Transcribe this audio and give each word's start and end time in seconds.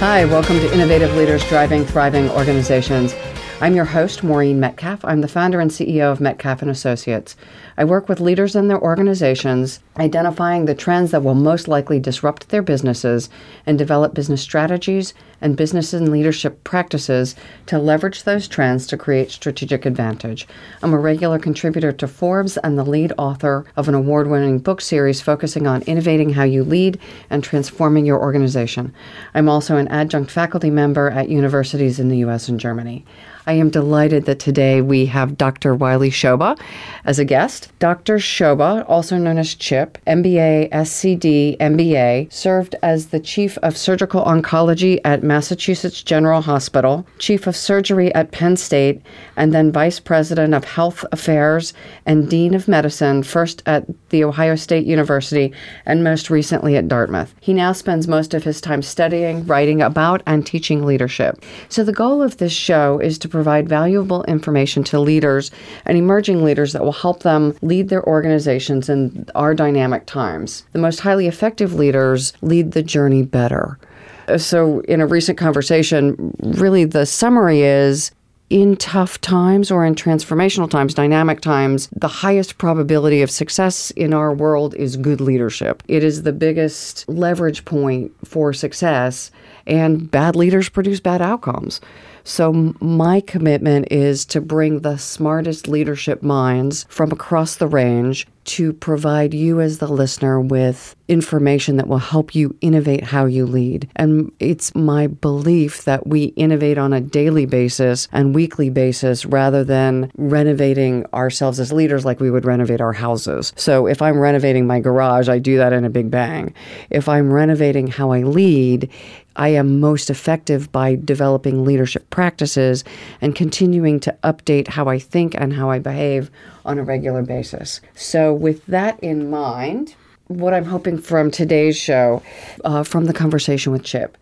Hi, 0.00 0.24
welcome 0.26 0.60
to 0.60 0.72
Innovative 0.72 1.16
Leaders 1.16 1.44
Driving 1.48 1.84
Thriving 1.84 2.30
Organizations. 2.30 3.16
I'm 3.60 3.74
your 3.74 3.86
host, 3.86 4.22
Maureen 4.22 4.60
Metcalf. 4.60 5.04
I'm 5.04 5.20
the 5.20 5.26
founder 5.26 5.58
and 5.58 5.68
CEO 5.68 6.12
of 6.12 6.20
Metcalf 6.20 6.62
and 6.62 6.70
Associates. 6.70 7.34
I 7.76 7.84
work 7.84 8.08
with 8.08 8.20
leaders 8.20 8.54
in 8.54 8.68
their 8.68 8.80
organizations, 8.80 9.80
identifying 9.98 10.66
the 10.66 10.76
trends 10.76 11.10
that 11.10 11.24
will 11.24 11.34
most 11.34 11.66
likely 11.66 11.98
disrupt 11.98 12.50
their 12.50 12.62
businesses 12.62 13.28
and 13.66 13.76
develop 13.76 14.14
business 14.14 14.42
strategies 14.42 15.12
and 15.40 15.56
business 15.56 15.92
and 15.92 16.08
leadership 16.08 16.62
practices 16.62 17.34
to 17.66 17.80
leverage 17.80 18.22
those 18.22 18.46
trends 18.46 18.86
to 18.86 18.96
create 18.96 19.32
strategic 19.32 19.84
advantage. 19.84 20.46
I'm 20.80 20.92
a 20.92 20.98
regular 20.98 21.40
contributor 21.40 21.90
to 21.90 22.06
Forbes 22.06 22.58
and 22.58 22.78
the 22.78 22.84
lead 22.84 23.12
author 23.18 23.64
of 23.76 23.88
an 23.88 23.94
award 23.94 24.28
winning 24.28 24.60
book 24.60 24.80
series 24.80 25.20
focusing 25.20 25.66
on 25.66 25.82
innovating 25.82 26.30
how 26.30 26.44
you 26.44 26.62
lead 26.62 26.98
and 27.28 27.42
transforming 27.42 28.06
your 28.06 28.20
organization. 28.20 28.94
I'm 29.34 29.48
also 29.48 29.76
an 29.76 29.88
adjunct 29.88 30.30
faculty 30.30 30.70
member 30.70 31.10
at 31.10 31.28
universities 31.28 31.98
in 31.98 32.08
the 32.08 32.18
US 32.18 32.48
and 32.48 32.60
Germany. 32.60 33.04
I 33.48 33.54
am 33.54 33.70
delighted 33.70 34.26
that 34.26 34.40
today 34.40 34.82
we 34.82 35.06
have 35.06 35.38
Dr. 35.38 35.74
Wiley 35.74 36.10
Souba 36.10 36.60
as 37.06 37.18
a 37.18 37.24
guest. 37.24 37.72
Dr. 37.78 38.16
Souba, 38.18 38.84
also 38.86 39.16
known 39.16 39.38
as 39.38 39.54
Chip, 39.54 39.96
MBA, 40.06 40.68
SCD, 40.68 41.56
MBA, 41.56 42.30
served 42.30 42.76
as 42.82 43.06
the 43.06 43.18
Chief 43.18 43.56
of 43.62 43.74
Surgical 43.74 44.22
Oncology 44.22 45.00
at 45.02 45.22
Massachusetts 45.22 46.02
General 46.02 46.42
Hospital, 46.42 47.06
Chief 47.18 47.46
of 47.46 47.56
Surgery 47.56 48.14
at 48.14 48.32
Penn 48.32 48.54
State, 48.54 49.00
and 49.36 49.54
then 49.54 49.72
Vice 49.72 49.98
President 49.98 50.52
of 50.52 50.64
Health 50.64 51.02
Affairs 51.10 51.72
and 52.04 52.28
Dean 52.28 52.52
of 52.52 52.68
Medicine, 52.68 53.22
first 53.22 53.62
at 53.64 53.86
The 54.10 54.24
Ohio 54.24 54.56
State 54.56 54.84
University 54.84 55.54
and 55.86 56.04
most 56.04 56.28
recently 56.28 56.76
at 56.76 56.86
Dartmouth. 56.86 57.34
He 57.40 57.54
now 57.54 57.72
spends 57.72 58.06
most 58.06 58.34
of 58.34 58.44
his 58.44 58.60
time 58.60 58.82
studying, 58.82 59.46
writing 59.46 59.80
about, 59.80 60.22
and 60.26 60.44
teaching 60.44 60.84
leadership. 60.84 61.42
So 61.70 61.82
the 61.82 61.94
goal 61.94 62.20
of 62.20 62.36
this 62.36 62.52
show 62.52 62.98
is 62.98 63.16
to 63.20 63.37
provide 63.38 63.68
valuable 63.68 64.24
information 64.24 64.82
to 64.82 64.98
leaders 64.98 65.52
and 65.84 65.96
emerging 65.96 66.42
leaders 66.42 66.72
that 66.72 66.82
will 66.82 66.90
help 66.90 67.22
them 67.22 67.56
lead 67.62 67.88
their 67.88 68.04
organizations 68.04 68.88
in 68.88 69.24
our 69.36 69.54
dynamic 69.54 70.06
times. 70.06 70.64
The 70.72 70.80
most 70.80 70.98
highly 70.98 71.28
effective 71.28 71.72
leaders 71.72 72.32
lead 72.42 72.72
the 72.72 72.82
journey 72.82 73.22
better. 73.22 73.78
Uh, 74.26 74.38
so, 74.38 74.80
in 74.80 75.00
a 75.00 75.06
recent 75.06 75.38
conversation, 75.38 76.34
really 76.40 76.84
the 76.84 77.06
summary 77.06 77.62
is 77.62 78.10
in 78.50 78.76
tough 78.76 79.20
times 79.20 79.70
or 79.70 79.84
in 79.84 79.94
transformational 79.94 80.68
times, 80.68 80.94
dynamic 80.94 81.40
times, 81.40 81.88
the 81.94 82.08
highest 82.08 82.58
probability 82.58 83.22
of 83.22 83.30
success 83.30 83.92
in 83.92 84.12
our 84.12 84.34
world 84.34 84.74
is 84.74 84.96
good 84.96 85.20
leadership. 85.20 85.80
It 85.86 86.02
is 86.02 86.24
the 86.24 86.32
biggest 86.32 87.08
leverage 87.08 87.64
point 87.64 88.10
for 88.24 88.52
success, 88.52 89.30
and 89.64 90.10
bad 90.10 90.34
leaders 90.34 90.68
produce 90.68 90.98
bad 90.98 91.22
outcomes. 91.22 91.80
So, 92.28 92.74
my 92.78 93.22
commitment 93.22 93.90
is 93.90 94.26
to 94.26 94.42
bring 94.42 94.80
the 94.80 94.98
smartest 94.98 95.66
leadership 95.66 96.22
minds 96.22 96.84
from 96.90 97.10
across 97.10 97.56
the 97.56 97.66
range 97.66 98.26
to 98.48 98.72
provide 98.72 99.34
you, 99.34 99.60
as 99.60 99.78
the 99.78 99.86
listener, 99.86 100.40
with 100.40 100.96
information 101.06 101.76
that 101.76 101.86
will 101.86 101.98
help 101.98 102.34
you 102.34 102.56
innovate 102.60 103.04
how 103.04 103.26
you 103.26 103.44
lead. 103.44 103.88
And 103.96 104.32
it's 104.40 104.74
my 104.74 105.06
belief 105.06 105.84
that 105.84 106.06
we 106.06 106.24
innovate 106.36 106.78
on 106.78 106.92
a 106.92 107.00
daily 107.00 107.44
basis 107.46 108.08
and 108.10 108.34
weekly 108.34 108.70
basis 108.70 109.26
rather 109.26 109.64
than 109.64 110.10
renovating 110.16 111.04
ourselves 111.12 111.60
as 111.60 111.72
leaders 111.72 112.04
like 112.04 112.20
we 112.20 112.30
would 112.30 112.46
renovate 112.46 112.80
our 112.80 112.94
houses. 112.94 113.52
So, 113.56 113.86
if 113.86 114.00
I'm 114.00 114.18
renovating 114.18 114.66
my 114.66 114.80
garage, 114.80 115.28
I 115.28 115.38
do 115.38 115.58
that 115.58 115.72
in 115.74 115.84
a 115.84 115.90
big 115.90 116.10
bang. 116.10 116.54
If 116.88 117.08
I'm 117.08 117.30
renovating 117.30 117.86
how 117.86 118.12
I 118.12 118.22
lead, 118.22 118.90
I 119.38 119.50
am 119.50 119.78
most 119.78 120.10
effective 120.10 120.72
by 120.72 120.96
developing 120.96 121.64
leadership 121.64 122.10
practices 122.10 122.82
and 123.20 123.36
continuing 123.36 124.00
to 124.00 124.16
update 124.24 124.68
how 124.68 124.86
I 124.86 124.98
think 124.98 125.34
and 125.36 125.52
how 125.52 125.70
I 125.70 125.78
behave 125.78 126.30
on 126.68 126.78
a 126.78 126.84
regular 126.84 127.22
basis. 127.22 127.80
So, 127.94 128.32
with 128.32 128.64
that 128.66 129.00
in 129.00 129.30
mind, 129.30 129.94
what 130.28 130.52
I'm 130.52 130.66
hoping 130.66 130.98
from 130.98 131.30
today's 131.30 131.76
show, 131.76 132.22
uh, 132.62 132.84
from 132.84 133.06
the 133.06 133.14
conversation 133.14 133.72
with 133.72 133.82
Chip, 133.82 134.18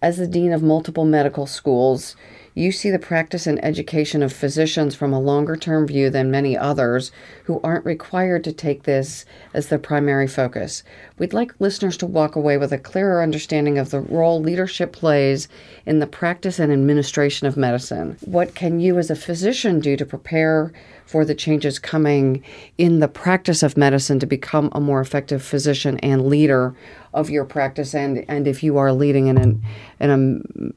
as 0.00 0.16
the 0.16 0.28
dean 0.28 0.52
of 0.52 0.62
multiple 0.62 1.04
medical 1.04 1.46
schools, 1.46 2.16
you 2.54 2.70
see 2.70 2.90
the 2.90 2.98
practice 2.98 3.46
and 3.46 3.62
education 3.64 4.22
of 4.22 4.32
physicians 4.32 4.94
from 4.94 5.12
a 5.12 5.20
longer 5.20 5.56
term 5.56 5.86
view 5.86 6.10
than 6.10 6.30
many 6.30 6.56
others 6.56 7.10
who 7.44 7.60
aren't 7.64 7.84
required 7.84 8.44
to 8.44 8.52
take 8.52 8.82
this 8.82 9.24
as 9.54 9.68
their 9.68 9.78
primary 9.78 10.26
focus. 10.26 10.82
We'd 11.18 11.32
like 11.32 11.58
listeners 11.58 11.96
to 11.98 12.06
walk 12.06 12.36
away 12.36 12.58
with 12.58 12.72
a 12.72 12.78
clearer 12.78 13.22
understanding 13.22 13.78
of 13.78 13.90
the 13.90 14.00
role 14.00 14.40
leadership 14.40 14.92
plays 14.92 15.48
in 15.86 15.98
the 15.98 16.06
practice 16.06 16.58
and 16.58 16.72
administration 16.72 17.46
of 17.46 17.56
medicine. 17.56 18.16
What 18.20 18.54
can 18.54 18.80
you, 18.80 18.98
as 18.98 19.10
a 19.10 19.16
physician, 19.16 19.80
do 19.80 19.96
to 19.96 20.04
prepare 20.04 20.72
for 21.06 21.24
the 21.24 21.34
changes 21.34 21.78
coming 21.78 22.42
in 22.78 23.00
the 23.00 23.08
practice 23.08 23.62
of 23.62 23.76
medicine 23.76 24.18
to 24.18 24.26
become 24.26 24.68
a 24.72 24.80
more 24.80 25.00
effective 25.00 25.42
physician 25.42 25.98
and 25.98 26.26
leader 26.26 26.74
of 27.12 27.28
your 27.28 27.44
practice 27.44 27.94
and, 27.94 28.24
and 28.28 28.46
if 28.48 28.62
you 28.62 28.78
are 28.78 28.92
leading 28.92 29.26
in 29.26 29.36
an 29.36 29.62
in 30.00 30.10
a 30.10 30.72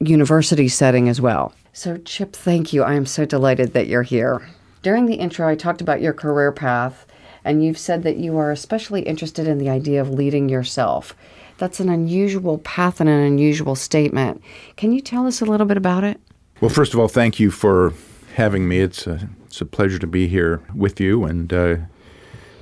university 0.00 0.68
setting 0.68 1.08
as 1.08 1.20
well. 1.20 1.52
So, 1.72 1.96
Chip, 1.98 2.34
thank 2.34 2.72
you. 2.72 2.82
I 2.82 2.94
am 2.94 3.06
so 3.06 3.24
delighted 3.24 3.72
that 3.72 3.86
you're 3.86 4.02
here. 4.02 4.48
During 4.82 5.06
the 5.06 5.14
intro, 5.14 5.48
I 5.48 5.54
talked 5.54 5.80
about 5.80 6.00
your 6.00 6.12
career 6.12 6.52
path, 6.52 7.06
and 7.44 7.64
you've 7.64 7.78
said 7.78 8.02
that 8.04 8.16
you 8.16 8.36
are 8.38 8.50
especially 8.50 9.02
interested 9.02 9.46
in 9.46 9.58
the 9.58 9.70
idea 9.70 10.00
of 10.00 10.10
leading 10.10 10.48
yourself. 10.48 11.14
That's 11.58 11.80
an 11.80 11.88
unusual 11.88 12.58
path 12.58 13.00
and 13.00 13.08
an 13.08 13.20
unusual 13.20 13.74
statement. 13.74 14.42
Can 14.76 14.92
you 14.92 15.00
tell 15.00 15.26
us 15.26 15.40
a 15.40 15.44
little 15.44 15.66
bit 15.66 15.76
about 15.76 16.04
it? 16.04 16.20
Well, 16.60 16.70
first 16.70 16.94
of 16.94 17.00
all, 17.00 17.08
thank 17.08 17.40
you 17.40 17.50
for 17.50 17.92
having 18.34 18.68
me. 18.68 18.80
It's 18.80 19.06
a, 19.06 19.28
it's 19.46 19.60
a 19.60 19.64
pleasure 19.64 19.98
to 19.98 20.06
be 20.06 20.28
here 20.28 20.62
with 20.74 21.00
you, 21.00 21.24
and 21.24 21.52
uh, 21.52 21.76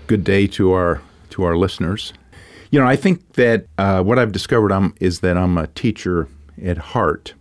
good 0.06 0.24
day 0.24 0.46
to 0.48 0.72
our 0.72 1.02
to 1.30 1.42
our 1.44 1.56
listeners. 1.56 2.12
You 2.70 2.80
know, 2.80 2.86
I 2.86 2.96
think 2.96 3.34
that 3.34 3.66
uh, 3.78 4.02
what 4.02 4.18
I've 4.18 4.32
discovered 4.32 4.72
I'm, 4.72 4.94
is 5.00 5.20
that 5.20 5.36
I'm 5.36 5.58
a 5.58 5.66
teacher 5.68 6.28
at 6.62 6.78
heart. 6.78 7.34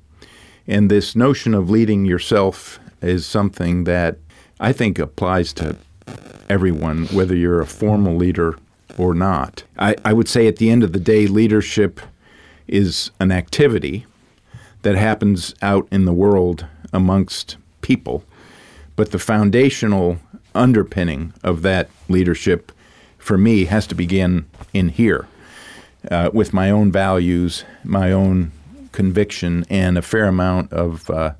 And 0.67 0.89
this 0.89 1.15
notion 1.15 1.53
of 1.53 1.69
leading 1.69 2.05
yourself 2.05 2.79
is 3.01 3.25
something 3.25 3.83
that 3.83 4.17
I 4.59 4.73
think 4.73 4.97
applies 4.99 5.53
to 5.53 5.75
everyone, 6.49 7.05
whether 7.07 7.35
you're 7.35 7.61
a 7.61 7.67
formal 7.67 8.15
leader 8.15 8.57
or 8.97 9.13
not. 9.13 9.63
I, 9.77 9.95
I 10.03 10.13
would 10.13 10.27
say 10.27 10.47
at 10.47 10.57
the 10.57 10.69
end 10.69 10.83
of 10.83 10.93
the 10.93 10.99
day, 10.99 11.27
leadership 11.27 11.99
is 12.67 13.11
an 13.19 13.31
activity 13.31 14.05
that 14.81 14.95
happens 14.95 15.53
out 15.61 15.87
in 15.91 16.05
the 16.05 16.13
world 16.13 16.65
amongst 16.93 17.57
people. 17.81 18.23
But 18.95 19.11
the 19.11 19.19
foundational 19.19 20.19
underpinning 20.53 21.33
of 21.43 21.61
that 21.63 21.89
leadership 22.07 22.71
for 23.17 23.37
me 23.37 23.65
has 23.65 23.87
to 23.87 23.95
begin 23.95 24.45
in 24.73 24.89
here 24.89 25.27
uh, 26.09 26.29
with 26.33 26.53
my 26.53 26.69
own 26.69 26.91
values, 26.91 27.65
my 27.83 28.11
own 28.11 28.51
conviction 28.95 29.65
and 29.69 29.97
a 29.97 30.01
fair 30.01 30.25
amount 30.25 30.73
of 30.73 31.09
uh, 31.09 31.33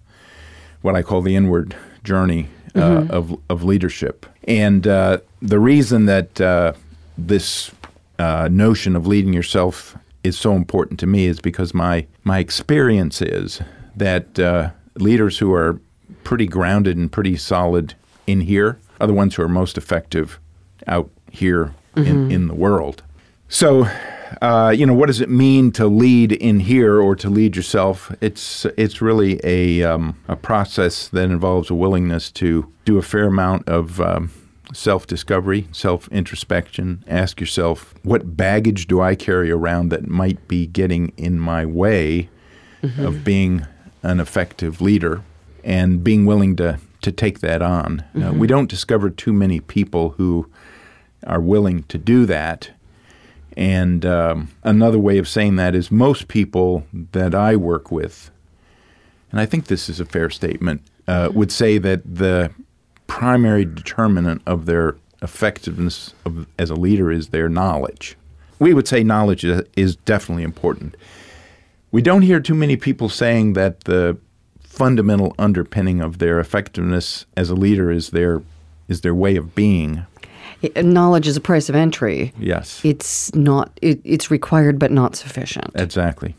what 0.82 0.96
I 0.96 1.02
call 1.02 1.22
the 1.22 1.36
inward 1.36 1.76
journey 2.04 2.48
uh, 2.76 2.80
mm-hmm. 2.80 3.12
of, 3.12 3.40
of 3.50 3.64
leadership. 3.64 4.26
And 4.48 4.86
uh, 4.86 5.20
the 5.42 5.60
reason 5.60 6.06
that 6.06 6.40
uh, 6.40 6.74
this 7.18 7.72
uh, 8.20 8.50
notion 8.52 8.96
of 8.96 9.08
leading 9.08 9.34
yourself 9.34 9.98
is 10.24 10.38
so 10.38 10.54
important 10.54 11.00
to 11.00 11.08
me 11.08 11.26
is 11.26 11.40
because 11.40 11.74
my, 11.74 12.06
my 12.24 12.40
experience 12.40 13.22
is 13.22 13.62
that 13.96 14.38
uh, 14.40 14.70
leaders 14.96 15.40
who 15.40 15.54
are 15.54 15.80
pretty 16.24 16.48
grounded 16.48 16.98
and 16.98 17.12
pretty 17.12 17.38
solid 17.38 17.94
in 18.28 18.42
here 18.42 18.78
are 19.00 19.08
the 19.08 19.14
ones 19.14 19.36
who 19.36 19.42
are 19.42 19.50
most 19.50 19.78
effective 19.78 20.40
out 20.88 21.10
here 21.32 21.74
mm-hmm. 21.96 22.08
in, 22.08 22.32
in 22.32 22.48
the 22.48 22.56
world. 22.56 23.04
So 23.48 23.88
uh, 24.42 24.74
you 24.76 24.86
know, 24.86 24.94
what 24.94 25.08
does 25.08 25.22
it 25.22 25.30
mean 25.30 25.72
to 25.74 25.88
lead 25.88 26.32
in 26.32 26.60
here 26.62 27.00
or 27.00 27.16
to 27.16 27.30
lead 27.30 27.56
yourself? 27.56 28.12
It's 28.22 28.66
it's 28.78 29.02
really 29.02 29.40
a 29.44 29.84
um, 29.84 30.18
a 30.28 30.36
process 30.36 31.08
that 31.10 31.26
involves 31.26 31.70
a 31.70 31.76
willingness 31.76 32.32
to 32.32 32.72
do 32.86 32.98
a 32.98 33.02
fair 33.02 33.28
amount 33.28 33.68
of 33.68 34.02
um, 34.02 34.32
self 34.74 35.08
discovery, 35.08 35.68
self 35.72 36.08
introspection. 36.10 37.04
Ask 37.08 37.40
yourself, 37.40 37.94
what 38.04 38.36
baggage 38.38 38.88
do 38.88 39.02
I 39.02 39.16
carry 39.16 39.52
around 39.52 39.90
that 39.90 40.08
might 40.08 40.48
be 40.48 40.68
getting 40.68 41.14
in 41.18 41.40
my 41.40 41.66
way 41.66 42.30
mm-hmm. 42.82 43.06
of 43.06 43.24
being 43.24 43.66
an 44.04 44.20
effective 44.20 44.82
leader 44.82 45.24
and 45.64 46.04
being 46.04 46.26
willing 46.26 46.56
to, 46.56 46.80
to 47.02 47.12
take 47.12 47.40
that 47.40 47.62
on. 47.62 48.04
Uh, 48.16 48.32
we 48.32 48.46
don't 48.46 48.70
discover 48.70 49.10
too 49.10 49.34
many 49.34 49.60
people 49.60 50.10
who 50.12 50.50
are 51.26 51.42
willing 51.42 51.84
to 51.84 51.98
do 51.98 52.26
that. 52.28 52.70
And 53.58 54.06
um, 54.06 54.50
another 54.64 55.00
way 55.00 55.18
of 55.18 55.28
saying 55.28 55.56
that 55.56 55.76
is 55.76 55.90
most 55.90 56.28
people 56.28 56.86
that 56.92 57.34
I 57.34 57.56
work 57.56 57.92
with, 57.92 58.30
and 59.32 59.40
I 59.40 59.46
think 59.46 59.68
this 59.68 59.88
is 59.90 60.00
a 60.00 60.06
fair 60.06 60.30
statement, 60.30 60.82
uh, 61.08 61.30
would 61.34 61.52
say 61.52 61.78
that 61.78 62.02
the 62.16 62.52
primary 63.08 63.66
determinant 63.66 64.42
of 64.46 64.66
their 64.66 64.96
effectiveness 65.22 66.14
of, 66.26 66.48
as 66.60 66.70
a 66.70 66.76
leader 66.76 67.12
is 67.12 67.30
their 67.30 67.50
knowledge. 67.50 68.18
We 68.60 68.74
would 68.74 68.88
say 68.88 69.04
knowledge 69.04 69.44
is, 69.44 69.96
definitely 69.98 70.44
important. 70.44 70.96
We 71.92 72.02
don't 72.02 72.22
hear 72.22 72.40
too 72.40 72.56
many 72.56 72.78
people 72.78 73.10
saying 73.10 73.54
that 73.54 73.82
the 73.82 74.18
fundamental 74.62 75.36
underpinning 75.40 76.02
of 76.02 76.20
their 76.20 76.40
effectiveness 76.40 77.26
as 77.38 77.50
a 77.50 77.56
leader 77.56 77.92
is 77.92 78.10
their 78.10 78.42
is 78.88 79.02
their 79.02 79.16
way 79.16 79.36
of 79.36 79.56
being. 79.56 80.06
Knowledge 80.76 81.28
is 81.28 81.38
a 81.38 81.42
price 81.42 81.70
of 81.70 81.76
entry. 81.76 82.34
Yes, 82.40 82.82
It's 82.84 83.34
not. 83.36 83.72
It, 83.82 84.00
it's 84.04 84.32
required, 84.32 84.80
but 84.80 84.92
not 84.92 85.16
sufficient. 85.16 85.72
exactly. 85.76 86.36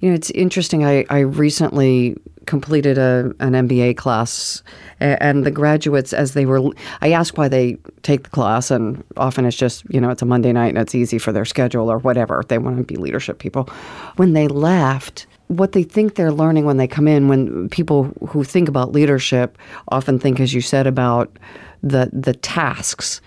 You 0.00 0.10
know, 0.10 0.14
it's 0.14 0.30
interesting. 0.30 0.84
I, 0.84 1.04
I 1.10 1.20
recently 1.20 2.16
completed 2.46 2.98
a, 2.98 3.34
an 3.40 3.52
MBA 3.52 3.96
class, 3.96 4.62
and 5.00 5.44
the 5.44 5.50
graduates, 5.50 6.12
as 6.12 6.32
they 6.32 6.46
were, 6.46 6.70
I 7.02 7.12
asked 7.12 7.36
why 7.36 7.48
they 7.48 7.76
take 8.02 8.22
the 8.22 8.30
class, 8.30 8.70
and 8.70 9.04
often 9.16 9.44
it's 9.44 9.56
just, 9.56 9.84
you 9.90 10.00
know, 10.00 10.10
it's 10.10 10.22
a 10.22 10.26
Monday 10.26 10.52
night 10.52 10.68
and 10.68 10.78
it's 10.78 10.94
easy 10.94 11.18
for 11.18 11.30
their 11.30 11.44
schedule 11.44 11.90
or 11.90 11.98
whatever. 11.98 12.42
They 12.48 12.58
want 12.58 12.78
to 12.78 12.84
be 12.84 12.96
leadership 12.96 13.38
people. 13.38 13.68
When 14.16 14.32
they 14.32 14.48
left, 14.48 15.26
what 15.48 15.72
they 15.72 15.82
think 15.82 16.14
they're 16.14 16.32
learning 16.32 16.64
when 16.64 16.78
they 16.78 16.86
come 16.88 17.06
in, 17.06 17.28
when 17.28 17.68
people 17.68 18.04
who 18.28 18.44
think 18.44 18.68
about 18.68 18.92
leadership 18.92 19.58
often 19.88 20.18
think, 20.18 20.40
as 20.40 20.54
you 20.54 20.60
said, 20.60 20.86
about 20.86 21.38
the 21.82 22.10
the 22.12 22.34
tasks 22.34 23.20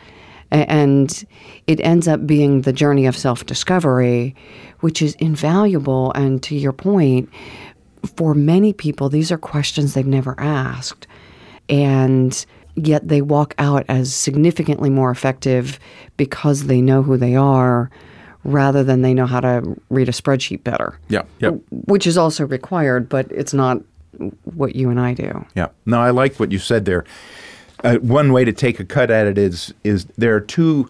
and 0.52 1.24
it 1.68 1.80
ends 1.80 2.08
up 2.10 2.28
being 2.28 2.62
the 2.64 2.74
journey 2.74 3.06
of 3.06 3.16
self 3.16 3.46
discovery, 3.46 4.36
which 4.82 5.02
is 5.02 5.16
invaluable. 5.16 6.12
And 6.14 6.44
to 6.44 6.56
your 6.56 6.74
point, 6.74 7.30
for 8.18 8.34
many 8.34 8.74
people, 8.74 9.08
these 9.08 9.32
are 9.32 9.38
questions 9.38 9.94
they've 9.94 10.06
never 10.06 10.38
asked. 10.38 11.08
And 11.70 12.46
yet 12.76 13.08
they 13.08 13.22
walk 13.22 13.54
out 13.60 13.86
as 13.88 14.14
significantly 14.14 14.90
more 14.90 15.10
effective 15.12 15.80
because 16.18 16.66
they 16.66 16.82
know 16.82 17.02
who 17.02 17.16
they 17.16 17.36
are 17.36 17.90
rather 18.44 18.84
than 18.84 19.04
they 19.04 19.14
know 19.14 19.28
how 19.28 19.40
to 19.40 19.80
read 19.90 20.10
a 20.10 20.12
spreadsheet 20.12 20.64
better, 20.64 20.98
Yeah, 21.10 21.22
yeah, 21.40 21.52
which 21.86 22.08
is 22.08 22.18
also 22.18 22.46
required, 22.46 23.08
but 23.08 23.32
it's 23.32 23.54
not 23.54 23.82
what 24.44 24.76
you 24.76 24.90
and 24.90 25.00
I 25.00 25.14
do. 25.14 25.46
yeah. 25.56 25.68
No, 25.86 26.02
I 26.02 26.10
like 26.10 26.40
what 26.40 26.52
you 26.52 26.58
said 26.60 26.86
there. 26.86 27.06
Uh, 27.84 27.98
one 27.98 28.32
way 28.32 28.46
to 28.46 28.54
take 28.54 28.80
a 28.80 28.86
cut 28.86 29.10
at 29.10 29.28
it 29.28 29.38
is 29.38 29.74
is 29.84 30.06
there 30.18 30.36
are 30.36 30.42
two 30.42 30.90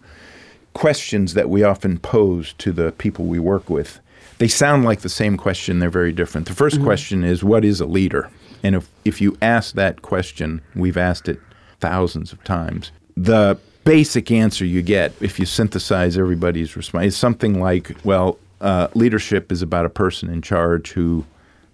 questions 0.74 1.34
that 1.34 1.48
we 1.48 1.62
often 1.62 1.98
pose 1.98 2.54
to 2.54 2.72
the 2.72 2.92
people 2.92 3.26
we 3.26 3.38
work 3.38 3.68
with. 3.68 4.00
They 4.38 4.48
sound 4.48 4.84
like 4.84 5.00
the 5.00 5.08
same 5.08 5.36
question, 5.36 5.78
they're 5.78 5.90
very 5.90 6.12
different. 6.12 6.48
The 6.48 6.54
1st 6.54 6.82
question 6.82 7.24
is 7.24 7.44
what 7.44 7.64
is 7.64 7.80
a 7.80 7.86
leader? 7.86 8.30
And 8.62 8.74
if 8.74 8.88
if 9.04 9.20
you 9.20 9.36
ask 9.40 9.74
that 9.74 10.02
question, 10.02 10.60
we've 10.74 10.96
asked 10.96 11.28
it 11.28 11.40
thousands 11.80 12.32
of 12.32 12.42
times. 12.44 12.92
The 13.16 13.58
basic 13.84 14.30
answer 14.30 14.64
you 14.64 14.82
get 14.82 15.12
if 15.20 15.38
you 15.38 15.46
synthesize 15.46 16.16
everybody's 16.16 16.76
response 16.76 17.06
is 17.06 17.16
something 17.16 17.60
like, 17.60 17.96
well, 18.04 18.38
uh, 18.60 18.88
leadership 18.94 19.50
is 19.50 19.60
about 19.60 19.84
a 19.84 19.90
person 19.90 20.30
in 20.30 20.40
charge 20.40 20.92
who 20.92 21.24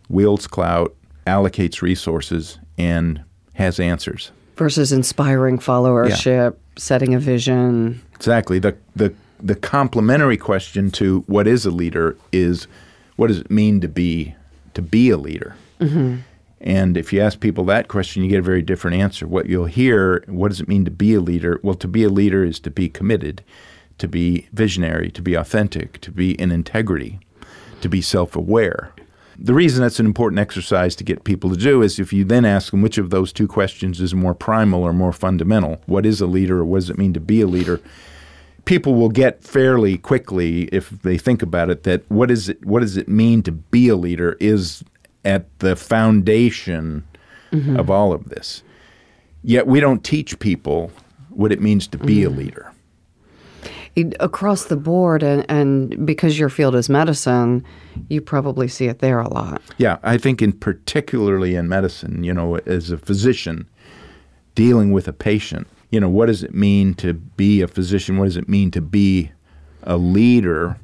wields 0.08 0.46
clout, 0.46 0.94
allocates 1.26 1.82
resources, 1.82 2.58
and 2.78 3.22
has 3.52 3.78
answers. 3.78 4.32
Versus 4.58 4.90
inspiring 4.90 5.58
followership, 5.58 6.56
setting 6.76 7.14
a 7.14 7.20
vision. 7.20 8.02
Exactly. 8.16 8.58
The 8.58 8.76
the 8.96 9.14
the 9.40 9.54
complementary 9.54 10.36
question 10.36 10.90
to 10.90 11.20
what 11.28 11.46
is 11.46 11.64
a 11.64 11.70
leader 11.70 12.16
is 12.32 12.66
what 13.14 13.28
does 13.28 13.38
it 13.38 13.52
mean 13.52 13.80
to 13.80 13.88
be 13.88 14.34
to 14.74 14.82
be 14.82 15.10
a 15.10 15.16
leader? 15.16 15.54
Mm-hmm. 15.80 16.16
And 16.60 16.96
if 16.96 17.12
you 17.12 17.20
ask 17.20 17.38
people 17.38 17.64
that 17.66 17.86
question, 17.86 18.24
you 18.24 18.30
get 18.30 18.40
a 18.40 18.42
very 18.42 18.62
different 18.62 18.96
answer. 18.96 19.28
What 19.28 19.46
you'll 19.46 19.66
hear, 19.66 20.24
what 20.26 20.48
does 20.48 20.60
it 20.60 20.66
mean 20.66 20.84
to 20.86 20.90
be 20.90 21.14
a 21.14 21.20
leader? 21.20 21.60
Well, 21.62 21.76
to 21.76 21.86
be 21.86 22.02
a 22.02 22.08
leader 22.08 22.44
is 22.44 22.58
to 22.60 22.70
be 22.70 22.88
committed, 22.88 23.44
to 23.98 24.08
be 24.08 24.48
visionary, 24.52 25.12
to 25.12 25.22
be 25.22 25.34
authentic, 25.34 26.00
to 26.00 26.10
be 26.10 26.32
in 26.32 26.50
integrity, 26.50 27.20
to 27.80 27.88
be 27.88 28.02
self-aware. 28.02 28.92
The 29.40 29.54
reason 29.54 29.82
that's 29.82 30.00
an 30.00 30.06
important 30.06 30.40
exercise 30.40 30.96
to 30.96 31.04
get 31.04 31.22
people 31.22 31.50
to 31.50 31.56
do 31.56 31.80
is 31.82 32.00
if 32.00 32.12
you 32.12 32.24
then 32.24 32.44
ask 32.44 32.72
them 32.72 32.82
which 32.82 32.98
of 32.98 33.10
those 33.10 33.32
two 33.32 33.46
questions 33.46 34.00
is 34.00 34.12
more 34.14 34.34
primal 34.34 34.82
or 34.82 34.92
more 34.92 35.12
fundamental, 35.12 35.80
what 35.86 36.04
is 36.04 36.20
a 36.20 36.26
leader 36.26 36.58
or 36.58 36.64
what 36.64 36.80
does 36.80 36.90
it 36.90 36.98
mean 36.98 37.12
to 37.12 37.20
be 37.20 37.40
a 37.40 37.46
leader? 37.46 37.80
People 38.64 38.94
will 38.94 39.08
get 39.08 39.44
fairly 39.44 39.96
quickly 39.96 40.64
if 40.72 40.90
they 40.90 41.16
think 41.16 41.40
about 41.40 41.70
it 41.70 41.84
that 41.84 42.02
what 42.10 42.30
is 42.30 42.48
it 42.48 42.64
what 42.64 42.80
does 42.80 42.96
it 42.96 43.08
mean 43.08 43.42
to 43.44 43.52
be 43.52 43.88
a 43.88 43.96
leader 43.96 44.36
is 44.40 44.82
at 45.24 45.46
the 45.60 45.76
foundation 45.76 47.04
mm-hmm. 47.52 47.76
of 47.76 47.90
all 47.90 48.12
of 48.12 48.28
this. 48.28 48.62
Yet 49.42 49.66
we 49.66 49.80
don't 49.80 50.02
teach 50.04 50.38
people 50.38 50.90
what 51.30 51.52
it 51.52 51.60
means 51.60 51.86
to 51.88 51.98
be 51.98 52.24
a 52.24 52.28
mm. 52.28 52.36
leader. 52.36 52.72
Across 54.20 54.66
the 54.66 54.76
board 54.76 55.22
and, 55.22 55.44
and 55.48 56.06
because 56.06 56.38
your 56.38 56.48
field 56.48 56.74
is 56.74 56.88
medicine 56.88 57.64
you 58.08 58.20
probably 58.20 58.68
see 58.68 58.86
it 58.86 59.00
there 59.00 59.20
a 59.20 59.28
lot 59.28 59.60
Yeah, 59.78 59.98
I 60.02 60.18
think 60.18 60.42
in 60.42 60.52
particularly 60.52 61.54
in 61.54 61.68
medicine, 61.68 62.24
you 62.24 62.34
know, 62.34 62.56
as 62.66 62.90
a 62.90 62.98
physician 62.98 63.68
dealing 64.54 64.92
with 64.92 65.06
a 65.06 65.12
patient, 65.12 65.68
you 65.90 66.00
know, 66.00 66.08
what 66.08 66.26
does 66.26 66.42
it 66.42 66.54
mean 66.54 66.94
to 66.94 67.14
be 67.14 67.62
a 67.62 67.68
physician? 67.68 68.18
What 68.18 68.26
does 68.26 68.36
it 68.36 68.48
mean 68.48 68.70
to 68.72 68.80
be 68.80 69.32
a 69.82 69.96
leader? 69.96 70.78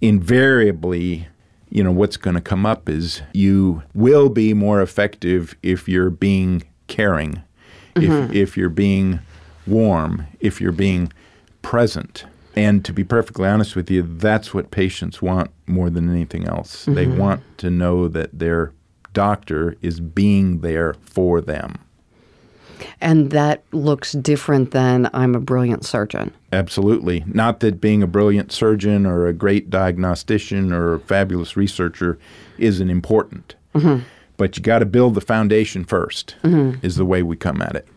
Invariably, 0.00 1.28
you 1.70 1.84
know, 1.84 1.92
what's 1.92 2.16
going 2.16 2.34
to 2.34 2.40
come 2.40 2.66
up 2.66 2.88
is 2.88 3.22
you 3.32 3.82
will 3.94 4.28
be 4.28 4.54
more 4.54 4.82
effective 4.82 5.54
if 5.62 5.88
you're 5.88 6.10
being 6.10 6.62
caring, 6.88 7.42
if 7.94 8.04
mm-hmm. 8.04 8.32
if 8.32 8.56
you're 8.56 8.68
being 8.68 9.20
warm, 9.66 10.26
if 10.40 10.60
you're 10.60 10.72
being 10.72 11.12
present. 11.62 12.24
And 12.56 12.84
to 12.84 12.92
be 12.92 13.04
perfectly 13.04 13.48
honest 13.48 13.74
with 13.74 13.90
you, 13.90 14.02
that's 14.02 14.54
what 14.54 14.70
patients 14.70 15.20
want 15.20 15.50
more 15.66 15.90
than 15.90 16.08
anything 16.08 16.46
else. 16.46 16.84
They 16.84 17.06
mm-hmm. 17.06 17.18
want 17.18 17.58
to 17.58 17.70
know 17.70 18.08
that 18.08 18.38
their 18.38 18.72
doctor 19.12 19.76
is 19.82 20.00
being 20.00 20.60
there 20.60 20.94
for 20.94 21.40
them. 21.40 21.78
and 23.00 23.30
that 23.30 23.62
looks 23.70 24.12
different 24.12 24.72
than 24.72 25.08
i'm 25.14 25.34
a 25.36 25.40
brilliant 25.40 25.84
surgeon 25.84 26.32
Absolutely. 26.54 27.24
Not 27.26 27.60
that 27.60 27.80
being 27.80 28.02
a 28.02 28.06
brilliant 28.06 28.52
surgeon 28.52 29.06
or 29.06 29.26
a 29.26 29.32
great 29.32 29.70
diagnostician 29.70 30.72
or 30.72 30.94
a 30.94 31.00
fabulous 31.00 31.56
researcher 31.56 32.16
isn't 32.58 32.90
important. 32.90 33.56
Mm-hmm. 33.74 34.04
But 34.36 34.56
you 34.56 34.62
got 34.62 34.78
to 34.78 34.86
build 34.86 35.14
the 35.14 35.20
foundation 35.20 35.84
1st 35.84 36.34
mm-hmm. 36.42 36.86
is 36.86 36.96
the 36.96 37.04
way 37.04 37.22
we 37.22 37.36
come 37.36 37.60
at 37.60 37.74
it. 37.74 37.88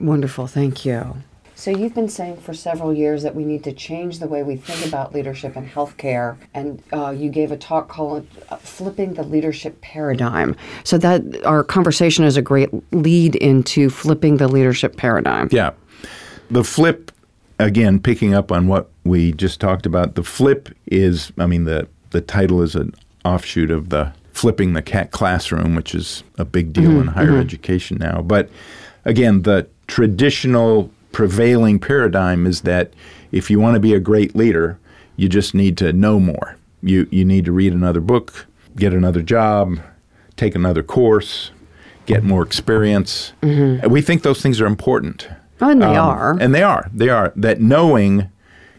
wonderful 0.00 0.46
thank 0.46 0.84
you 0.84 1.16
so 1.64 1.70
you've 1.70 1.94
been 1.94 2.10
saying 2.10 2.36
for 2.36 2.52
several 2.52 2.92
years 2.92 3.22
that 3.22 3.34
we 3.34 3.42
need 3.42 3.64
to 3.64 3.72
change 3.72 4.18
the 4.18 4.26
way 4.26 4.42
we 4.42 4.54
think 4.54 4.84
about 4.86 5.14
leadership 5.14 5.56
in 5.56 5.66
healthcare 5.66 6.36
and 6.52 6.82
uh, 6.92 7.08
you 7.08 7.30
gave 7.30 7.50
a 7.50 7.56
talk 7.56 7.88
called 7.88 8.26
uh, 8.50 8.56
flipping 8.56 9.14
the 9.14 9.22
leadership 9.22 9.80
paradigm 9.80 10.54
so 10.84 10.98
that 10.98 11.22
our 11.46 11.64
conversation 11.64 12.22
is 12.22 12.36
a 12.36 12.42
great 12.42 12.68
lead 12.92 13.34
into 13.36 13.88
flipping 13.88 14.36
the 14.36 14.46
leadership 14.46 14.98
paradigm 14.98 15.48
Yeah. 15.50 15.70
The 16.50 16.64
flip, 16.64 17.10
again, 17.58 17.98
picking 17.98 18.34
up 18.34 18.52
on 18.52 18.66
what 18.66 18.90
we 19.04 19.32
just 19.32 19.58
talked 19.58 19.86
about, 19.86 20.16
the 20.16 20.22
flip 20.22 20.68
is, 20.88 21.32
I 21.38 21.46
mean, 21.46 21.64
the, 21.64 21.88
the 22.10 22.20
title 22.20 22.60
is 22.60 22.74
an 22.74 22.92
offshoot 23.24 23.70
of 23.70 23.88
the 23.88 24.12
flipping 24.34 24.74
the 24.74 24.82
cat 24.82 25.12
classroom, 25.12 25.74
which 25.74 25.94
is 25.94 26.24
a 26.36 26.44
big 26.44 26.74
deal 26.74 27.00
in 27.00 27.06
higher 27.06 27.38
education 27.38 27.96
now. 27.98 28.20
But 28.20 28.50
again, 29.06 29.42
the 29.42 29.66
traditional 29.86 30.90
prevailing 31.14 31.78
paradigm 31.78 32.46
is 32.46 32.60
that 32.62 32.92
if 33.32 33.50
you 33.50 33.58
want 33.58 33.74
to 33.74 33.80
be 33.80 33.94
a 33.94 34.00
great 34.00 34.36
leader, 34.36 34.78
you 35.16 35.28
just 35.28 35.54
need 35.54 35.78
to 35.78 35.92
know 35.92 36.20
more. 36.20 36.56
You, 36.82 37.06
you 37.10 37.24
need 37.24 37.46
to 37.46 37.52
read 37.52 37.72
another 37.72 38.00
book, 38.00 38.46
get 38.76 38.92
another 38.92 39.22
job, 39.22 39.78
take 40.36 40.54
another 40.54 40.82
course, 40.82 41.50
get 42.04 42.22
more 42.22 42.42
experience. 42.42 43.32
And 43.40 43.90
we 43.90 44.02
think 44.02 44.22
those 44.22 44.42
things 44.42 44.60
are 44.60 44.66
important. 44.66 45.28
Oh, 45.62 45.70
and 45.70 45.80
they 45.80 45.86
Um, 45.86 45.96
are 46.08 46.36
And 46.38 46.54
they 46.54 46.62
are. 46.62 46.90
They 46.92 47.08
are. 47.08 47.32
That 47.36 47.60
knowing 47.60 48.28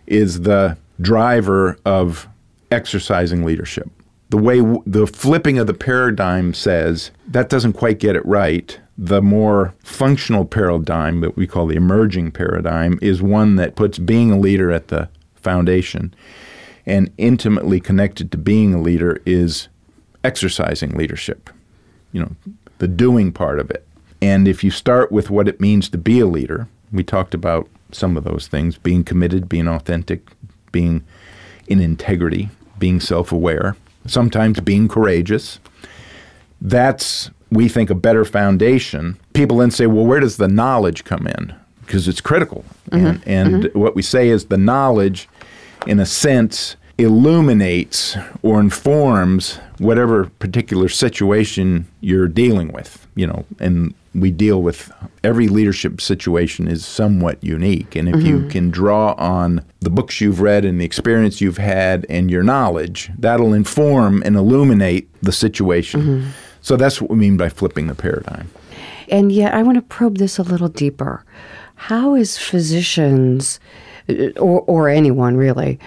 is 0.05 0.41
the 0.41 0.77
driver 1.01 1.77
of 1.85 2.27
exercising 2.69 3.43
leadership. 3.43 3.89
The 4.29 4.37
way 4.37 4.57
w- 4.59 4.83
the 4.85 5.07
flipping 5.07 5.57
of 5.57 5.67
the 5.67 5.73
paradigm 5.73 6.53
says 6.53 7.11
that 7.31 7.49
doesn't 7.49 7.73
quite 7.73 7.99
get 7.99 8.15
it 8.15 8.25
right. 8.25 8.77
The 8.97 9.21
more 9.21 9.73
functional 9.83 10.45
paradigm 10.45 11.21
that 11.21 11.35
we 11.35 11.47
call 11.47 11.67
the 11.67 11.75
emerging 11.75 12.31
paradigm 12.31 12.97
is 13.01 13.21
one 13.21 13.57
that 13.57 13.75
puts 13.75 13.97
being 13.99 14.31
a 14.31 14.39
leader 14.39 14.71
at 14.71 14.87
the 14.87 15.09
foundation. 15.35 16.13
And 16.85 17.11
intimately 17.17 17.79
connected 17.79 18.31
to 18.31 18.37
being 18.37 18.73
a 18.73 18.81
leader 18.81 19.21
is 19.25 19.67
exercising 20.23 20.91
leadership. 20.91 21.49
you 22.11 22.21
know, 22.21 22.35
the 22.77 22.87
doing 22.87 23.31
part 23.31 23.59
of 23.59 23.69
it. 23.69 23.85
And 24.21 24.47
if 24.47 24.63
you 24.63 24.71
start 24.71 25.11
with 25.11 25.29
what 25.29 25.47
it 25.47 25.59
means 25.59 25.89
to 25.89 25.97
be 25.97 26.19
a 26.19 26.25
leader, 26.25 26.67
we 26.91 27.03
talked 27.03 27.33
about 27.33 27.67
some 27.91 28.15
of 28.17 28.23
those 28.23 28.47
things 28.47 28.77
being 28.77 29.03
committed, 29.03 29.49
being 29.49 29.67
authentic, 29.67 30.31
being 30.71 31.03
in 31.67 31.81
integrity, 31.81 32.49
being 32.79 32.99
self 32.99 33.31
aware, 33.31 33.75
sometimes 34.05 34.59
being 34.61 34.87
courageous. 34.87 35.59
That's, 36.61 37.31
we 37.55 37.67
think, 37.67 37.89
a 37.89 37.95
better 37.95 38.25
foundation. 38.25 39.17
People 39.33 39.57
then 39.57 39.71
say, 39.71 39.87
well, 39.87 40.05
where 40.05 40.19
does 40.19 40.37
the 40.37 40.47
knowledge 40.47 41.03
come 41.03 41.27
in? 41.27 41.55
Because 41.85 42.07
it's 42.07 42.21
critical. 42.21 42.65
Mm-hmm. 42.91 43.05
And, 43.05 43.23
and 43.27 43.63
mm-hmm. 43.63 43.79
what 43.79 43.95
we 43.95 44.01
say 44.01 44.29
is 44.29 44.45
the 44.45 44.57
knowledge, 44.57 45.27
in 45.87 45.99
a 45.99 46.05
sense, 46.05 46.75
illuminates 46.97 48.15
or 48.41 48.59
informs 48.59 49.59
whatever 49.79 50.25
particular 50.39 50.87
situation 50.87 51.87
you're 51.99 52.27
dealing 52.27 52.71
with, 52.71 53.05
you 53.15 53.27
know, 53.27 53.45
and 53.59 53.93
we 54.13 54.31
deal 54.31 54.61
with 54.61 54.93
every 55.23 55.49
leadership 55.49 55.99
situation 55.99 56.69
is 56.69 56.85
somewhat 56.85 57.43
unique. 57.43 57.97
And 57.97 58.07
if 58.07 58.23
you 58.23 58.39
mm-hmm. 58.39 58.49
can 58.49 58.71
draw 58.71 59.11
on 59.17 59.65
the 59.81 59.89
books 59.89 60.21
you've 60.21 60.39
read 60.39 60.63
and 60.63 60.79
the 60.79 60.85
experience 60.85 61.41
you've 61.41 61.57
had 61.57 62.05
and 62.09 62.31
your 62.31 62.41
knowledge, 62.41 63.11
that'll 63.17 63.53
inform 63.53 64.23
and 64.23 64.37
illuminate 64.37 65.09
the 65.21 65.33
situation. 65.33 66.01
Mm-hmm. 66.01 66.29
So 66.65 66.75
that's 66.75 66.99
what 66.99 67.11
we 67.11 67.17
mean 67.17 67.37
by 67.37 67.49
flipping 67.49 67.85
the 67.85 67.93
paradigm. 67.93 68.49
And 69.07 69.31
yet, 69.31 69.53
I 69.53 69.61
want 69.61 69.75
to 69.75 69.83
probe 69.83 70.17
this 70.17 70.39
a 70.39 70.41
little 70.41 70.67
deeper. 70.67 71.23
How 71.75 72.15
is 72.15 72.39
physicians, 72.39 73.59
uh, 74.09 74.29
or, 74.39 74.61
or 74.61 74.89
anyone 74.89 75.37
really, 75.37 75.77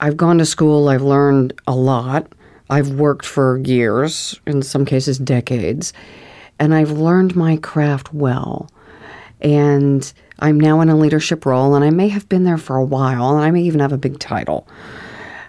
I've 0.00 0.18
gone 0.18 0.36
to 0.38 0.44
school, 0.44 0.90
I've 0.90 1.00
learned 1.00 1.58
a 1.66 1.74
lot, 1.74 2.30
I've 2.68 2.90
worked 2.90 3.24
for 3.24 3.60
years, 3.60 4.38
in 4.46 4.60
some 4.60 4.84
cases, 4.84 5.18
decades, 5.18 5.94
and 6.58 6.74
I've 6.74 6.90
learned 6.90 7.34
my 7.34 7.56
craft 7.56 8.12
well. 8.12 8.70
And 9.40 10.12
I'm 10.40 10.60
now 10.60 10.82
in 10.82 10.90
a 10.90 10.98
leadership 10.98 11.46
role, 11.46 11.74
and 11.74 11.82
I 11.82 11.88
may 11.88 12.08
have 12.08 12.28
been 12.28 12.44
there 12.44 12.58
for 12.58 12.76
a 12.76 12.84
while, 12.84 13.34
and 13.34 13.42
I 13.42 13.50
may 13.50 13.62
even 13.62 13.80
have 13.80 13.94
a 13.94 13.96
big 13.96 14.18
title. 14.18 14.68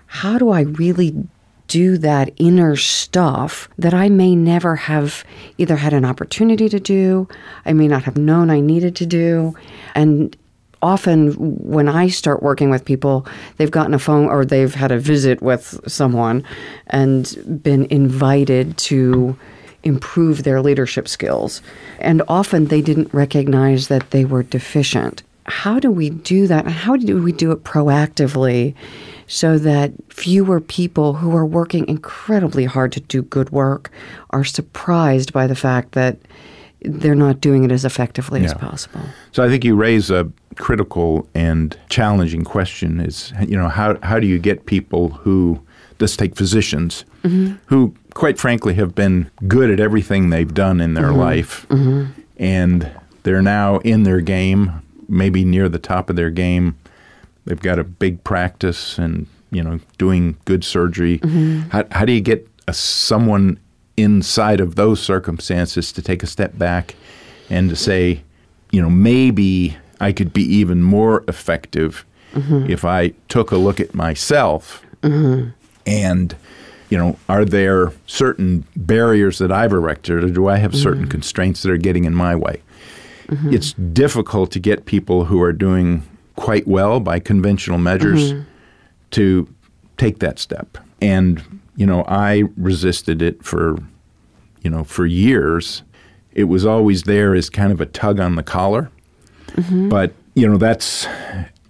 How 0.05 0.37
do 0.37 0.49
I 0.51 0.61
really 0.61 1.27
do 1.69 1.97
that 1.99 2.33
inner 2.37 2.75
stuff 2.75 3.69
that 3.77 3.93
I 3.93 4.09
may 4.09 4.35
never 4.35 4.75
have 4.75 5.23
either 5.57 5.77
had 5.77 5.93
an 5.93 6.03
opportunity 6.03 6.67
to 6.67 6.79
do, 6.79 7.29
I 7.65 7.71
may 7.71 7.87
not 7.87 8.03
have 8.03 8.17
known 8.17 8.49
I 8.49 8.59
needed 8.59 8.97
to 8.97 9.05
do. 9.05 9.55
And 9.95 10.35
often 10.81 11.31
when 11.33 11.87
I 11.87 12.09
start 12.09 12.43
working 12.43 12.69
with 12.69 12.83
people, 12.83 13.25
they've 13.57 13.71
gotten 13.71 13.93
a 13.93 13.99
phone 13.99 14.25
or 14.25 14.43
they've 14.43 14.73
had 14.73 14.91
a 14.91 14.99
visit 14.99 15.41
with 15.41 15.79
someone 15.87 16.43
and 16.87 17.61
been 17.63 17.85
invited 17.85 18.77
to 18.89 19.37
improve 19.83 20.43
their 20.43 20.61
leadership 20.61 21.07
skills. 21.07 21.61
And 21.99 22.21
often 22.27 22.65
they 22.65 22.81
didn't 22.81 23.13
recognize 23.13 23.87
that 23.87 24.11
they 24.11 24.25
were 24.25 24.43
deficient. 24.43 25.23
How 25.45 25.79
do 25.79 25.89
we 25.89 26.09
do 26.09 26.47
that? 26.47 26.67
How 26.67 26.95
do 26.95 27.21
we 27.21 27.31
do 27.31 27.51
it 27.51 27.63
proactively 27.63 28.75
so 29.29 29.59
that 29.59 29.93
fewer 30.09 30.59
people 30.59 31.13
who 31.13 31.35
are 31.35 31.45
working 31.45 31.87
incredibly 31.87 32.65
hard 32.65 32.91
to 32.91 32.99
do 32.99 33.21
good 33.21 33.51
work 33.51 33.91
are 34.31 34.43
surprised 34.43 35.31
by 35.31 35.45
the 35.45 35.55
fact 35.55 35.91
that 35.91 36.17
they're 36.81 37.13
not 37.13 37.39
doing 37.39 37.63
it 37.63 37.71
as 37.71 37.85
effectively 37.85 38.43
as 38.43 38.53
possible? 38.55 39.01
So 39.31 39.43
I 39.43 39.49
think 39.49 39.63
you 39.63 39.75
raise 39.75 40.09
a 40.09 40.29
critical 40.55 41.27
and 41.35 41.77
challenging 41.89 42.43
question 42.43 42.99
is 42.99 43.31
you 43.47 43.55
know 43.55 43.69
how 43.69 43.97
how 44.03 44.19
do 44.19 44.27
you 44.27 44.37
get 44.37 44.65
people 44.65 45.09
who 45.09 45.61
let's 45.99 46.17
take 46.17 46.35
physicians 46.35 47.05
mm-hmm. 47.23 47.55
who 47.67 47.95
quite 48.13 48.37
frankly 48.37 48.73
have 48.73 48.93
been 48.93 49.29
good 49.47 49.69
at 49.69 49.79
everything 49.79 50.29
they've 50.29 50.53
done 50.53 50.81
in 50.81 50.95
their 50.95 51.05
mm-hmm. 51.05 51.19
life 51.19 51.65
mm-hmm. 51.69 52.11
and 52.37 52.91
they're 53.23 53.41
now 53.41 53.77
in 53.79 54.03
their 54.03 54.19
game 54.19 54.81
maybe 55.07 55.45
near 55.45 55.69
the 55.69 55.79
top 55.79 56.09
of 56.09 56.17
their 56.17 56.29
game 56.29 56.75
they've 57.45 57.59
got 57.59 57.79
a 57.79 57.83
big 57.83 58.23
practice 58.23 58.97
and 58.97 59.27
you 59.51 59.63
know 59.63 59.79
doing 59.97 60.37
good 60.45 60.63
surgery. 60.63 61.19
Mm-hmm. 61.19 61.69
How, 61.69 61.85
how 61.91 62.05
do 62.05 62.11
you 62.11 62.21
get 62.21 62.47
a, 62.67 62.73
someone 62.73 63.59
inside 63.97 64.59
of 64.59 64.75
those 64.75 65.01
circumstances 65.01 65.91
to 65.91 66.01
take 66.01 66.23
a 66.23 66.27
step 66.27 66.57
back 66.57 66.95
and 67.49 67.69
to 67.69 67.75
say 67.75 68.23
you 68.71 68.81
know 68.81 68.89
maybe 68.89 69.75
i 69.99 70.13
could 70.13 70.31
be 70.31 70.43
even 70.43 70.81
more 70.81 71.25
effective 71.27 72.05
mm-hmm. 72.31 72.69
if 72.69 72.85
i 72.85 73.09
took 73.27 73.51
a 73.51 73.57
look 73.57 73.81
at 73.81 73.93
myself 73.93 74.81
mm-hmm. 75.01 75.49
and 75.85 76.33
you 76.89 76.97
know 76.97 77.17
are 77.27 77.43
there 77.43 77.91
certain 78.05 78.63
barriers 78.77 79.37
that 79.39 79.51
i've 79.51 79.73
erected 79.73 80.23
or 80.23 80.29
do 80.29 80.47
i 80.47 80.55
have 80.55 80.73
certain 80.73 81.05
constraints 81.09 81.61
that 81.63 81.71
are 81.71 81.77
getting 81.77 82.05
in 82.05 82.15
my 82.15 82.33
way? 82.35 82.61
It's 83.53 83.73
difficult 83.73 84.51
to 84.51 84.59
get 84.59 84.85
people 84.85 85.25
who 85.25 85.41
are 85.41 85.53
doing 85.53 86.01
quite 86.39 86.65
well 86.65 87.01
by 87.01 87.19
conventional 87.19 87.77
measures 87.77 88.31
mm-hmm. 88.31 88.43
to 89.11 89.53
take 89.97 90.19
that 90.19 90.39
step. 90.39 90.77
And 91.01 91.59
you 91.75 91.85
know, 91.85 92.05
I 92.07 92.45
resisted 92.55 93.21
it 93.21 93.43
for 93.43 93.77
you 94.61 94.69
know 94.69 94.85
for 94.85 95.05
years. 95.05 95.83
It 96.31 96.45
was 96.45 96.65
always 96.65 97.03
there 97.03 97.35
as 97.35 97.49
kind 97.49 97.73
of 97.73 97.81
a 97.81 97.85
tug 97.85 98.21
on 98.21 98.35
the 98.35 98.43
collar. 98.43 98.89
Mm-hmm. 99.49 99.89
But 99.89 100.13
you 100.33 100.47
know, 100.47 100.57
that's 100.57 101.05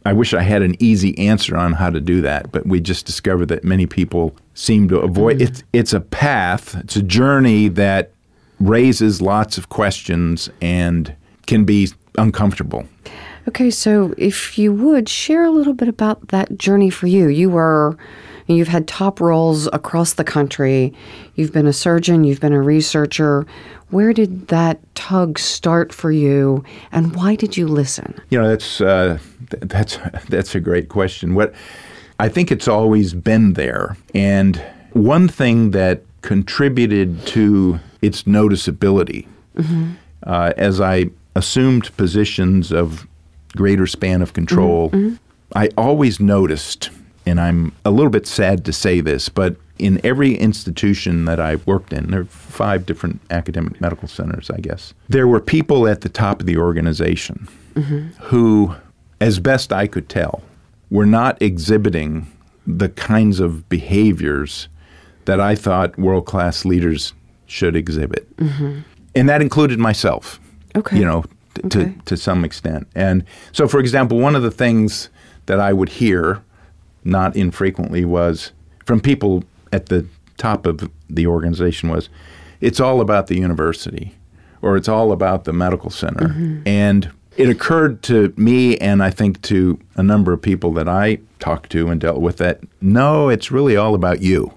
I 0.06 0.14
wish 0.14 0.36
I 0.36 0.44
had 0.44 0.62
an 0.62 0.76
easy 0.80 1.18
answer 1.18 1.58
on 1.58 1.74
how 1.74 1.90
to 1.90 2.00
do 2.00 2.22
that, 2.22 2.52
but 2.52 2.68
we 2.68 2.80
just 2.80 3.08
discovered 3.08 3.48
that 3.48 3.64
many 3.64 3.88
people 3.88 4.36
seem 4.54 4.88
to 4.90 5.00
avoid 5.00 5.38
mm-hmm. 5.38 5.48
it's 5.48 5.64
it's 5.74 5.94
a 5.94 6.02
path, 6.02 6.76
it's 6.76 6.96
a 6.96 7.04
journey 7.04 7.70
that 7.70 8.12
raises 8.60 9.20
lots 9.20 9.58
of 9.58 9.70
questions 9.70 10.48
and 10.62 11.16
can 11.48 11.66
be 11.66 11.88
uncomfortable. 12.20 12.86
Okay, 13.50 13.72
so 13.72 14.14
if 14.16 14.60
you 14.60 14.72
would 14.72 15.10
share 15.10 15.44
a 15.44 15.50
little 15.50 15.74
bit 15.74 15.88
about 15.88 16.28
that 16.28 16.60
journey 16.60 16.92
for 16.92 17.08
you. 17.08 17.30
You 17.30 17.50
were 17.50 17.98
you've 18.46 18.68
had 18.68 18.88
top 18.88 19.20
roles 19.20 19.66
across 19.74 20.14
the 20.14 20.24
country. 20.24 20.94
You've 21.34 21.52
been 21.52 21.66
a 21.66 21.74
surgeon, 21.74 22.24
you've 22.24 22.40
been 22.40 22.54
a 22.54 22.62
researcher. 22.62 23.48
Where 23.90 24.14
did 24.14 24.50
that 24.50 24.80
tug 24.94 25.40
start 25.40 25.92
for 25.92 26.12
you 26.12 26.64
and 26.92 27.16
why 27.16 27.34
did 27.34 27.58
you 27.58 27.68
listen? 27.68 28.22
You 28.30 28.40
know, 28.40 28.48
that's 28.48 28.82
uh, 28.82 29.18
th- 29.50 29.64
that's 29.64 29.98
that's 30.30 30.54
a 30.54 30.60
great 30.60 30.90
question. 30.90 31.34
What 31.34 31.52
I 32.20 32.30
think 32.30 32.52
it's 32.52 32.68
always 32.68 33.16
been 33.16 33.54
there, 33.54 33.98
and 34.14 34.64
one 34.94 35.28
thing 35.28 35.72
that 35.72 36.04
contributed 36.22 37.26
to 37.26 37.80
its 38.04 38.24
noticeability 38.26 39.26
uh, 40.22 40.54
as 40.56 40.80
I 40.80 41.06
assumed 41.36 41.96
positions 41.98 42.72
of 42.72 43.08
greater 43.56 43.88
span 43.88 44.22
of 44.22 44.34
control, 44.34 44.90
mm-hmm. 44.90 45.08
Mm-hmm. 45.08 45.58
I 45.58 45.70
always 45.78 46.20
noticed, 46.20 46.90
and 47.26 47.40
I'm 47.40 47.74
a 47.84 47.92
little 47.92 48.12
bit 48.12 48.28
sad 48.28 48.66
to 48.66 48.74
say 48.74 49.02
this, 49.02 49.30
but 49.30 49.56
in 49.78 50.00
every 50.04 50.36
institution 50.36 51.26
that 51.26 51.40
I 51.40 51.56
worked 51.56 51.94
in, 51.94 52.12
there 52.12 52.22
are 52.22 52.26
five 52.26 52.86
different 52.86 53.22
academic 53.32 53.80
medical 53.80 54.08
centers, 54.08 54.50
I 54.50 54.58
guess, 54.58 54.94
there 55.08 55.28
were 55.28 55.40
people 55.40 55.88
at 55.88 56.02
the 56.02 56.10
top 56.10 56.42
of 56.42 56.46
the 56.46 56.58
organization 56.58 57.48
mm-hmm. 57.76 58.10
who, 58.24 58.76
as 59.22 59.40
best 59.40 59.72
I 59.72 59.88
could 59.88 60.10
tell, 60.10 60.42
were 60.92 61.06
not 61.06 61.42
exhibiting 61.42 62.28
the 62.68 62.90
kinds 62.90 63.40
of 63.40 63.68
behaviors 63.70 64.68
that 65.26 65.40
I 65.40 65.56
thought 65.56 65.98
world 65.98 66.26
class 66.26 66.66
leaders 66.66 67.14
should 67.46 67.76
exhibit. 67.76 68.28
And 69.16 69.30
that 69.30 69.42
included 69.42 69.80
myself. 69.80 70.40
Okay. 70.76 70.98
You 70.98 71.06
know, 71.06 71.24
Okay. 71.66 71.94
to, 71.94 72.02
to 72.06 72.18
some 72.18 72.46
extent. 72.46 72.88
And 72.96 73.24
so, 73.52 73.68
for 73.68 73.80
example, 73.80 74.20
one 74.20 74.36
of 74.36 74.44
the 74.44 74.52
things 74.52 75.10
that 75.46 75.60
I 75.60 75.74
would 75.74 75.90
hear 75.90 76.44
not 77.04 77.36
infrequently 77.36 78.06
was 78.06 78.52
from 78.86 79.00
people 79.00 79.44
at 79.72 79.88
the 79.88 80.06
top 80.38 80.66
of 80.66 80.90
the 81.10 81.28
organization 81.28 81.90
was 81.90 82.10
it's 82.62 82.80
all 82.80 83.02
about 83.02 83.28
the 83.28 83.36
university 83.36 84.16
or 84.62 84.76
it's 84.76 84.90
all 84.90 85.12
about 85.12 85.46
the 85.46 85.54
medical 85.54 85.90
center. 85.90 86.30
Mm-hmm. 86.30 86.62
And 86.66 87.12
it 87.38 87.50
occurred 87.50 88.02
to 88.04 88.34
me 88.36 88.78
and 88.78 89.02
I 89.02 89.10
think 89.12 89.42
to 89.44 89.80
a 89.96 90.04
number 90.04 90.34
of 90.34 90.42
people 90.42 90.74
that 90.74 90.90
I 90.90 91.20
talked 91.40 91.72
to 91.72 91.88
and 91.90 92.02
dealt 92.02 92.20
with 92.20 92.38
that 92.38 92.62
no, 92.82 93.30
it's 93.30 93.52
really 93.52 93.78
all 93.78 93.96
about 93.96 94.22
you. 94.22 94.54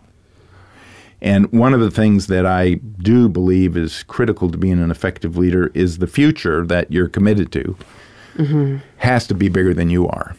And 1.23 1.51
one 1.53 1.73
of 1.73 1.81
the 1.81 1.91
things 1.91 2.27
that 2.27 2.45
I 2.45 2.75
do 2.75 3.29
believe 3.29 3.77
is 3.77 4.03
critical 4.03 4.51
to 4.51 4.59
being 4.59 4.83
an 4.83 4.91
effective 4.91 5.37
leader 5.37 5.71
is 5.73 5.99
the 5.99 6.09
future 6.09 6.67
that 6.67 6.91
you're 6.91 7.09
committed 7.09 7.53
to 7.53 7.77
has 8.99 9.27
to 9.29 9.35
be 9.35 9.49
bigger 9.49 9.73
than 9.73 9.89
you 9.89 10.09
are. 10.09 10.35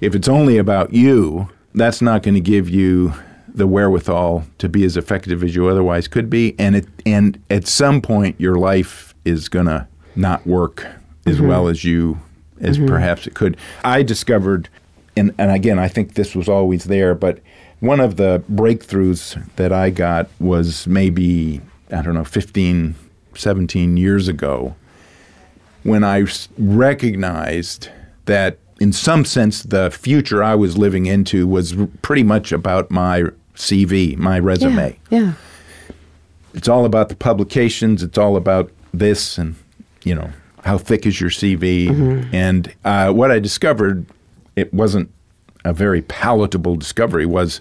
If 0.00 0.14
it's 0.14 0.26
only 0.26 0.56
about 0.56 0.94
you, 0.94 1.50
that's 1.74 2.00
not 2.00 2.22
going 2.22 2.34
to 2.34 2.40
give 2.40 2.68
you 2.70 3.12
the 3.46 3.66
wherewithal 3.66 4.46
to 4.58 4.68
be 4.68 4.84
as 4.84 4.96
effective 4.96 5.44
as 5.44 5.54
you 5.54 5.68
otherwise 5.68 6.08
could 6.08 6.30
be. 6.30 6.54
And 6.58 6.76
it, 6.76 6.86
and 7.04 7.42
at 7.50 7.66
some 7.66 8.00
point, 8.00 8.40
your 8.40 8.56
life 8.56 9.14
is 9.26 9.50
going 9.50 9.66
to 9.66 9.86
not 10.14 10.46
work 10.46 10.86
as 11.26 11.36
mm-hmm. 11.36 11.48
well 11.48 11.68
as 11.68 11.84
you 11.84 12.18
as 12.60 12.78
mm-hmm. 12.78 12.86
perhaps 12.86 13.26
it 13.26 13.34
could. 13.34 13.56
I 13.84 14.02
discovered, 14.02 14.70
and, 15.14 15.34
and 15.36 15.50
again, 15.50 15.78
I 15.78 15.88
think 15.88 16.14
this 16.14 16.34
was 16.34 16.48
always 16.48 16.84
there, 16.84 17.14
but 17.14 17.40
one 17.80 18.00
of 18.00 18.16
the 18.16 18.42
breakthroughs 18.50 19.54
that 19.56 19.72
I 19.72 19.90
got 19.90 20.28
was 20.40 20.86
maybe 20.86 21.60
I 21.90 22.02
don't 22.02 22.14
know, 22.14 22.24
15, 22.24 22.94
17 23.34 23.96
years 23.96 24.28
ago, 24.28 24.74
when 25.82 26.02
I 26.02 26.26
recognized 26.58 27.88
that 28.24 28.58
in 28.80 28.92
some 28.92 29.24
sense 29.24 29.62
the 29.62 29.90
future 29.90 30.42
I 30.42 30.54
was 30.54 30.76
living 30.76 31.06
into 31.06 31.46
was 31.46 31.74
pretty 32.02 32.24
much 32.24 32.52
about 32.52 32.90
my 32.90 33.24
CV, 33.54 34.16
my 34.16 34.38
resume. 34.38 34.98
Yeah. 35.10 35.18
yeah. 35.20 35.32
It's 36.54 36.68
all 36.68 36.84
about 36.84 37.08
the 37.08 37.16
publications, 37.16 38.02
it's 38.02 38.18
all 38.18 38.36
about 38.36 38.70
this 38.92 39.38
and, 39.38 39.54
you 40.02 40.14
know, 40.14 40.30
how 40.64 40.78
thick 40.78 41.06
is 41.06 41.20
your 41.20 41.30
CV? 41.30 41.88
And 42.32 42.74
uh, 42.84 43.12
what 43.12 43.30
I 43.30 43.38
discovered, 43.38 44.06
it 44.56 44.74
wasn't 44.74 45.10
a 45.66 45.72
very 45.72 46.02
palatable 46.02 46.76
discovery, 46.76 47.26
was 47.26 47.60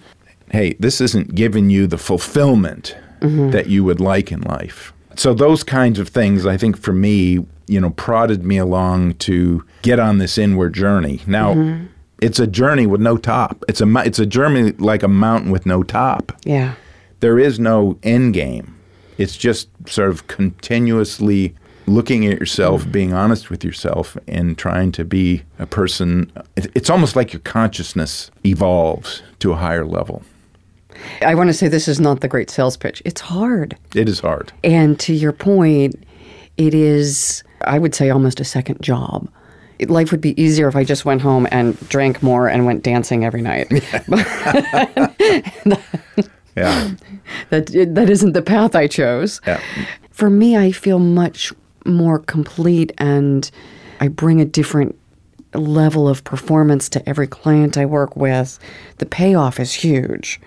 hey, 0.52 0.74
this 0.80 1.02
isn't 1.02 1.36
giving 1.36 1.70
you 1.70 1.88
the 1.88 1.98
fulfillment 1.98 2.96
mm-hmm. 3.20 3.50
that 3.50 3.68
you 3.68 3.84
would 3.84 4.00
like 4.00 4.32
in 4.32 4.42
life. 4.42 4.94
So 5.16 5.34
those 5.34 5.64
kinds 5.64 5.98
of 5.98 6.10
things, 6.10 6.46
I 6.46 6.56
think 6.56 6.78
for 6.78 6.94
me, 6.94 7.46
you 7.68 7.82
know, 7.82 7.90
prodded 7.92 8.44
me 8.44 8.58
along 8.58 9.16
to 9.16 9.66
get 9.82 10.00
on 10.00 10.20
this 10.20 10.38
inward 10.38 10.74
journey. 10.74 11.22
Now, 11.26 11.54
mm-hmm. 11.56 11.86
it's 12.22 12.40
a 12.40 12.48
journey 12.48 12.86
with 12.86 13.02
no 13.02 13.18
top. 13.18 13.64
It's 13.68 13.82
a 13.82 13.98
it's 14.00 14.20
a 14.20 14.26
journey 14.26 14.72
like 14.74 15.04
a 15.04 15.08
mountain 15.08 15.52
with 15.52 15.66
no 15.66 15.84
top 15.84 16.32
Yeah. 16.44 16.76
there 17.22 17.40
is 17.40 17.60
no 17.60 17.98
end 18.04 18.34
game. 18.34 18.76
It's 19.18 19.38
just 19.38 19.70
sort 19.88 20.10
of 20.10 20.28
continuously 20.28 21.56
looking 21.88 22.26
at 22.26 22.40
yourself, 22.40 22.90
being 22.92 23.14
honest 23.14 23.50
with 23.50 23.64
yourself, 23.64 24.18
and 24.28 24.58
trying 24.58 24.92
to 24.94 25.06
be 25.06 25.44
a 25.60 25.66
person. 25.66 26.32
It's 26.56 26.90
almost 26.90 27.16
like 27.16 27.34
your 27.34 27.42
consciousness 27.42 28.32
evolves 28.46 29.22
to 29.40 29.52
a 29.52 29.56
higher 29.56 29.86
level. 29.86 30.24
I 31.22 31.36
want 31.36 31.50
to 31.50 31.54
say 31.54 31.68
this 31.68 31.88
is 31.88 32.00
not 32.00 32.22
the 32.22 32.28
great 32.28 32.50
sales 32.50 32.78
pitch. 32.78 33.02
It's 33.06 33.22
hard. 33.22 33.78
It 33.94 34.08
is 34.10 34.20
hard. 34.22 34.52
And 34.64 35.00
to 35.02 35.14
your 35.14 35.34
point, 35.34 35.96
it 36.58 36.74
is, 36.74 37.44
I 37.66 37.80
would 37.80 37.94
say, 37.94 38.10
almost 38.10 38.40
a 38.40 38.46
second 38.46 38.82
job. 38.82 39.30
It- 39.78 39.90
Life 39.90 40.12
would 40.12 40.22
be 40.22 40.42
easier 40.42 40.70
if 40.70 40.76
I 40.78 40.86
just 40.86 41.04
went 41.04 41.22
home 41.22 41.48
and 41.52 41.78
drank 41.90 42.24
more 42.24 42.48
and 42.48 42.66
went 42.66 42.82
dancing 42.84 43.26
every 43.26 43.42
night. 43.42 43.68
Yeah. 46.58 46.92
that 47.50 47.66
that 47.96 48.10
isn't 48.10 48.32
the 48.32 48.42
path 48.42 48.76
I 48.78 48.88
chose. 48.88 49.42
Yeah. 49.46 49.60
For 50.12 50.30
me, 50.30 50.56
I 50.56 50.72
feel 50.72 51.00
much 51.00 51.52
more 51.86 52.20
complete, 52.20 52.92
and 52.98 53.50
I 54.00 54.08
bring 54.08 54.42
a 54.42 54.46
different 54.46 54.98
level 55.54 56.08
of 56.08 56.24
performance 56.24 56.90
to 56.90 57.10
every 57.10 57.28
client 57.28 57.78
I 57.78 57.86
work 57.86 58.16
with. 58.16 58.60
The 58.98 59.06
payoff 59.06 59.60
is 59.60 59.74
huge. 59.74 60.40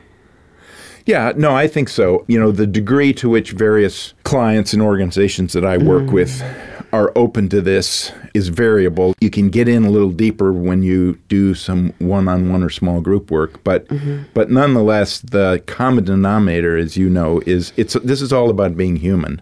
Yeah, 1.07 1.33
no, 1.37 1.57
I 1.57 1.69
think 1.69 1.89
so. 1.89 2.25
You 2.29 2.39
know, 2.39 2.53
the 2.53 2.67
degree 2.67 3.15
to 3.15 3.31
which 3.31 3.53
various 3.53 4.13
clients 4.25 4.75
and 4.75 4.83
organizations 4.83 5.55
that 5.55 5.65
I 5.65 5.79
work 5.79 6.05
mm. 6.05 6.13
with 6.13 6.43
are 6.93 7.13
open 7.17 7.49
to 7.49 7.63
this 7.63 8.13
is 8.35 8.49
variable. 8.49 9.15
You 9.21 9.31
can 9.31 9.49
get 9.49 9.69
in 9.69 9.85
a 9.85 9.91
little 9.91 10.11
deeper 10.11 10.53
when 10.53 10.83
you 10.83 11.19
do 11.29 11.55
some 11.55 11.95
one-on-one 11.99 12.63
or 12.63 12.71
small 12.71 13.01
group 13.01 13.31
work, 13.31 13.63
but 13.65 13.89
mm-hmm. 13.89 14.25
but 14.35 14.51
nonetheless, 14.51 15.21
the 15.21 15.63
common 15.67 16.05
denominator, 16.05 16.77
as 16.77 16.97
you 16.97 17.09
know, 17.09 17.43
is 17.47 17.73
it's 17.77 17.95
this 18.05 18.21
is 18.21 18.33
all 18.33 18.51
about 18.51 18.77
being 18.77 18.97
human. 18.97 19.41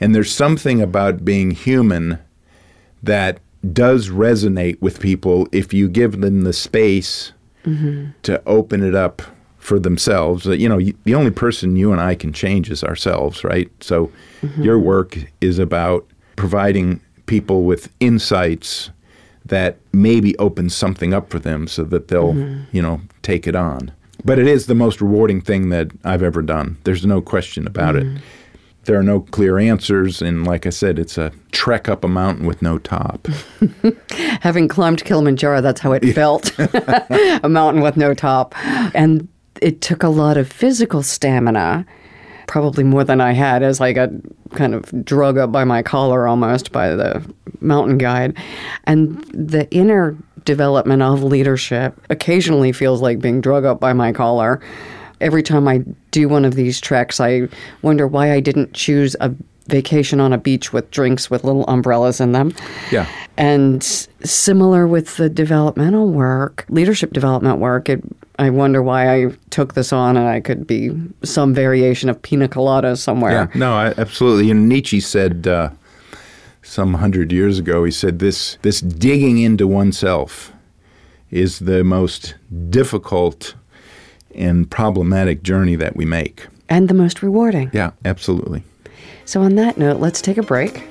And 0.00 0.14
there's 0.14 0.32
something 0.32 0.80
about 0.80 1.24
being 1.24 1.50
human 1.50 2.18
that 3.02 3.40
does 3.72 4.08
resonate 4.08 4.80
with 4.80 5.00
people 5.00 5.48
if 5.52 5.72
you 5.72 5.88
give 5.88 6.20
them 6.20 6.42
the 6.42 6.52
space 6.52 7.32
mm-hmm. 7.64 8.10
to 8.22 8.42
open 8.46 8.82
it 8.82 8.94
up 8.94 9.22
for 9.58 9.78
themselves. 9.78 10.46
You 10.46 10.68
know, 10.68 10.80
the 11.04 11.14
only 11.14 11.30
person 11.30 11.76
you 11.76 11.92
and 11.92 12.00
I 12.00 12.14
can 12.14 12.32
change 12.32 12.70
is 12.70 12.84
ourselves, 12.84 13.44
right? 13.44 13.70
So 13.80 14.10
mm-hmm. 14.40 14.62
your 14.62 14.78
work 14.78 15.18
is 15.40 15.58
about 15.58 16.06
providing 16.36 17.00
people 17.26 17.64
with 17.64 17.92
insights 18.00 18.90
that 19.44 19.76
maybe 19.92 20.36
open 20.38 20.70
something 20.70 21.12
up 21.12 21.30
for 21.30 21.38
them 21.38 21.66
so 21.66 21.82
that 21.84 22.08
they'll, 22.08 22.34
mm-hmm. 22.34 22.64
you 22.74 22.82
know, 22.82 23.00
take 23.22 23.46
it 23.46 23.56
on. 23.56 23.92
But 24.24 24.38
it 24.38 24.46
is 24.46 24.66
the 24.66 24.74
most 24.74 25.00
rewarding 25.00 25.40
thing 25.40 25.70
that 25.70 25.90
I've 26.04 26.22
ever 26.22 26.42
done. 26.42 26.76
There's 26.84 27.06
no 27.06 27.20
question 27.20 27.66
about 27.66 27.96
it. 27.96 28.06
There 28.84 28.98
are 28.98 29.02
no 29.02 29.20
clear 29.20 29.58
answers, 29.58 30.22
and 30.22 30.46
like 30.46 30.64
I 30.66 30.70
said, 30.70 30.98
it's 30.98 31.18
a 31.18 31.32
trek 31.52 31.88
up 31.88 32.04
a 32.04 32.08
mountain 32.08 32.46
with 32.46 32.62
no 32.62 32.78
top. 32.78 33.28
Having 34.40 34.68
climbed 34.68 35.04
Kilimanjaro, 35.04 35.60
that's 35.60 35.80
how 35.80 35.92
it 35.92 36.14
felt 36.14 36.58
a 36.58 37.48
mountain 37.48 37.82
with 37.82 37.96
no 37.98 38.14
top. 38.14 38.54
And 38.94 39.28
it 39.60 39.82
took 39.82 40.02
a 40.02 40.08
lot 40.08 40.38
of 40.38 40.50
physical 40.50 41.02
stamina, 41.02 41.84
probably 42.46 42.82
more 42.82 43.04
than 43.04 43.20
I 43.20 43.32
had, 43.32 43.62
as 43.62 43.80
I 43.80 43.92
got 43.92 44.08
kind 44.54 44.74
of 44.74 45.04
drug 45.04 45.36
up 45.36 45.52
by 45.52 45.64
my 45.64 45.82
collar 45.82 46.26
almost 46.26 46.72
by 46.72 46.94
the 46.94 47.22
mountain 47.60 47.98
guide. 47.98 48.36
And 48.84 49.22
the 49.34 49.70
inner 49.70 50.16
development 50.44 51.02
of 51.02 51.22
leadership 51.22 52.00
occasionally 52.08 52.72
feels 52.72 53.02
like 53.02 53.18
being 53.18 53.40
drug 53.40 53.66
up 53.66 53.80
by 53.80 53.92
my 53.92 54.12
collar. 54.12 54.60
Every 55.20 55.42
time 55.42 55.68
I 55.68 55.82
do 56.10 56.28
one 56.28 56.44
of 56.44 56.54
these 56.54 56.80
treks, 56.80 57.20
I 57.20 57.48
wonder 57.82 58.06
why 58.06 58.32
I 58.32 58.40
didn't 58.40 58.72
choose 58.72 59.16
a 59.20 59.34
vacation 59.68 60.18
on 60.18 60.32
a 60.32 60.38
beach 60.38 60.72
with 60.72 60.90
drinks 60.90 61.30
with 61.30 61.44
little 61.44 61.66
umbrellas 61.66 62.20
in 62.20 62.32
them. 62.32 62.54
Yeah. 62.90 63.06
And 63.36 63.82
similar 64.24 64.86
with 64.86 65.16
the 65.16 65.28
developmental 65.28 66.10
work, 66.10 66.64
leadership 66.68 67.12
development 67.12 67.58
work, 67.58 67.88
it, 67.88 68.02
I 68.38 68.50
wonder 68.50 68.82
why 68.82 69.14
I 69.14 69.32
took 69.50 69.74
this 69.74 69.92
on 69.92 70.16
and 70.16 70.26
I 70.26 70.40
could 70.40 70.66
be 70.66 70.90
some 71.22 71.54
variation 71.54 72.08
of 72.08 72.20
pina 72.20 72.48
colada 72.48 72.96
somewhere. 72.96 73.32
Yeah, 73.32 73.46
no, 73.54 73.74
I, 73.74 73.94
absolutely. 73.96 74.50
And 74.50 74.68
Nietzsche 74.68 75.00
said 75.00 75.46
uh, 75.46 75.70
some 76.62 76.94
hundred 76.94 77.30
years 77.30 77.58
ago, 77.58 77.84
he 77.84 77.90
said 77.90 78.18
this 78.18 78.58
this 78.62 78.80
digging 78.80 79.38
into 79.38 79.66
oneself 79.68 80.52
is 81.30 81.60
the 81.60 81.84
most 81.84 82.34
difficult 82.70 83.54
and 84.38 84.70
problematic 84.70 85.42
journey 85.42 85.76
that 85.76 85.96
we 85.96 86.04
make. 86.04 86.46
And 86.68 86.88
the 86.88 86.94
most 86.94 87.22
rewarding. 87.22 87.70
Yeah, 87.72 87.90
absolutely. 88.04 88.62
So, 89.24 89.42
on 89.42 89.56
that 89.56 89.76
note, 89.76 90.00
let's 90.00 90.22
take 90.22 90.38
a 90.38 90.42
break. 90.42 90.82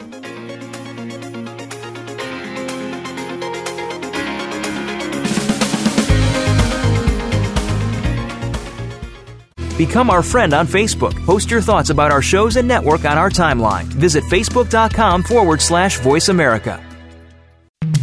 Become 9.77 10.10
our 10.10 10.23
friend 10.23 10.55
on 10.55 10.65
Facebook. 10.65 11.13
Post 11.25 11.51
your 11.51 11.62
thoughts 11.62 11.91
about 11.91 12.12
our 12.12 12.21
shows 12.21 12.55
and 12.55 12.67
network 12.67 13.05
on 13.05 13.17
our 13.17 13.29
timeline. 13.29 13.83
Visit 13.83 14.23
facebook.com 14.23 15.21
forward 15.21 15.62
slash 15.62 15.99
voice 15.99 16.29
America. 16.29 16.83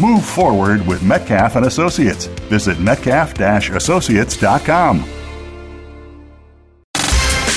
Move 0.00 0.24
forward 0.24 0.86
with 0.86 1.02
Metcalf 1.02 1.56
and 1.56 1.66
Associates. 1.66 2.26
Visit 2.26 2.78
metcalf-associates.com. 2.80 5.23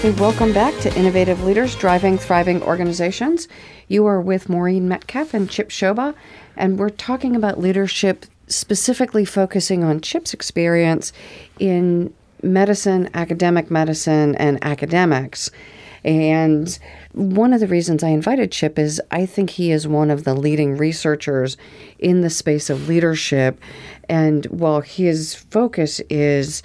Hey, 0.00 0.12
welcome 0.12 0.52
back 0.52 0.78
to 0.82 0.96
Innovative 0.96 1.42
Leaders 1.42 1.74
Driving 1.74 2.18
Thriving 2.18 2.62
Organizations. 2.62 3.48
You 3.88 4.06
are 4.06 4.20
with 4.20 4.48
Maureen 4.48 4.86
Metcalf 4.86 5.34
and 5.34 5.50
Chip 5.50 5.70
Souba, 5.70 6.14
and 6.56 6.78
we're 6.78 6.88
talking 6.88 7.34
about 7.34 7.58
leadership, 7.58 8.24
specifically 8.46 9.24
focusing 9.24 9.82
on 9.82 10.00
Chip's 10.00 10.32
experience 10.32 11.12
in 11.58 12.14
medicine, 12.44 13.10
academic 13.12 13.72
medicine, 13.72 14.36
and 14.36 14.62
academics. 14.64 15.50
And 16.04 16.78
one 17.10 17.52
of 17.52 17.58
the 17.58 17.66
reasons 17.66 18.04
I 18.04 18.10
invited 18.10 18.52
Chip 18.52 18.78
is 18.78 19.02
I 19.10 19.26
think 19.26 19.50
he 19.50 19.72
is 19.72 19.88
one 19.88 20.12
of 20.12 20.22
the 20.22 20.34
leading 20.34 20.76
researchers 20.76 21.56
in 21.98 22.20
the 22.20 22.30
space 22.30 22.70
of 22.70 22.86
leadership. 22.86 23.60
And 24.08 24.46
while 24.46 24.80
his 24.80 25.34
focus 25.34 26.00
is 26.08 26.62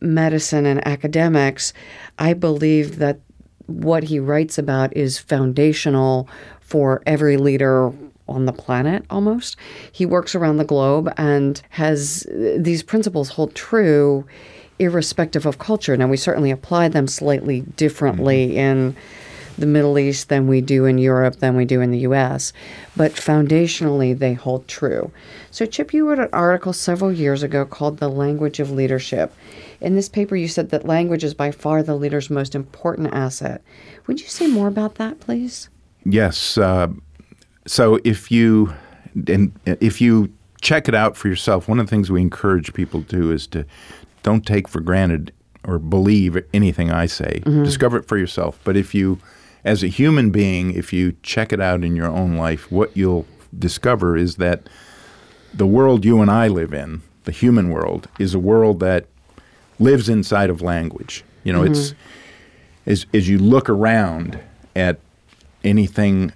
medicine 0.00 0.66
and 0.66 0.86
academics, 0.86 1.72
I 2.18 2.32
believe 2.32 2.98
that 2.98 3.20
what 3.66 4.04
he 4.04 4.18
writes 4.18 4.58
about 4.58 4.96
is 4.96 5.18
foundational 5.18 6.28
for 6.60 7.02
every 7.06 7.36
leader 7.36 7.92
on 8.28 8.46
the 8.46 8.52
planet 8.52 9.04
almost. 9.10 9.56
He 9.92 10.06
works 10.06 10.34
around 10.34 10.56
the 10.56 10.64
globe 10.64 11.12
and 11.16 11.60
has 11.70 12.26
these 12.30 12.82
principles 12.82 13.30
hold 13.30 13.54
true 13.54 14.26
irrespective 14.78 15.46
of 15.46 15.58
culture. 15.58 15.96
Now, 15.96 16.08
we 16.08 16.16
certainly 16.16 16.50
apply 16.50 16.88
them 16.88 17.06
slightly 17.06 17.60
differently 17.60 18.48
mm-hmm. 18.48 18.58
in 18.58 18.96
the 19.58 19.66
Middle 19.66 19.98
East 19.98 20.28
than 20.28 20.48
we 20.48 20.60
do 20.60 20.84
in 20.84 20.98
Europe 20.98 21.36
than 21.36 21.56
we 21.56 21.64
do 21.64 21.80
in 21.80 21.90
the 21.90 22.00
US, 22.00 22.52
but 22.94 23.12
foundationally 23.12 24.16
they 24.18 24.34
hold 24.34 24.68
true. 24.68 25.10
So, 25.50 25.64
Chip, 25.64 25.94
you 25.94 26.06
wrote 26.06 26.18
an 26.18 26.28
article 26.32 26.74
several 26.74 27.10
years 27.10 27.42
ago 27.42 27.64
called 27.64 27.98
The 27.98 28.10
Language 28.10 28.60
of 28.60 28.70
Leadership. 28.70 29.32
In 29.80 29.94
this 29.94 30.08
paper, 30.08 30.36
you 30.36 30.48
said 30.48 30.70
that 30.70 30.86
language 30.86 31.24
is 31.24 31.34
by 31.34 31.50
far 31.50 31.82
the 31.82 31.94
leader's 31.94 32.30
most 32.30 32.54
important 32.54 33.12
asset. 33.12 33.62
Would 34.06 34.20
you 34.20 34.28
say 34.28 34.46
more 34.46 34.68
about 34.68 34.96
that, 34.96 35.20
please? 35.20 35.68
Yes. 36.04 36.56
Uh, 36.56 36.88
so, 37.66 37.98
if 38.04 38.30
you 38.30 38.74
and 39.26 39.52
if 39.64 40.00
you 40.00 40.32
check 40.60 40.88
it 40.88 40.94
out 40.94 41.16
for 41.16 41.28
yourself, 41.28 41.68
one 41.68 41.78
of 41.78 41.86
the 41.86 41.90
things 41.90 42.10
we 42.10 42.20
encourage 42.20 42.72
people 42.74 43.02
to 43.02 43.16
do 43.16 43.32
is 43.32 43.46
to 43.48 43.64
don't 44.22 44.46
take 44.46 44.68
for 44.68 44.80
granted 44.80 45.32
or 45.64 45.78
believe 45.78 46.42
anything 46.54 46.90
I 46.90 47.06
say. 47.06 47.42
Mm-hmm. 47.44 47.64
Discover 47.64 47.98
it 47.98 48.08
for 48.08 48.16
yourself. 48.16 48.58
But 48.64 48.76
if 48.76 48.94
you, 48.94 49.18
as 49.64 49.82
a 49.82 49.88
human 49.88 50.30
being, 50.30 50.72
if 50.72 50.92
you 50.92 51.16
check 51.22 51.52
it 51.52 51.60
out 51.60 51.84
in 51.84 51.96
your 51.96 52.08
own 52.08 52.36
life, 52.36 52.70
what 52.70 52.96
you'll 52.96 53.26
discover 53.56 54.16
is 54.16 54.36
that 54.36 54.68
the 55.52 55.66
world 55.66 56.04
you 56.04 56.20
and 56.20 56.30
I 56.30 56.48
live 56.48 56.72
in, 56.72 57.02
the 57.24 57.32
human 57.32 57.70
world, 57.70 58.08
is 58.18 58.34
a 58.34 58.38
world 58.38 58.80
that 58.80 59.06
lives 59.78 60.08
inside 60.08 60.50
of 60.50 60.62
language. 60.62 61.24
You 61.44 61.52
know, 61.52 61.62
mm-hmm. 61.62 61.72
it's 61.72 61.94
as 62.86 63.06
as 63.14 63.28
you 63.28 63.38
look 63.38 63.68
around 63.68 64.38
at 64.74 64.98
anything 65.64 66.32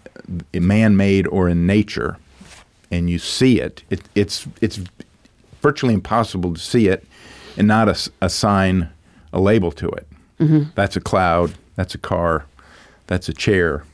man-made 0.52 1.26
or 1.28 1.48
in 1.48 1.66
nature, 1.66 2.16
and 2.90 3.10
you 3.10 3.18
see 3.18 3.60
it, 3.60 3.82
it 3.90 4.00
it's 4.14 4.46
it's 4.60 4.80
virtually 5.62 5.94
impossible 5.94 6.54
to 6.54 6.60
see 6.60 6.88
it 6.88 7.04
and 7.56 7.68
not 7.68 7.88
a, 7.88 8.10
assign 8.22 8.88
a 9.32 9.40
label 9.40 9.70
to 9.72 9.88
it. 9.88 10.06
Mm-hmm. 10.38 10.70
That's 10.74 10.96
a 10.96 11.00
cloud. 11.00 11.54
That's 11.76 11.94
a 11.94 11.98
car. 11.98 12.46
That's 13.06 13.28
a 13.28 13.34
chair. 13.34 13.84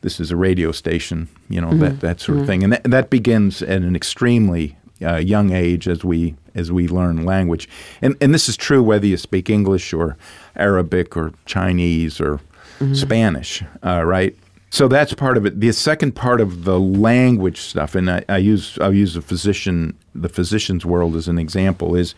This 0.00 0.18
is 0.18 0.30
a 0.30 0.36
radio 0.36 0.72
station. 0.72 1.28
You 1.48 1.60
know 1.60 1.68
mm-hmm. 1.68 1.80
that 1.80 2.00
that 2.00 2.20
sort 2.20 2.38
of 2.38 2.42
mm-hmm. 2.42 2.46
thing, 2.46 2.64
and 2.64 2.72
that, 2.72 2.84
that 2.84 3.10
begins 3.10 3.62
at 3.62 3.82
an 3.82 3.96
extremely 3.96 4.76
uh, 5.02 5.16
young 5.16 5.52
age 5.52 5.88
as 5.88 6.04
we 6.04 6.34
as 6.54 6.70
we 6.72 6.88
learn 6.88 7.24
language. 7.24 7.68
And 8.02 8.16
and 8.20 8.34
this 8.34 8.48
is 8.48 8.56
true 8.56 8.82
whether 8.82 9.06
you 9.06 9.16
speak 9.16 9.50
English 9.50 9.92
or 9.92 10.16
Arabic 10.56 11.16
or 11.16 11.32
Chinese 11.46 12.20
or 12.20 12.40
mm-hmm. 12.78 12.94
Spanish, 12.94 13.62
uh, 13.84 14.04
right? 14.04 14.36
So 14.72 14.86
that's 14.86 15.12
part 15.14 15.36
of 15.36 15.44
it. 15.46 15.58
The 15.58 15.72
second 15.72 16.14
part 16.14 16.40
of 16.40 16.64
the 16.64 16.78
language 16.78 17.60
stuff, 17.60 17.94
and 17.96 18.10
I, 18.10 18.24
I 18.28 18.38
use 18.38 18.78
I'll 18.80 18.94
use 18.94 19.14
the 19.14 19.22
physician 19.22 19.96
the 20.14 20.28
physician's 20.28 20.84
world 20.86 21.16
as 21.16 21.28
an 21.28 21.38
example 21.38 21.96
is 21.96 22.14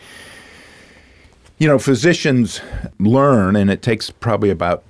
you 1.62 1.68
know, 1.68 1.78
physicians 1.78 2.60
learn, 2.98 3.54
and 3.54 3.70
it 3.70 3.82
takes 3.82 4.10
probably 4.10 4.50
about 4.50 4.82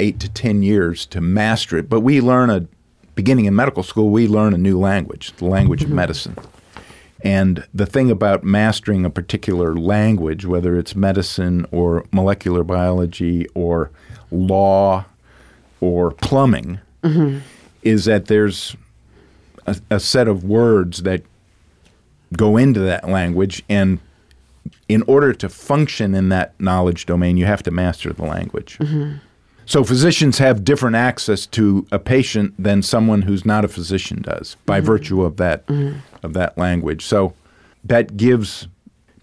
eight 0.00 0.18
to 0.20 0.30
10 0.30 0.62
years 0.62 1.04
to 1.04 1.20
master 1.20 1.76
it, 1.76 1.90
but 1.90 2.00
we 2.00 2.22
learn 2.22 2.48
a, 2.48 2.66
beginning 3.14 3.44
in 3.44 3.54
medical 3.54 3.82
school, 3.82 4.08
we 4.08 4.26
learn 4.26 4.54
a 4.54 4.56
new 4.56 4.78
language, 4.80 5.32
the 5.36 5.44
language 5.44 5.82
of 5.82 5.88
mm-hmm. 5.88 5.96
medicine. 5.96 6.34
And 7.26 7.66
the 7.74 7.86
thing 7.86 8.10
about 8.10 8.44
mastering 8.44 9.04
a 9.04 9.10
particular 9.10 9.74
language, 9.74 10.46
whether 10.46 10.78
it's 10.78 10.94
medicine 10.94 11.66
or 11.72 12.04
molecular 12.12 12.62
biology 12.62 13.48
or 13.54 13.90
law 14.30 15.06
or 15.80 16.12
plumbing, 16.12 16.78
mm-hmm. 17.02 17.40
is 17.82 18.04
that 18.04 18.26
there's 18.26 18.76
a, 19.66 19.76
a, 19.90 19.98
set 19.98 20.28
of 20.28 20.44
words 20.44 21.02
that 21.02 21.22
go 22.36 22.56
into 22.56 22.78
that 22.80 23.08
language, 23.08 23.64
and 23.68 23.98
in 24.88 25.02
order 25.02 25.32
to 25.32 25.48
function 25.48 26.14
in 26.14 26.28
that 26.28 26.58
knowledge 26.60 27.06
domain, 27.06 27.36
you 27.36 27.46
have 27.46 27.62
to 27.64 27.72
master 27.72 28.12
the 28.12 28.24
language. 28.24 28.78
Mm-hmm. 28.78 29.16
So 29.66 29.82
physicians 29.82 30.38
have 30.38 30.64
different 30.64 30.94
access 30.94 31.44
to 31.46 31.86
a 31.90 31.98
patient 31.98 32.54
than 32.56 32.82
someone 32.82 33.22
who's 33.22 33.44
not 33.44 33.64
a 33.64 33.68
physician 33.68 34.22
does 34.22 34.56
by 34.64 34.78
mm-hmm. 34.78 34.86
virtue 34.86 35.22
of 35.22 35.36
that 35.36 35.66
mm-hmm. 35.66 35.98
of 36.24 36.32
that 36.34 36.56
language. 36.56 37.04
So 37.04 37.34
that 37.84 38.16
gives 38.16 38.68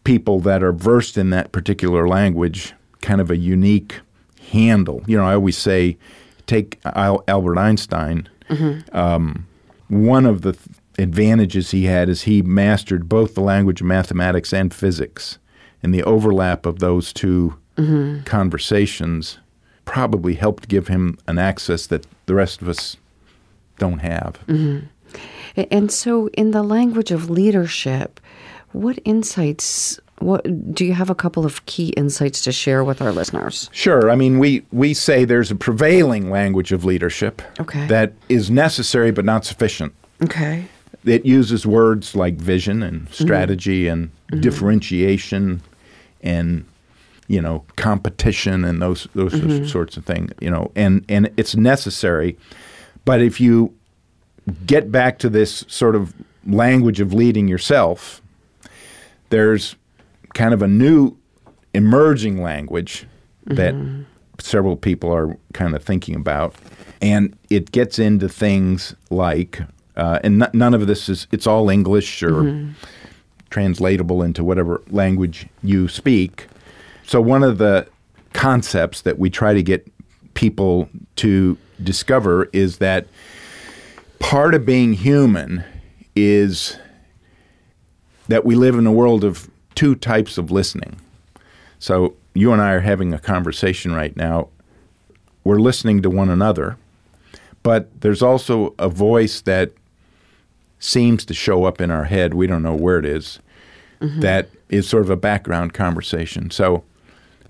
people 0.04 0.42
that 0.42 0.62
are 0.62 0.74
versed 0.74 1.18
in 1.18 1.30
that 1.30 1.54
particular 1.54 2.08
language 2.08 2.74
kind 3.02 3.22
of 3.22 3.32
a 3.32 3.38
unique 3.38 4.02
handle. 4.52 5.02
You 5.08 5.18
know, 5.18 5.26
I 5.26 5.34
always 5.34 5.58
say, 5.58 5.98
take 6.46 6.80
Albert 6.86 7.58
Einstein. 7.58 8.28
Mm-hmm. 8.50 8.96
Um, 8.96 9.48
one 9.88 10.26
of 10.26 10.42
the 10.42 10.54
th- 10.54 10.78
advantages 10.98 11.72
he 11.72 11.86
had 11.86 12.10
is 12.10 12.24
he 12.24 12.42
mastered 12.42 13.08
both 13.08 13.36
the 13.36 13.42
language 13.42 13.82
of 13.82 13.88
mathematics 13.88 14.54
and 14.54 14.74
physics 14.74 15.38
and 15.82 15.94
the 15.94 16.04
overlap 16.04 16.66
of 16.66 16.80
those 16.80 17.14
2 17.14 17.56
mm-hmm. 17.78 18.24
conversations 18.24 19.40
probably 19.94 20.34
helped 20.34 20.68
give 20.70 20.88
him 20.88 21.20
an 21.28 21.38
access 21.38 21.86
that 21.86 22.08
the 22.26 22.34
rest 22.34 22.64
of 22.64 22.68
us 22.68 22.98
don't 23.78 24.00
have. 24.00 24.40
Mm-hmm. 24.48 24.88
And 25.70 25.92
so, 25.92 26.30
in 26.30 26.50
the 26.50 26.64
language 26.64 27.12
of 27.12 27.30
leadership, 27.30 28.20
what 28.72 28.98
insights? 29.06 30.00
What 30.18 30.42
do 30.74 30.84
you 30.84 30.94
have 30.94 31.12
a 31.12 31.16
couple 31.16 31.46
of 31.46 31.64
key 31.68 31.90
insights 31.90 32.42
to 32.42 32.52
share 32.52 32.84
with 32.84 33.04
our 33.04 33.12
listeners? 33.12 33.70
Sure. 33.72 34.10
I 34.10 34.16
mean, 34.16 34.40
we 34.40 34.66
we 34.72 34.96
say 34.96 35.26
there's 35.26 35.52
a 35.52 35.56
prevailing 35.56 36.32
language 36.32 36.72
of 36.72 36.84
leadership 36.84 37.44
okay. 37.60 37.86
that 37.86 38.14
is 38.30 38.50
necessary 38.50 39.12
but 39.12 39.26
not 39.26 39.46
sufficient. 39.46 39.94
Okay. 40.24 40.66
It 41.06 41.24
uses 41.24 41.68
words 41.68 42.16
like 42.16 42.36
vision 42.36 42.82
and 42.82 43.02
mm-hmm. 43.02 43.24
strategy 43.24 43.84
mm-hmm. 43.84 43.94
and 43.94 44.08
mm-hmm. 44.10 44.42
differentiation 44.42 45.62
and 46.24 46.66
you 47.34 47.42
know 47.42 47.64
competition 47.76 48.64
and 48.64 48.82
those 48.82 49.08
those 49.16 49.34
mm-hmm. 49.34 49.66
sorts 49.66 49.98
of 49.98 50.06
things 50.06 50.32
you 50.40 50.50
know 50.50 50.72
and 50.76 51.04
and 51.10 51.30
it's 51.38 51.56
necessary 51.56 52.38
but 53.06 53.22
if 53.22 53.40
you 53.42 53.74
get 54.66 54.92
back 54.92 55.20
to 55.20 55.30
this 55.30 55.66
sort 55.68 55.96
of 55.96 56.14
language 56.46 57.00
of 57.00 57.14
leading 57.14 57.48
yourself 57.48 58.22
there's 59.30 59.76
kind 60.34 60.54
of 60.54 60.62
a 60.62 60.68
new 60.68 61.16
emerging 61.74 62.42
language 62.42 63.06
that 63.46 63.74
mm-hmm. 63.74 64.04
several 64.40 64.76
people 64.76 65.14
are 65.14 65.38
kind 65.54 65.76
of 65.76 65.84
thinking 65.84 66.16
about. 66.16 66.56
And 67.02 67.36
it 67.50 67.72
gets 67.72 68.00
into 68.00 68.30
things 68.30 68.96
like, 69.10 69.62
uh, 69.98 70.20
and 70.24 70.44
n- 70.44 70.52
none 70.54 70.74
of 70.74 70.88
this 70.88 71.10
is, 71.10 71.28
it's 71.32 71.48
all 71.48 71.70
English 71.70 72.24
or 72.24 72.32
mm-hmm. 72.32 72.72
translatable 73.50 74.22
into 74.22 74.44
whatever 74.44 74.82
language 74.90 75.48
you 75.62 75.88
speak. 75.88 76.48
So, 77.06 77.22
one 77.22 77.44
of 77.44 77.58
the 77.58 77.88
concepts 78.34 79.02
that 79.02 79.20
we 79.20 79.30
try 79.30 79.54
to 79.54 79.64
get 79.64 79.88
people 80.34 80.90
to 81.18 81.58
discover 81.84 82.50
is 82.54 82.78
that 82.78 83.08
part 84.20 84.56
of 84.56 84.66
being 84.66 84.94
human 84.94 85.64
is 86.16 86.78
that 88.28 88.46
we 88.46 88.56
live 88.56 88.76
in 88.76 88.88
a 88.88 88.92
world 88.92 89.24
of 89.24 89.50
two 89.76 89.96
types 89.96 90.38
of 90.38 90.52
listening. 90.52 90.96
So 91.80 92.16
you 92.34 92.54
and 92.54 92.62
I 92.62 92.72
are 92.72 92.80
having 92.80 93.14
a 93.14 93.20
conversation 93.20 93.94
right 93.94 94.16
now. 94.16 94.50
We're 95.44 95.60
listening 95.60 96.02
to 96.04 96.10
one 96.10 96.30
another, 96.30 96.78
but 97.64 97.90
there's 98.02 98.22
also 98.22 98.74
a 98.80 98.88
voice 98.88 99.42
that 99.42 99.72
seems 100.80 101.26
to 101.26 101.34
show 101.34 101.66
up 101.66 101.82
in 101.82 101.92
our 101.92 102.06
head. 102.06 102.34
We 102.34 102.48
don't 102.48 102.64
know 102.64 102.76
where 102.76 102.98
it 102.98 103.06
is, 103.06 103.40
mm-hmm. 104.00 104.22
that 104.22 104.50
is 104.70 104.88
sort 104.88 105.04
of 105.04 105.10
a 105.10 105.18
background 105.18 105.74
conversation. 105.74 106.50
So 106.50 106.84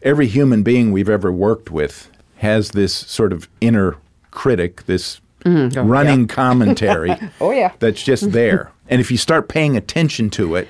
every 0.04 0.28
human 0.28 0.64
being 0.64 0.92
we've 0.92 1.10
ever 1.10 1.32
worked 1.32 1.72
with 1.72 2.10
has 2.38 2.72
this 2.72 2.94
sort 2.94 3.34
of 3.34 3.48
inner 3.62 3.98
critic, 4.32 4.86
this 4.86 5.22
mm, 5.46 5.76
oh, 5.76 5.84
running 5.84 6.22
yeah. 6.22 6.28
commentary 6.28 7.16
oh, 7.42 7.52
yeah. 7.52 7.72
that's 7.80 8.04
just 8.04 8.32
there. 8.34 8.72
and 8.90 9.02
if 9.02 9.10
you 9.10 9.18
start 9.18 9.48
paying 9.48 9.76
attention 9.76 10.30
to 10.30 10.56
it, 10.56 10.68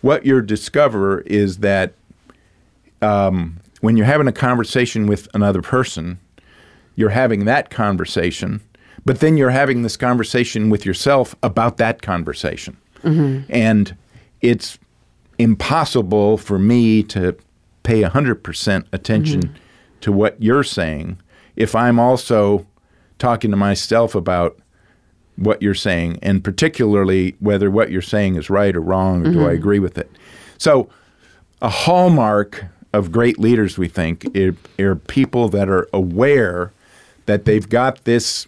what 0.00 0.24
you'll 0.24 0.42
discover 0.42 1.20
is 1.22 1.58
that 1.58 1.94
um, 3.02 3.58
when 3.80 3.96
you're 3.96 4.06
having 4.06 4.28
a 4.28 4.32
conversation 4.32 5.06
with 5.06 5.28
another 5.34 5.62
person, 5.62 6.18
you're 6.94 7.10
having 7.10 7.44
that 7.46 7.70
conversation, 7.70 8.60
but 9.04 9.20
then 9.20 9.36
you're 9.36 9.50
having 9.50 9.82
this 9.82 9.96
conversation 9.96 10.70
with 10.70 10.86
yourself 10.86 11.34
about 11.42 11.78
that 11.78 12.02
conversation. 12.02 12.76
Mm-hmm. 13.02 13.50
And 13.52 13.96
it's 14.40 14.78
impossible 15.38 16.38
for 16.38 16.58
me 16.58 17.02
to 17.04 17.36
pay 17.82 18.02
100% 18.02 18.84
attention 18.92 19.40
mm-hmm. 19.40 19.54
to 20.00 20.12
what 20.12 20.42
you're 20.42 20.64
saying 20.64 21.18
if 21.56 21.74
I'm 21.74 21.98
also 21.98 22.66
talking 23.18 23.50
to 23.50 23.56
myself 23.56 24.14
about 24.14 24.58
what 25.36 25.62
you're 25.62 25.74
saying, 25.74 26.18
and 26.22 26.42
particularly 26.44 27.36
whether 27.40 27.70
what 27.70 27.90
you're 27.90 28.02
saying 28.02 28.36
is 28.36 28.50
right 28.50 28.74
or 28.74 28.80
wrong, 28.80 29.22
or 29.22 29.24
mm-hmm. 29.24 29.32
do 29.32 29.40
I 29.40 29.48
mm-hmm. 29.48 29.54
agree 29.54 29.78
with 29.78 29.98
it. 29.98 30.10
So, 30.58 30.88
a 31.60 31.68
hallmark 31.68 32.66
of 32.92 33.12
great 33.12 33.38
leaders, 33.38 33.78
we 33.78 33.88
think, 33.88 34.26
are, 34.36 34.56
are 34.78 34.96
people 34.96 35.48
that 35.50 35.68
are 35.68 35.88
aware 35.92 36.72
that 37.26 37.44
they've 37.44 37.68
got 37.68 38.04
this 38.04 38.46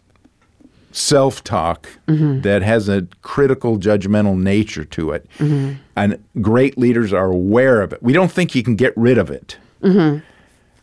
self 0.94 1.42
talk 1.42 1.88
mm-hmm. 2.07 2.40
that 2.42 2.62
has 2.62 2.88
a 2.88 3.07
critical, 3.22 3.78
judgmental 3.78 4.38
nature 4.38 4.85
to 4.85 5.11
it. 5.11 5.28
Mm-hmm. 5.38 5.74
And 5.96 6.24
great 6.40 6.78
leaders 6.78 7.12
are 7.12 7.26
aware 7.26 7.83
of 7.83 7.92
it. 7.92 8.02
We 8.02 8.12
don't 8.12 8.30
think 8.30 8.54
you 8.54 8.62
can 8.62 8.76
get 8.76 8.96
rid 8.96 9.18
of 9.18 9.30
it. 9.30 9.59
Mm-hmm. 9.83 10.24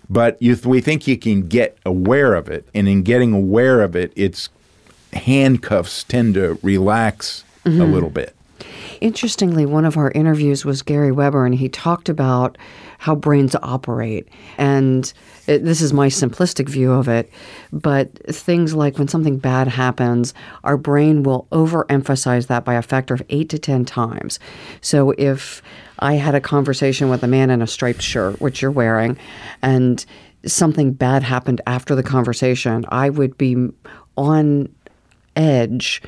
But 0.09 0.41
you 0.41 0.55
th- 0.55 0.65
we 0.65 0.81
think 0.81 1.07
you 1.07 1.17
can 1.17 1.47
get 1.47 1.77
aware 1.85 2.35
of 2.35 2.49
it. 2.49 2.67
And 2.75 2.89
in 2.89 3.03
getting 3.03 3.31
aware 3.31 3.81
of 3.81 3.95
it, 3.95 4.11
its 4.15 4.49
handcuffs 5.13 6.03
tend 6.03 6.33
to 6.33 6.59
relax 6.61 7.45
a 7.63 7.69
mm-hmm. 7.69 7.93
little 7.93 8.09
bit. 8.09 8.35
Interestingly, 8.99 9.65
one 9.65 9.85
of 9.85 9.97
our 9.97 10.11
interviews 10.11 10.65
was 10.65 10.81
Gary 10.81 11.11
Weber, 11.11 11.45
and 11.45 11.55
he 11.55 11.69
talked 11.69 12.09
about 12.09 12.57
how 13.01 13.15
brains 13.15 13.55
operate. 13.63 14.27
And 14.59 15.11
it, 15.47 15.65
this 15.65 15.81
is 15.81 15.91
my 15.91 16.05
simplistic 16.05 16.69
view 16.69 16.91
of 16.91 17.07
it, 17.07 17.31
but 17.73 18.13
things 18.27 18.75
like 18.75 18.99
when 18.99 19.07
something 19.07 19.39
bad 19.39 19.67
happens, 19.67 20.35
our 20.63 20.77
brain 20.77 21.23
will 21.23 21.47
overemphasize 21.51 22.45
that 22.45 22.63
by 22.63 22.75
a 22.75 22.83
factor 22.83 23.15
of 23.15 23.23
eight 23.29 23.49
to 23.49 23.57
10 23.57 23.85
times. 23.85 24.39
So 24.81 25.15
if 25.17 25.63
I 25.97 26.13
had 26.13 26.35
a 26.35 26.39
conversation 26.39 27.09
with 27.09 27.23
a 27.23 27.27
man 27.27 27.49
in 27.49 27.63
a 27.63 27.67
striped 27.67 28.03
shirt, 28.03 28.39
which 28.39 28.61
you're 28.61 28.69
wearing, 28.69 29.17
and 29.63 30.05
something 30.45 30.93
bad 30.93 31.23
happened 31.23 31.59
after 31.65 31.95
the 31.95 32.03
conversation, 32.03 32.85
I 32.89 33.09
would 33.09 33.35
be 33.35 33.67
on 34.15 34.69
edge 35.35 36.03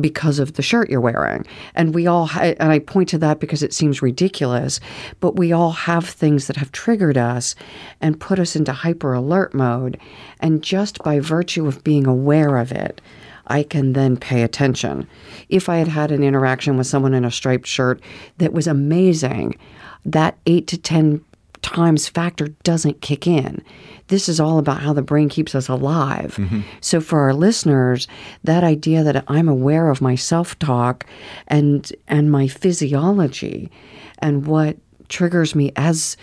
because 0.00 0.38
of 0.38 0.54
the 0.54 0.62
shirt 0.62 0.90
you're 0.90 1.00
wearing. 1.00 1.46
And 1.74 1.94
we 1.94 2.06
all, 2.06 2.28
and 2.34 2.72
I 2.72 2.78
point 2.78 3.08
to 3.10 3.18
that 3.18 3.40
because 3.40 3.62
it 3.62 3.72
seems 3.72 4.02
ridiculous, 4.02 4.80
but 5.20 5.36
we 5.36 5.52
all 5.52 5.72
have 5.72 6.08
things 6.08 6.46
that 6.46 6.56
have 6.56 6.72
triggered 6.72 7.16
us 7.16 7.54
and 8.00 8.20
put 8.20 8.38
us 8.38 8.56
into 8.56 8.72
hyper 8.72 9.14
alert 9.14 9.54
mode. 9.54 9.98
And 10.40 10.62
just 10.62 11.02
by 11.02 11.20
virtue 11.20 11.66
of 11.66 11.84
being 11.84 12.06
aware 12.06 12.56
of 12.58 12.72
it, 12.72 13.00
I 13.46 13.62
can 13.62 13.92
then 13.92 14.16
pay 14.16 14.42
attention. 14.42 15.06
If 15.48 15.68
I 15.68 15.76
had 15.76 15.88
had 15.88 16.10
an 16.10 16.22
interaction 16.22 16.76
with 16.76 16.86
someone 16.86 17.14
in 17.14 17.24
a 17.24 17.30
striped 17.30 17.66
shirt 17.66 18.00
that 18.38 18.52
was 18.52 18.66
amazing, 18.66 19.56
that 20.04 20.38
eight 20.46 20.66
to 20.68 20.78
10 20.78 21.24
times 21.64 22.08
factor 22.08 22.48
doesn't 22.62 23.00
kick 23.00 23.26
in. 23.26 23.60
This 24.08 24.28
is 24.28 24.38
all 24.38 24.58
about 24.58 24.82
how 24.82 24.92
the 24.92 25.02
brain 25.02 25.30
keeps 25.30 25.54
us 25.54 25.66
alive. 25.66 26.36
Mm-hmm. 26.36 26.60
So 26.80 27.00
for 27.00 27.20
our 27.20 27.32
listeners, 27.32 28.06
that 28.44 28.62
idea 28.62 29.02
that 29.02 29.24
I'm 29.28 29.48
aware 29.48 29.88
of 29.88 30.02
my 30.02 30.14
self-talk 30.14 31.06
and 31.48 31.90
and 32.06 32.30
my 32.30 32.46
physiology 32.46 33.70
and 34.18 34.46
what 34.46 34.76
triggers 35.08 35.54
me 35.54 35.72
as 35.74 36.16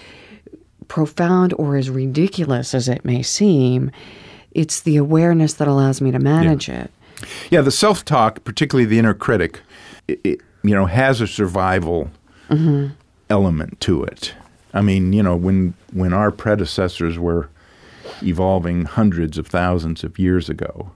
profound 0.87 1.53
or 1.57 1.75
as 1.75 1.89
ridiculous 1.89 2.75
as 2.75 2.87
it 2.87 3.03
may 3.03 3.23
seem, 3.23 3.91
it's 4.51 4.81
the 4.81 4.97
awareness 4.97 5.55
that 5.55 5.67
allows 5.67 6.01
me 6.01 6.11
to 6.11 6.19
manage 6.19 6.69
yeah. 6.69 6.83
it. 6.83 6.91
Yeah, 7.49 7.61
the 7.61 7.71
self-talk, 7.71 8.43
particularly 8.43 8.85
the 8.85 8.99
inner 8.99 9.13
critic, 9.15 9.59
it, 10.07 10.19
it, 10.23 10.41
you 10.63 10.75
know, 10.75 10.85
has 10.85 11.19
a 11.19 11.27
survival 11.27 12.11
mm-hmm. 12.49 12.93
element 13.29 13.79
to 13.81 14.03
it. 14.03 14.35
I 14.73 14.81
mean, 14.81 15.13
you 15.13 15.23
know, 15.23 15.35
when 15.35 15.73
when 15.93 16.13
our 16.13 16.31
predecessors 16.31 17.19
were 17.19 17.49
evolving 18.23 18.85
hundreds 18.85 19.37
of 19.37 19.47
thousands 19.47 20.03
of 20.03 20.17
years 20.17 20.49
ago, 20.49 20.91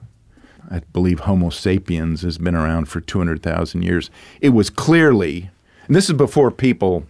I 0.70 0.80
believe 0.92 1.20
Homo 1.20 1.50
sapiens 1.50 2.22
has 2.22 2.38
been 2.38 2.54
around 2.54 2.86
for 2.86 3.00
200,000 3.00 3.82
years. 3.82 4.10
It 4.40 4.50
was 4.50 4.70
clearly, 4.70 5.50
and 5.86 5.94
this 5.94 6.08
is 6.08 6.16
before 6.16 6.50
people 6.50 7.04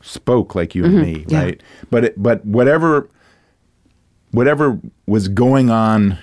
spoke 0.00 0.54
like 0.54 0.74
you 0.74 0.84
mm-hmm, 0.84 0.98
and 0.98 1.06
me, 1.06 1.24
yeah. 1.28 1.42
right? 1.42 1.62
But 1.90 2.04
it, 2.04 2.22
but 2.22 2.44
whatever 2.44 3.08
whatever 4.30 4.78
was 5.06 5.28
going 5.28 5.70
on 5.70 6.18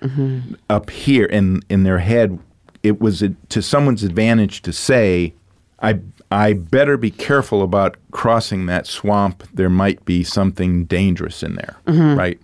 mm-hmm. 0.00 0.54
up 0.68 0.90
here 0.90 1.26
in 1.26 1.62
in 1.68 1.82
their 1.82 1.98
head, 1.98 2.38
it 2.82 3.00
was 3.00 3.22
a, 3.22 3.30
to 3.50 3.62
someone's 3.62 4.02
advantage 4.02 4.62
to 4.62 4.72
say, 4.72 5.34
I 5.80 6.00
I 6.30 6.52
better 6.52 6.96
be 6.96 7.10
careful 7.10 7.62
about 7.62 7.96
crossing 8.12 8.66
that 8.66 8.86
swamp. 8.86 9.42
There 9.52 9.70
might 9.70 10.04
be 10.04 10.22
something 10.22 10.84
dangerous 10.84 11.42
in 11.42 11.56
there, 11.56 11.76
mm-hmm. 11.86 12.18
right? 12.18 12.40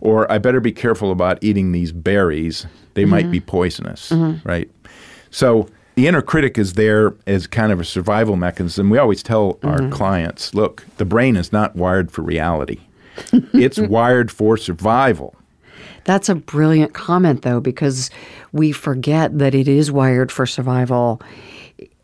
Or 0.00 0.30
I 0.30 0.38
better 0.38 0.60
be 0.60 0.72
careful 0.72 1.12
about 1.12 1.38
eating 1.42 1.72
these 1.72 1.92
berries. 1.92 2.66
They 2.94 3.02
mm-hmm. 3.02 3.10
might 3.10 3.30
be 3.30 3.40
poisonous, 3.40 4.10
mm-hmm. 4.10 4.46
right? 4.48 4.70
So 5.30 5.68
the 5.96 6.06
inner 6.06 6.22
critic 6.22 6.56
is 6.56 6.74
there 6.74 7.14
as 7.26 7.46
kind 7.46 7.72
of 7.72 7.80
a 7.80 7.84
survival 7.84 8.36
mechanism. 8.36 8.88
We 8.88 8.98
always 8.98 9.22
tell 9.22 9.58
our 9.62 9.78
mm-hmm. 9.78 9.90
clients 9.90 10.54
look, 10.54 10.84
the 10.96 11.04
brain 11.04 11.36
is 11.36 11.52
not 11.52 11.76
wired 11.76 12.10
for 12.10 12.22
reality, 12.22 12.80
it's 13.32 13.78
wired 13.78 14.30
for 14.30 14.56
survival. 14.56 15.34
That's 16.04 16.28
a 16.28 16.36
brilliant 16.36 16.94
comment, 16.94 17.42
though, 17.42 17.60
because 17.60 18.10
we 18.52 18.70
forget 18.70 19.36
that 19.38 19.56
it 19.56 19.66
is 19.66 19.90
wired 19.90 20.30
for 20.30 20.46
survival 20.46 21.20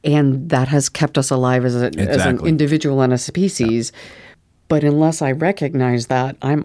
and 0.05 0.49
that 0.51 0.69
has 0.69 0.88
kept 0.88 1.17
us 1.19 1.31
alive 1.31 1.65
as, 1.65 1.75
a, 1.75 1.87
exactly. 1.87 2.09
as 2.09 2.27
an 2.27 2.47
individual 2.47 3.01
and 3.03 3.12
a 3.12 3.19
species. 3.19 3.93
Yeah. 3.95 4.01
But 4.69 4.85
unless 4.85 5.23
I 5.23 5.33
recognize 5.33 6.07
that, 6.07 6.37
I'm 6.43 6.65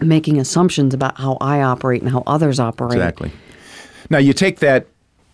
making 0.00 0.38
assumptions 0.38 0.94
about 0.94 1.18
how 1.18 1.38
I 1.40 1.62
operate 1.62 2.02
and 2.02 2.10
how 2.10 2.22
others 2.26 2.60
operate. 2.60 2.98
Exactly. 2.98 3.32
Now 4.10 4.18
you 4.18 4.32
take 4.32 4.60
that, 4.60 4.86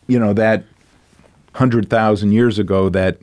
you 0.07 0.19
know, 0.19 0.33
that 0.35 0.65
hundred 1.55 1.89
thousand 1.89 2.33
years 2.33 2.59
ago, 2.59 2.89
that 2.91 3.19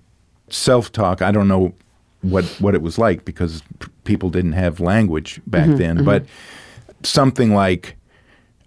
self-talk. 0.49 1.21
I 1.21 1.31
don't 1.31 1.47
know 1.47 1.73
what 2.21 2.45
what 2.59 2.75
it 2.75 2.81
was 2.81 2.97
like 2.97 3.25
because 3.25 3.63
p- 3.79 3.89
people 4.03 4.29
didn't 4.29 4.53
have 4.53 4.79
language 4.79 5.41
back 5.47 5.67
mm-hmm, 5.67 5.77
then, 5.77 5.95
mm-hmm. 5.97 6.05
but 6.05 6.25
something 7.03 7.53
like, 7.53 7.97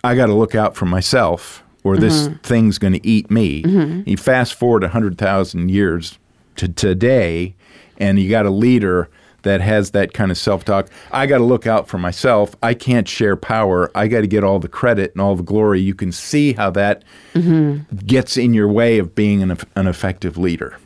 "I 0.02 0.14
got 0.14 0.26
to 0.26 0.34
look 0.34 0.54
out 0.54 0.76
for 0.76 0.86
myself." 0.86 1.63
Or 1.84 1.96
this 1.96 2.22
mm-hmm. 2.22 2.34
thing's 2.38 2.78
going 2.78 2.94
to 2.94 3.06
eat 3.06 3.30
me. 3.30 3.62
Mm-hmm. 3.62 4.08
You 4.08 4.16
fast 4.16 4.54
forward 4.54 4.82
100,000 4.82 5.70
years 5.70 6.18
to 6.56 6.68
today, 6.68 7.54
and 7.98 8.18
you 8.18 8.28
got 8.28 8.46
a 8.46 8.50
leader 8.50 9.08
that 9.42 9.60
has 9.60 9.92
that 9.92 10.12
kind 10.12 10.30
of 10.30 10.38
self 10.38 10.64
talk. 10.64 10.88
I 11.12 11.26
got 11.26 11.38
to 11.38 11.44
look 11.44 11.66
out 11.66 11.86
for 11.86 11.98
myself. 11.98 12.56
I 12.62 12.74
can't 12.74 13.06
share 13.06 13.36
power. 13.36 13.90
I 13.94 14.08
got 14.08 14.22
to 14.22 14.26
get 14.26 14.42
all 14.42 14.58
the 14.58 14.68
credit 14.68 15.12
and 15.12 15.20
all 15.20 15.36
the 15.36 15.42
glory. 15.42 15.80
You 15.80 15.94
can 15.94 16.10
see 16.10 16.54
how 16.54 16.70
that 16.70 17.04
mm-hmm. 17.34 17.96
gets 18.06 18.36
in 18.36 18.54
your 18.54 18.68
way 18.68 18.98
of 18.98 19.14
being 19.14 19.42
an, 19.42 19.56
an 19.76 19.86
effective 19.86 20.36
leader. 20.36 20.76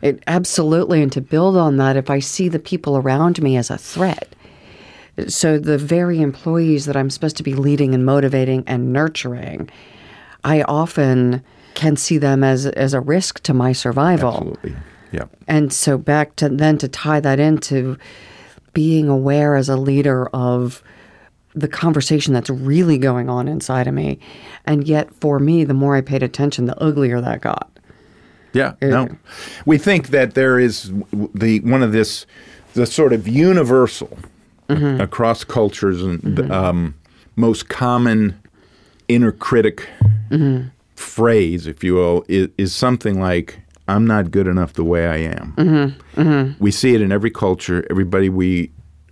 It, 0.00 0.22
absolutely. 0.26 1.02
And 1.02 1.12
to 1.12 1.20
build 1.20 1.56
on 1.56 1.76
that, 1.78 1.96
if 1.96 2.08
I 2.08 2.20
see 2.20 2.48
the 2.48 2.58
people 2.58 2.96
around 2.96 3.42
me 3.42 3.56
as 3.56 3.70
a 3.70 3.78
threat, 3.78 4.34
So 5.28 5.58
the 5.58 5.78
very 5.78 6.20
employees 6.20 6.84
that 6.84 6.96
I'm 6.96 7.10
supposed 7.10 7.36
to 7.38 7.42
be 7.42 7.54
leading 7.54 7.94
and 7.94 8.04
motivating 8.04 8.64
and 8.66 8.92
nurturing, 8.92 9.70
I 10.46 10.62
often 10.62 11.42
can 11.74 11.96
see 11.96 12.18
them 12.18 12.42
as 12.44 12.66
as 12.66 12.94
a 12.94 13.00
risk 13.00 13.42
to 13.42 13.52
my 13.52 13.72
survival. 13.72 14.32
Absolutely. 14.32 14.76
Yeah. 15.12 15.26
And 15.46 15.72
so 15.72 15.98
back 15.98 16.36
to 16.36 16.48
then 16.48 16.78
to 16.78 16.88
tie 16.88 17.20
that 17.20 17.38
into 17.38 17.96
being 18.72 19.08
aware 19.08 19.56
as 19.56 19.68
a 19.68 19.76
leader 19.76 20.28
of 20.32 20.82
the 21.54 21.68
conversation 21.68 22.34
that's 22.34 22.50
really 22.50 22.98
going 22.98 23.28
on 23.30 23.48
inside 23.48 23.86
of 23.86 23.94
me. 23.94 24.18
And 24.66 24.86
yet 24.86 25.12
for 25.14 25.38
me, 25.38 25.64
the 25.64 25.74
more 25.74 25.96
I 25.96 26.02
paid 26.02 26.22
attention, 26.22 26.66
the 26.66 26.82
uglier 26.82 27.20
that 27.20 27.40
got. 27.40 27.70
Yeah, 28.52 28.74
no. 28.82 29.08
We 29.64 29.78
think 29.78 30.08
that 30.08 30.34
there 30.34 30.58
is 30.58 30.92
the 31.34 31.60
one 31.60 31.82
of 31.82 31.92
this 31.92 32.26
the 32.74 32.86
sort 32.86 33.12
of 33.12 33.26
universal 33.28 34.16
Mm-hmm. 34.68 35.00
across 35.00 35.44
cultures 35.44 36.02
and 36.02 36.20
the, 36.22 36.52
um, 36.52 36.96
most 37.36 37.68
common 37.68 38.34
inner 39.06 39.30
critic 39.30 39.88
Mm-hmm. 40.30 40.68
phrase, 40.94 41.66
if 41.66 41.84
you 41.84 41.94
will, 41.94 42.24
is, 42.28 42.48
is 42.58 42.74
something 42.74 43.20
like 43.20 43.60
"I'm 43.88 44.06
not 44.06 44.30
good 44.30 44.46
enough 44.46 44.74
the 44.74 44.84
way 44.84 45.06
I 45.06 45.16
am." 45.16 45.54
Mm-hmm. 45.56 46.62
We 46.62 46.70
see 46.70 46.94
it 46.94 47.00
in 47.00 47.12
every 47.12 47.30
culture. 47.30 47.86
Everybody 47.90 48.28
we 48.28 48.70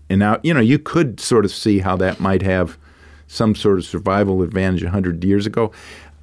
and 0.09 0.18
now 0.18 0.38
you 0.42 0.55
know 0.55 0.61
you 0.61 0.79
could 0.79 1.20
sort 1.20 1.44
of 1.44 1.50
see 1.50 1.79
how 1.79 1.96
that 1.96 2.20
might 2.20 2.42
have 2.42 2.79
some 3.27 3.55
sort 3.55 3.79
of 3.79 3.85
survival 3.85 4.42
advantage 4.42 4.83
a 4.83 4.90
hundred 4.90 5.24
years 5.24 5.46
ago. 5.46 5.72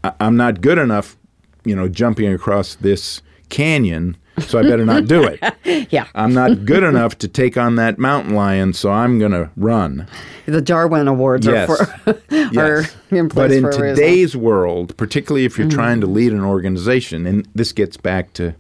I, 0.03 0.13
I'm 0.19 0.37
not 0.37 0.61
good 0.61 0.77
enough, 0.77 1.17
you 1.65 1.75
know, 1.75 1.87
jumping 1.87 2.31
across 2.31 2.75
this 2.75 3.21
canyon, 3.49 4.17
so 4.39 4.59
I 4.59 4.63
better 4.63 4.85
not 4.85 5.05
do 5.07 5.23
it. 5.23 5.39
Yeah. 5.91 6.07
I'm 6.15 6.33
not 6.33 6.65
good 6.65 6.83
enough 6.83 7.17
to 7.19 7.27
take 7.27 7.57
on 7.57 7.75
that 7.75 7.97
mountain 7.97 8.33
lion, 8.35 8.73
so 8.73 8.91
I'm 8.91 9.19
going 9.19 9.31
to 9.31 9.49
run. 9.55 10.07
The 10.45 10.61
Darwin 10.61 11.07
Awards 11.07 11.45
Yes. 11.47 11.69
are 11.69 11.85
for 11.85 12.59
are 12.59 12.83
in 13.11 13.29
place 13.29 13.33
but 13.33 13.51
in 13.51 13.61
for 13.63 13.69
a 13.69 13.71
reason. 13.71 13.83
Mm-hmm. 13.83 13.95
today's 13.95 14.35
world, 14.35 14.97
particularly 14.97 15.45
if 15.45 15.57
you're 15.57 15.69
trying 15.69 16.01
to 16.01 16.07
lead 16.07 16.33
an 16.33 16.43
organization, 16.43 17.25
and 17.25 17.47
this 17.55 17.71
gets 17.71 17.95
back 17.97 18.33
to 18.33 18.53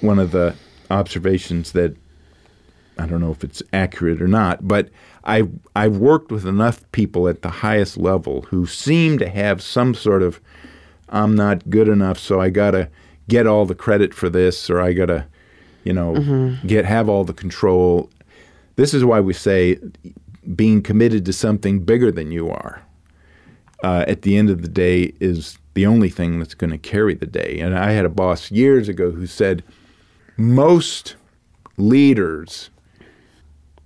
one 0.00 0.18
of 0.18 0.30
the 0.32 0.54
observations 0.90 1.72
that 1.72 1.96
I 2.98 3.06
don't 3.06 3.20
know 3.20 3.30
if 3.30 3.44
it's 3.44 3.62
accurate 3.72 4.20
or 4.20 4.28
not, 4.28 4.66
but 4.66 4.88
I 5.24 5.44
I've 5.76 5.96
worked 5.98 6.30
with 6.32 6.46
enough 6.46 6.90
people 6.92 7.28
at 7.28 7.42
the 7.42 7.50
highest 7.50 7.96
level 7.96 8.42
who 8.42 8.66
seem 8.66 9.18
to 9.18 9.28
have 9.28 9.62
some 9.62 9.94
sort 9.94 10.22
of 10.22 10.40
I'm 11.08 11.34
not 11.34 11.70
good 11.70 11.88
enough, 11.88 12.18
so 12.18 12.40
I 12.40 12.50
gotta 12.50 12.88
get 13.28 13.46
all 13.46 13.66
the 13.66 13.74
credit 13.74 14.12
for 14.14 14.28
this, 14.28 14.68
or 14.70 14.80
I 14.80 14.92
gotta, 14.92 15.26
you 15.84 15.92
know, 15.92 16.14
Mm-hmm. 16.14 16.66
get 16.66 16.84
have 16.84 17.08
all 17.08 17.24
the 17.24 17.32
control. 17.34 18.10
This 18.76 18.94
is 18.94 19.04
why 19.04 19.20
we 19.20 19.32
say 19.32 19.78
being 20.54 20.82
committed 20.82 21.24
to 21.26 21.32
something 21.32 21.80
bigger 21.80 22.10
than 22.10 22.30
you 22.32 22.48
are 22.50 22.82
uh, 23.82 24.04
at 24.08 24.22
the 24.22 24.36
end 24.36 24.48
of 24.50 24.62
the 24.62 24.68
day 24.68 25.12
is 25.20 25.58
the 25.74 25.84
only 25.86 26.08
thing 26.08 26.38
that's 26.38 26.54
going 26.54 26.70
to 26.70 26.78
carry 26.78 27.14
the 27.14 27.26
day. 27.26 27.58
And 27.60 27.76
I 27.78 27.90
had 27.92 28.04
a 28.04 28.08
boss 28.08 28.50
years 28.50 28.88
ago 28.88 29.10
who 29.10 29.26
said 29.26 29.62
most 30.36 31.16
leaders 31.76 32.70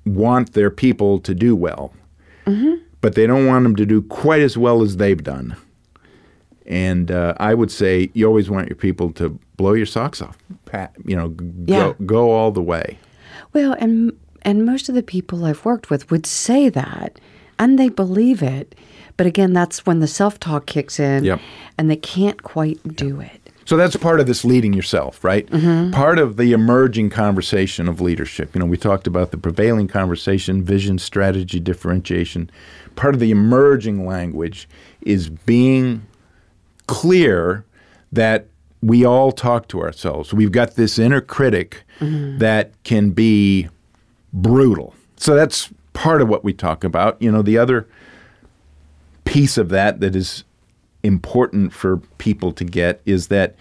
want 0.06 0.52
their 0.52 0.70
people 0.70 1.18
to 1.20 1.34
do 1.34 1.54
well, 1.56 1.92
but 3.00 3.14
they 3.14 3.26
don't 3.26 3.46
want 3.46 3.62
them 3.64 3.76
to 3.76 3.86
do 3.86 4.02
quite 4.02 4.40
as 4.42 4.56
well 4.56 4.82
as 4.82 4.96
they've 4.96 5.22
done. 5.22 5.56
And 6.66 7.10
uh, 7.10 7.34
I 7.38 7.54
would 7.54 7.70
say 7.70 8.10
you 8.14 8.26
always 8.26 8.48
want 8.50 8.68
your 8.68 8.76
people 8.76 9.10
to 9.14 9.38
blow 9.56 9.72
your 9.74 9.86
socks 9.86 10.22
off, 10.22 10.38
pat, 10.66 10.92
you 11.04 11.16
know, 11.16 11.28
g- 11.30 11.44
Yeah. 11.66 11.78
go, 11.78 12.04
go 12.06 12.30
all 12.32 12.50
the 12.50 12.62
way. 12.62 12.98
Well, 13.52 13.74
and 13.78 14.12
and 14.44 14.64
most 14.66 14.88
of 14.88 14.94
the 14.94 15.02
people 15.02 15.44
I've 15.44 15.64
worked 15.64 15.88
with 15.90 16.10
would 16.10 16.26
say 16.26 16.68
that, 16.68 17.20
and 17.58 17.78
they 17.78 17.88
believe 17.88 18.42
it. 18.42 18.74
But 19.16 19.26
again, 19.26 19.52
that's 19.52 19.84
when 19.86 20.00
the 20.00 20.06
self-talk 20.08 20.66
kicks 20.66 20.98
in, 20.98 21.22
Yep. 21.24 21.40
and 21.78 21.88
they 21.90 21.96
can't 21.96 22.42
quite 22.42 22.96
do 22.96 23.20
it. 23.20 23.38
So 23.64 23.76
that's 23.76 23.94
part 23.94 24.18
of 24.18 24.26
this 24.26 24.44
leading 24.44 24.72
yourself, 24.72 25.22
right? 25.22 25.48
Part 25.92 26.18
of 26.18 26.36
the 26.36 26.52
emerging 26.52 27.10
conversation 27.10 27.86
of 27.88 28.00
leadership. 28.00 28.52
You 28.54 28.58
know, 28.58 28.66
we 28.66 28.76
talked 28.76 29.06
about 29.06 29.30
the 29.30 29.36
prevailing 29.36 29.86
conversation, 29.86 30.64
vision, 30.64 30.98
strategy, 30.98 31.60
differentiation. 31.60 32.50
Part 32.96 33.14
of 33.14 33.20
the 33.20 33.30
emerging 33.30 34.04
language 34.04 34.68
is 35.02 35.28
being 35.28 36.02
clear 36.86 37.64
that 38.12 38.46
we 38.82 39.04
all 39.04 39.32
talk 39.32 39.68
to 39.68 39.80
ourselves. 39.80 40.34
We've 40.34 40.52
got 40.52 40.74
this 40.74 40.98
inner 40.98 41.20
critic 41.20 41.84
mm-hmm. 42.00 42.38
that 42.38 42.72
can 42.82 43.10
be 43.10 43.68
brutal. 44.32 44.94
So 45.16 45.34
that's 45.34 45.70
part 45.92 46.20
of 46.20 46.28
what 46.28 46.42
we 46.42 46.52
talk 46.52 46.84
about. 46.84 47.20
You 47.22 47.30
know, 47.30 47.42
the 47.42 47.58
other 47.58 47.86
piece 49.24 49.56
of 49.56 49.68
that 49.68 50.00
that 50.00 50.16
is 50.16 50.44
important 51.02 51.72
for 51.72 51.98
people 52.18 52.52
to 52.52 52.64
get 52.64 53.00
is 53.06 53.28
that 53.28 53.56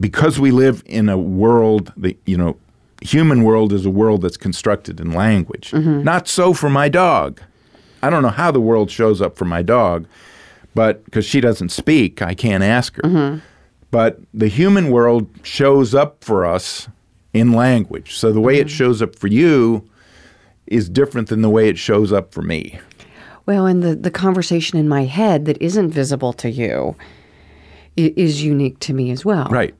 because 0.00 0.38
we 0.40 0.50
live 0.50 0.82
in 0.86 1.08
a 1.08 1.18
world 1.18 1.92
that 1.96 2.16
you 2.26 2.36
know 2.36 2.56
human 3.00 3.44
world 3.44 3.72
is 3.72 3.86
a 3.86 3.90
world 3.90 4.22
that's 4.22 4.36
constructed 4.36 5.00
in 5.00 5.12
language 5.12 5.70
mm-hmm. 5.70 6.02
not 6.02 6.26
so 6.26 6.52
for 6.52 6.68
my 6.68 6.88
dog 6.88 7.40
i 8.02 8.10
don't 8.10 8.22
know 8.22 8.28
how 8.28 8.50
the 8.50 8.60
world 8.60 8.90
shows 8.90 9.20
up 9.20 9.36
for 9.36 9.44
my 9.44 9.62
dog 9.62 10.06
but 10.74 11.04
because 11.04 11.24
she 11.24 11.40
doesn't 11.40 11.70
speak 11.70 12.22
i 12.22 12.34
can't 12.34 12.62
ask 12.62 12.96
her 12.96 13.02
mm-hmm. 13.02 13.38
but 13.90 14.20
the 14.32 14.48
human 14.48 14.90
world 14.90 15.28
shows 15.42 15.94
up 15.94 16.22
for 16.22 16.44
us 16.44 16.88
in 17.32 17.52
language 17.52 18.16
so 18.16 18.32
the 18.32 18.40
way 18.40 18.58
it 18.58 18.66
mm-hmm. 18.66 18.76
shows 18.76 19.02
up 19.02 19.16
for 19.18 19.26
you 19.26 19.88
is 20.66 20.88
different 20.88 21.28
than 21.28 21.42
the 21.42 21.50
way 21.50 21.68
it 21.68 21.78
shows 21.78 22.12
up 22.12 22.32
for 22.32 22.42
me 22.42 22.78
Well, 23.46 23.66
and 23.66 23.82
the, 23.82 23.96
the 23.96 24.10
conversation 24.10 24.78
in 24.78 24.88
my 24.88 25.04
head 25.04 25.46
that 25.46 25.60
isn't 25.60 25.90
visible 25.90 26.32
to 26.34 26.50
you 26.50 26.96
is 27.96 28.42
unique 28.42 28.78
to 28.80 28.94
me 28.94 29.10
as 29.10 29.24
well. 29.24 29.48
Right. 29.50 29.74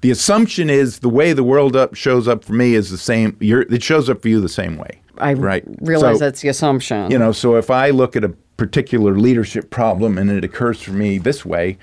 The 0.00 0.10
assumption 0.10 0.68
is 0.68 0.98
the 0.98 1.08
way 1.08 1.32
the 1.32 1.44
world 1.44 1.76
up 1.76 1.94
shows 1.94 2.28
up 2.28 2.44
for 2.44 2.52
me 2.52 2.74
is 2.74 2.90
the 2.90 2.98
same. 2.98 3.36
It 3.40 3.82
shows 3.82 4.10
up 4.10 4.20
for 4.20 4.28
you 4.28 4.40
the 4.40 4.48
same 4.48 4.76
way. 4.76 5.00
I 5.18 5.34
right. 5.34 5.64
realize 5.80 6.16
So, 6.16 6.24
that's 6.24 6.40
the 6.40 6.48
assumption. 6.48 7.10
You 7.10 7.18
know, 7.18 7.32
so 7.32 7.56
if 7.56 7.70
I 7.70 7.90
look 7.90 8.16
at 8.16 8.24
a 8.24 8.34
particular 8.56 9.18
leadership 9.18 9.70
problem 9.70 10.18
and 10.18 10.30
it 10.30 10.44
occurs 10.44 10.80
for 10.80 10.92
me 10.92 11.18
this 11.18 11.44
way, 11.44 11.78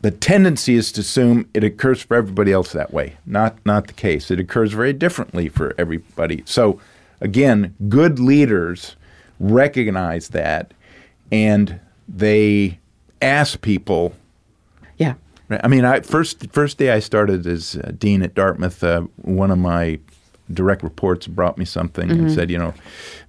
the 0.00 0.10
tendency 0.10 0.74
is 0.74 0.90
to 0.92 1.00
assume 1.00 1.48
it 1.54 1.62
occurs 1.62 2.02
for 2.02 2.16
everybody 2.16 2.52
else 2.52 2.72
that 2.72 2.92
way. 2.92 3.16
Not 3.24 3.64
not 3.64 3.86
the 3.86 3.92
case. 3.92 4.30
It 4.30 4.40
occurs 4.40 4.72
very 4.72 4.92
differently 4.92 5.48
for 5.48 5.74
everybody. 5.78 6.42
So 6.46 6.80
again, 7.20 7.74
good 7.88 8.18
leaders 8.18 8.96
recognize 9.38 10.28
that 10.30 10.72
and 11.30 11.80
they 12.08 12.78
ask 13.20 13.60
people 13.60 14.14
yeah. 14.98 15.14
I 15.50 15.68
mean, 15.68 15.84
I 15.84 16.00
first 16.00 16.50
first 16.52 16.78
day 16.78 16.90
I 16.90 16.98
started 16.98 17.46
as 17.46 17.76
uh, 17.76 17.92
dean 17.98 18.22
at 18.22 18.34
Dartmouth, 18.34 18.82
uh, 18.82 19.02
one 19.16 19.50
of 19.50 19.58
my 19.58 19.98
direct 20.52 20.82
reports 20.82 21.26
brought 21.26 21.58
me 21.58 21.64
something 21.64 22.10
and 22.10 22.30
said, 22.32 22.50
you 22.50 22.58
know, 22.58 22.74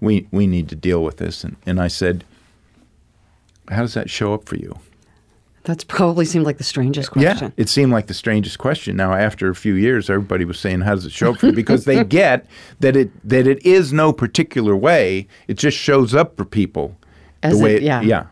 we 0.01 0.27
we 0.31 0.47
need 0.47 0.69
to 0.69 0.75
deal 0.75 1.03
with 1.03 1.17
this, 1.17 1.43
and 1.43 1.55
and 1.65 1.81
I 1.81 1.87
said, 1.87 2.23
how 3.69 3.81
does 3.81 3.93
that 3.93 4.09
show 4.09 4.33
up 4.33 4.45
for 4.47 4.55
you? 4.55 4.77
That's 5.65 5.85
probably 5.85 6.25
seemed 6.25 6.45
like 6.45 6.57
the 6.57 6.63
strangest 6.65 7.11
question. 7.11 7.47
Yeah, 7.55 7.61
it 7.63 7.69
seemed 7.69 7.93
like 7.93 8.07
the 8.07 8.13
strangest 8.13 8.59
question. 8.59 8.97
Now, 8.97 9.13
after 9.13 9.49
a 9.49 9.55
few 9.55 9.75
years, 9.75 10.09
everybody 10.09 10.43
was 10.43 10.59
saying, 10.59 10.81
"How 10.81 10.93
does 10.95 11.05
it 11.05 11.13
show 11.13 11.31
up 11.31 11.37
for 11.37 11.47
you?" 11.47 11.53
Because 11.53 11.85
they 11.85 12.03
get 12.21 12.45
that 12.81 12.97
it 12.97 13.11
that 13.27 13.47
it 13.47 13.65
is 13.65 13.93
no 13.93 14.11
particular 14.11 14.75
way. 14.75 15.27
It 15.47 15.53
just 15.57 15.77
shows 15.77 16.13
up 16.13 16.35
for 16.35 16.43
people 16.43 16.97
As 17.43 17.57
the 17.57 17.63
way 17.63 17.75
it- 17.75 17.81
yeah. 17.83 18.01
yeah. 18.01 18.25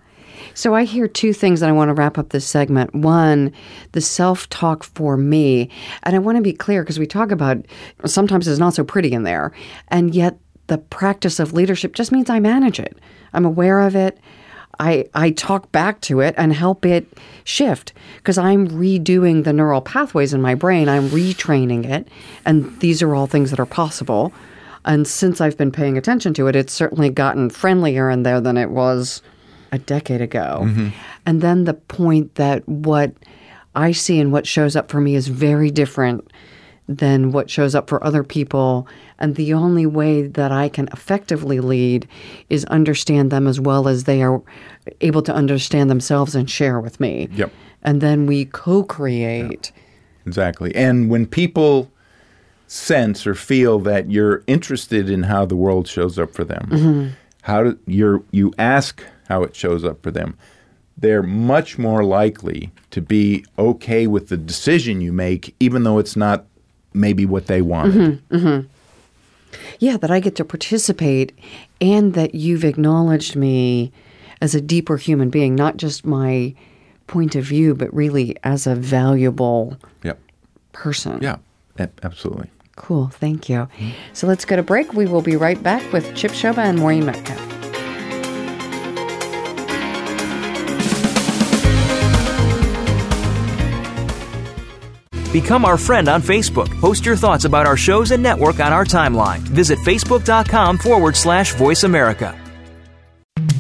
So 0.54 0.76
I 0.76 0.84
hear 0.84 1.08
two 1.08 1.32
things, 1.32 1.62
and 1.62 1.70
I 1.70 1.72
want 1.72 1.88
to 1.88 1.94
wrap 1.94 2.18
up 2.18 2.30
this 2.32 2.46
segment. 2.46 2.94
One, 2.94 3.54
the 3.94 4.02
self 4.02 4.50
talk 4.50 4.84
for 4.84 5.16
me. 5.16 5.70
And 6.04 6.14
I 6.14 6.20
want 6.20 6.36
to 6.36 6.42
be 6.42 6.52
clear 6.52 6.84
because 6.84 7.00
we 7.00 7.08
talk 7.08 7.32
about 7.32 7.66
sometimes 8.04 8.46
it's 8.50 8.60
not 8.60 8.74
so 8.74 8.84
pretty 8.84 9.14
in 9.14 9.24
there. 9.24 9.54
And 9.88 10.14
yet 10.14 10.38
the 10.68 10.78
practice 10.78 11.40
of 11.40 11.54
leadership 11.54 11.94
just 11.96 12.12
means 12.12 12.30
I 12.30 12.42
manage 12.42 12.78
it, 12.80 12.98
I'm 13.32 13.46
aware 13.46 13.80
of 13.80 13.96
it. 13.96 14.20
I, 14.82 15.06
I 15.14 15.30
talk 15.30 15.72
back 15.72 16.02
to 16.02 16.22
it 16.22 16.34
and 16.40 16.52
help 16.52 16.88
it 16.88 17.06
shift 17.44 17.94
because 18.18 18.40
I'm 18.40 18.68
redoing 18.68 19.44
the 19.44 19.54
neural 19.54 19.80
pathways 19.80 20.34
in 20.34 20.42
my 20.42 20.56
brain. 20.56 20.90
I'm 20.90 21.10
retraining 21.10 21.86
it. 21.86 22.08
And 22.48 22.80
these 22.80 23.04
are 23.04 23.14
all 23.14 23.28
things 23.28 23.52
that 23.52 23.60
are 23.60 23.68
possible. 23.68 24.34
And 24.84 25.08
since 25.08 25.40
I've 25.40 25.56
been 25.56 25.72
paying 25.72 26.00
attention 26.00 26.34
to 26.34 26.48
it, 26.48 26.56
it's 26.56 26.74
certainly 26.74 27.12
gotten 27.12 27.52
friendlier 27.52 28.10
in 28.10 28.24
there 28.24 28.42
than 28.42 28.58
it 28.58 28.72
was 28.72 29.22
a 29.72 29.78
decade 29.78 30.20
ago. 30.20 30.62
Mm-hmm. 30.64 30.90
And 31.28 31.42
then 31.42 31.66
the 31.66 31.76
point 31.76 32.34
that 32.36 32.68
what 32.68 33.14
I 33.76 33.92
see 33.92 34.20
and 34.20 34.32
what 34.32 34.48
shows 34.48 34.76
up 34.76 34.90
for 34.90 35.00
me 35.00 35.14
is 35.14 35.28
very 35.28 35.70
different 35.70 36.28
than 36.98 37.32
what 37.32 37.50
shows 37.50 37.76
up 37.76 37.90
for 37.90 38.04
other 38.04 38.24
people. 38.24 38.88
And 39.20 39.36
the 39.36 39.54
only 39.54 39.86
way 39.86 40.28
that 40.28 40.52
I 40.52 40.70
can 40.70 40.88
effectively 40.92 41.60
lead 41.60 42.08
is 42.50 42.66
understand 42.66 43.32
them 43.32 43.48
as 43.48 43.60
well 43.60 43.88
as 43.88 44.04
they 44.04 44.22
are 44.22 44.42
able 45.02 45.22
to 45.24 45.34
understand 45.34 45.90
themselves 45.90 46.36
and 46.36 46.50
share 46.50 46.80
with 46.80 47.00
me. 47.00 47.30
Yep. 47.34 47.52
And 47.84 48.02
then 48.02 48.26
we 48.26 48.46
co 48.46 48.84
create. 48.84 49.72
Exactly. 50.26 50.74
And 50.76 51.10
when 51.10 51.26
people 51.26 51.92
sense 52.68 53.28
or 53.28 53.36
feel 53.36 53.80
that 53.80 54.10
you're 54.10 54.44
interested 54.48 55.10
in 55.10 55.24
how 55.24 55.46
the 55.46 55.56
world 55.56 55.88
shows 55.88 56.18
up 56.18 56.34
for 56.34 56.44
them, 56.44 56.68
mm-hmm. 56.72 57.08
how 57.42 57.64
do 57.64 57.80
you 57.86 58.26
you 58.32 58.54
ask 58.58 59.04
how 59.28 59.44
it 59.44 59.56
shows 59.56 59.84
up 59.84 60.02
for 60.04 60.12
them, 60.12 60.38
they're 60.98 61.24
much 61.24 61.78
more 61.78 62.04
likely 62.04 62.72
to 62.92 63.02
be 63.02 63.46
okay 63.58 64.08
with 64.08 64.30
the 64.30 64.38
decision 64.38 65.02
you 65.02 65.12
make, 65.12 65.56
even 65.60 65.84
though 65.84 65.98
it's 65.98 66.16
not 66.16 66.46
maybe 66.94 67.26
what 67.26 67.48
they 67.48 67.62
wanted. 67.62 68.22
Mm-hmm, 68.30 68.36
mm-hmm. 68.36 68.68
Yeah, 69.80 69.98
that 69.98 70.12
I 70.12 70.20
get 70.20 70.36
to 70.38 70.46
participate 70.46 71.34
and 71.82 72.14
that 72.14 72.36
you've 72.36 72.64
acknowledged 72.64 73.36
me 73.36 73.92
as 74.42 74.56
a 74.56 74.62
deeper 74.62 74.98
human 74.98 75.30
being, 75.30 75.56
not 75.56 75.78
just 75.78 76.06
my 76.06 76.54
point 77.08 77.36
of 77.36 77.44
view, 77.44 77.76
but 77.76 77.94
really 77.94 78.38
as 78.44 78.66
a 78.68 78.76
valuable 78.76 79.78
Yep. 80.04 80.20
person. 80.72 81.20
Yeah. 81.22 81.38
absolutely. 82.04 82.50
Cool. 82.78 83.10
Thank 83.10 83.50
you. 83.50 83.58
Mm-hmm. 83.58 83.90
So 84.14 84.28
let's 84.28 84.46
go 84.46 84.56
to 84.56 84.64
break. 84.64 84.94
We 84.94 85.06
will 85.06 85.22
be 85.22 85.36
right 85.36 85.62
back 85.62 85.92
with 85.92 86.16
Chip 86.16 86.32
Souba 86.32 86.60
and 86.60 86.80
Maureen 86.80 87.06
Metcalf. 87.06 87.51
Become 95.32 95.64
our 95.64 95.78
friend 95.78 96.10
on 96.10 96.22
Facebook. 96.22 96.70
Post 96.82 97.06
your 97.06 97.16
thoughts 97.16 97.46
about 97.46 97.66
our 97.66 97.78
shows 97.78 98.12
and 98.12 98.22
network 98.22 98.60
on 98.60 98.74
our 98.74 98.84
timeline. 98.84 99.40
Visit 99.40 99.80
facebook.com 99.80 100.78
forward 100.78 101.16
slash 101.16 101.54
voice 101.54 101.84
America. 101.84 102.38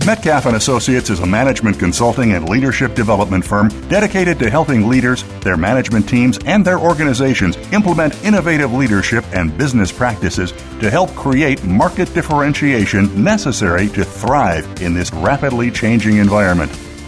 Metcalf 0.05 0.47
and 0.47 0.55
Associates 0.55 1.11
is 1.11 1.19
a 1.19 1.26
management 1.26 1.78
consulting 1.78 2.34
and 2.34 2.49
leadership 2.49 2.95
development 2.95 3.45
firm 3.45 3.69
dedicated 3.88 4.39
to 4.39 4.49
helping 4.49 4.89
leaders, 4.89 5.24
their 5.41 5.55
management 5.55 6.09
teams, 6.09 6.39
and 6.45 6.65
their 6.65 6.80
organizations 6.80 7.55
implement 7.72 8.22
innovative 8.26 8.74
leadership 8.74 9.24
and 9.32 9.55
business 9.57 9.91
practices 9.91 10.53
to 10.80 10.89
help 10.89 11.11
create 11.11 11.63
market 11.63 12.11
differentiation 12.15 13.24
necessary 13.24 13.88
to 13.89 14.03
thrive 14.03 14.65
in 14.82 14.95
this 14.95 15.13
rapidly 15.13 15.69
changing 15.69 16.17
environment. 16.17 16.72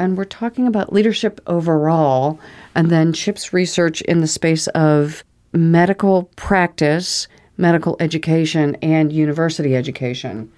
and 0.00 0.16
we're 0.16 0.24
talking 0.24 0.66
about 0.66 0.92
leadership 0.92 1.40
overall, 1.46 2.40
and 2.74 2.90
then 2.90 3.12
Chip's 3.12 3.52
research 3.52 4.00
in 4.02 4.20
the 4.20 4.26
space 4.26 4.66
of 4.68 5.22
medical 5.52 6.24
practice, 6.36 7.28
medical 7.58 7.96
education, 8.00 8.76
and 8.82 9.12
university 9.12 9.76
education. 9.76 10.50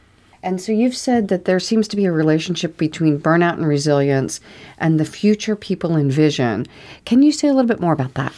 And 0.45 0.61
so 0.61 0.71
you've 0.71 0.97
said 0.97 1.27
that 1.29 1.45
there 1.45 1.61
seems 1.61 1.89
to 1.89 1.97
be 1.97 2.05
a 2.05 2.13
relationship 2.13 2.77
between 2.77 3.21
burnout 3.21 3.55
and 3.55 3.67
resilience 3.67 4.41
and 4.79 4.99
the 4.99 5.05
future 5.05 5.57
people 5.57 5.97
envision. 5.97 6.67
Can 7.05 7.23
you 7.23 7.33
say 7.33 7.49
a 7.49 7.53
little 7.53 7.69
bit 7.69 7.81
more 7.81 7.93
about 7.93 8.15
that? 8.15 8.33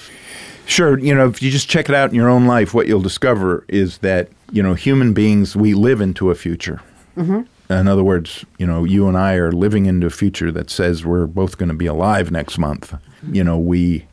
Sure. 0.66 0.98
You 0.98 1.14
know, 1.14 1.28
if 1.28 1.42
you 1.42 1.50
just 1.50 1.68
check 1.68 1.90
it 1.90 1.94
out 1.94 2.08
in 2.08 2.16
your 2.16 2.30
own 2.30 2.46
life, 2.46 2.72
what 2.72 2.86
you'll 2.86 3.02
discover 3.02 3.66
is 3.68 3.98
that, 3.98 4.30
you 4.52 4.62
know, 4.62 4.72
human 4.72 5.12
beings, 5.12 5.54
we 5.54 5.74
live 5.74 6.00
into 6.00 6.30
a 6.30 6.34
future. 6.34 6.80
Mm-hmm. 7.16 7.42
In 7.70 7.88
other 7.88 8.04
words, 8.04 8.44
you 8.58 8.66
know, 8.66 8.84
you 8.84 9.08
and 9.08 9.16
I 9.16 9.34
are 9.34 9.50
living 9.52 9.86
into 9.86 10.06
a 10.06 10.10
future 10.10 10.52
that 10.52 10.68
says 10.70 11.04
we're 11.04 11.26
both 11.26 11.56
going 11.56 11.70
to 11.70 11.74
be 11.74 11.86
alive 11.86 12.30
next 12.30 12.58
month. 12.58 12.94
You 13.32 13.42
know, 13.42 13.58
we 13.58 14.04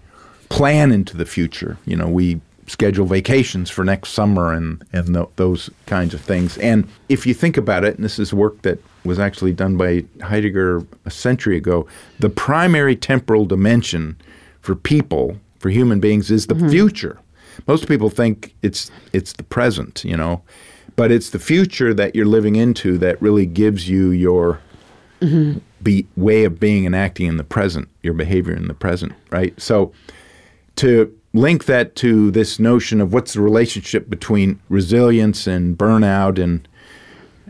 plan 0.50 0.92
into 0.92 1.18
the 1.18 1.26
future. 1.26 1.78
You 1.86 1.98
know, 1.98 2.08
we 2.08 2.40
schedule 2.68 3.06
vacations 3.06 3.70
for 3.70 3.84
next 3.84 4.12
summer 4.12 4.54
and, 4.54 4.84
and 4.94 5.14
th- 5.14 5.28
those 5.36 5.70
kinds 5.86 6.14
of 6.14 6.22
things. 6.22 6.58
And 6.60 6.88
if 7.10 7.26
you 7.26 7.34
think 7.34 7.58
about 7.58 7.84
it, 7.84 7.96
and 7.96 8.06
this 8.06 8.18
is 8.18 8.34
work 8.34 8.62
that 8.62 8.80
was 9.04 9.20
actually 9.20 9.52
done 9.52 9.76
by 9.76 10.06
Heidegger 10.22 10.86
a 11.06 11.12
century 11.12 11.58
ago, 11.58 11.88
the 12.20 12.30
primary 12.30 12.96
temporal 12.96 13.46
dimension 13.46 14.16
for 14.62 14.76
people, 14.76 15.38
for 15.60 15.70
human 15.70 16.00
beings, 16.00 16.32
is 16.32 16.48
the 16.48 16.56
mm-hmm. 16.56 16.70
future. 16.70 17.20
Most 17.68 17.88
people 17.88 18.10
think 18.10 18.56
it's 18.62 18.90
it's 19.12 19.34
the 19.34 19.44
present, 19.44 20.06
you 20.06 20.16
know, 20.16 20.42
but 20.96 21.12
it's 21.12 21.30
the 21.30 21.40
future 21.40 21.94
that 21.94 22.16
you're 22.16 22.26
living 22.26 22.56
into 22.56 22.98
that 22.98 23.22
really 23.22 23.46
gives 23.46 23.90
you 23.90 24.12
your 24.12 24.60
mm-hmm. 25.22 25.60
be, 25.82 26.08
way 26.16 26.44
of 26.44 26.60
being 26.60 26.86
and 26.86 26.96
acting 26.96 27.28
in 27.28 27.38
the 27.38 27.44
present, 27.44 27.88
your 28.04 28.14
behavior 28.14 28.54
in 28.56 28.68
the 28.68 28.74
present, 28.74 29.14
right? 29.32 29.60
So 29.60 29.94
to 30.78 31.16
link 31.34 31.66
that 31.66 31.96
to 31.98 32.32
this 32.32 32.60
notion 32.60 33.00
of 33.00 33.14
what's 33.14 33.34
the 33.34 33.42
relationship 33.42 34.10
between 34.10 34.60
resilience 34.70 35.48
and 35.48 35.78
burnout 35.78 36.42
and 36.42 36.68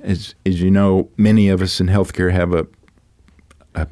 as, 0.04 0.36
as 0.46 0.62
you 0.62 0.72
know, 0.72 1.10
many 1.18 1.50
of 1.50 1.62
us 1.62 1.80
in 1.80 1.88
healthcare 1.88 2.32
have 2.32 2.54
a, 2.54 2.68
a 3.76 3.88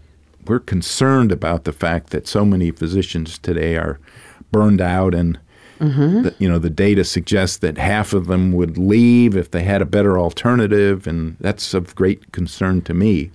we're 0.46 0.60
concerned 0.60 1.32
about 1.32 1.64
the 1.64 1.72
fact 1.72 2.10
that 2.10 2.28
so 2.28 2.44
many 2.44 2.72
physicians 2.72 3.38
today 3.38 3.78
are 3.78 4.00
burned 4.52 4.82
out 4.82 5.14
and 5.14 5.40
Mm-hmm. 5.80 6.24
the, 6.24 6.36
you 6.40 6.50
know 6.50 6.60
the 6.60 6.70
data 6.70 7.04
suggests 7.04 7.58
that 7.58 7.78
half 7.78 8.14
of 8.14 8.28
them 8.28 8.52
would 8.52 8.78
leave 8.78 9.38
if 9.38 9.52
they 9.52 9.64
had 9.64 9.82
a 9.82 9.86
better 9.86 10.20
alternative 10.20 11.08
and 11.08 11.38
that's 11.40 11.74
of 11.74 11.96
great 11.96 12.32
concern 12.34 12.82
to 12.84 12.94
me. 12.94 13.32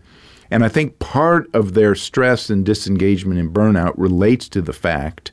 And 0.51 0.65
i 0.65 0.69
think 0.69 0.99
part 0.99 1.49
of 1.55 1.75
their 1.75 1.95
stress 1.95 2.51
and 2.51 2.65
disengagement 2.65 3.41
and 3.41 3.51
burnout 3.53 3.95
relates 3.97 4.49
to 4.51 4.61
the 4.63 4.73
fact 4.75 5.33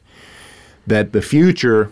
that 0.88 1.12
the 1.12 1.22
future 1.22 1.92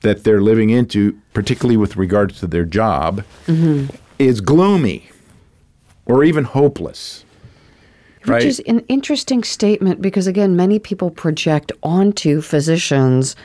that 0.00 0.24
they're 0.24 0.40
living 0.40 0.70
into 0.70 1.16
particularly 1.34 1.76
with 1.76 1.96
regards 1.96 2.40
to 2.40 2.46
their 2.46 2.64
job 2.64 3.22
mm-hmm. 3.46 3.94
is 4.18 4.40
gloomy 4.40 5.10
or 6.06 6.24
even 6.24 6.44
hopeless 6.44 7.24
Which 8.22 8.28
Right. 8.28 8.44
is 8.44 8.60
an 8.66 8.80
interesting 8.88 9.42
statement 9.44 10.00
because, 10.00 10.26
again, 10.28 10.54
many 10.56 10.78
people 10.78 11.10
project 11.10 11.72
onto 11.82 12.40
physicians 12.40 13.36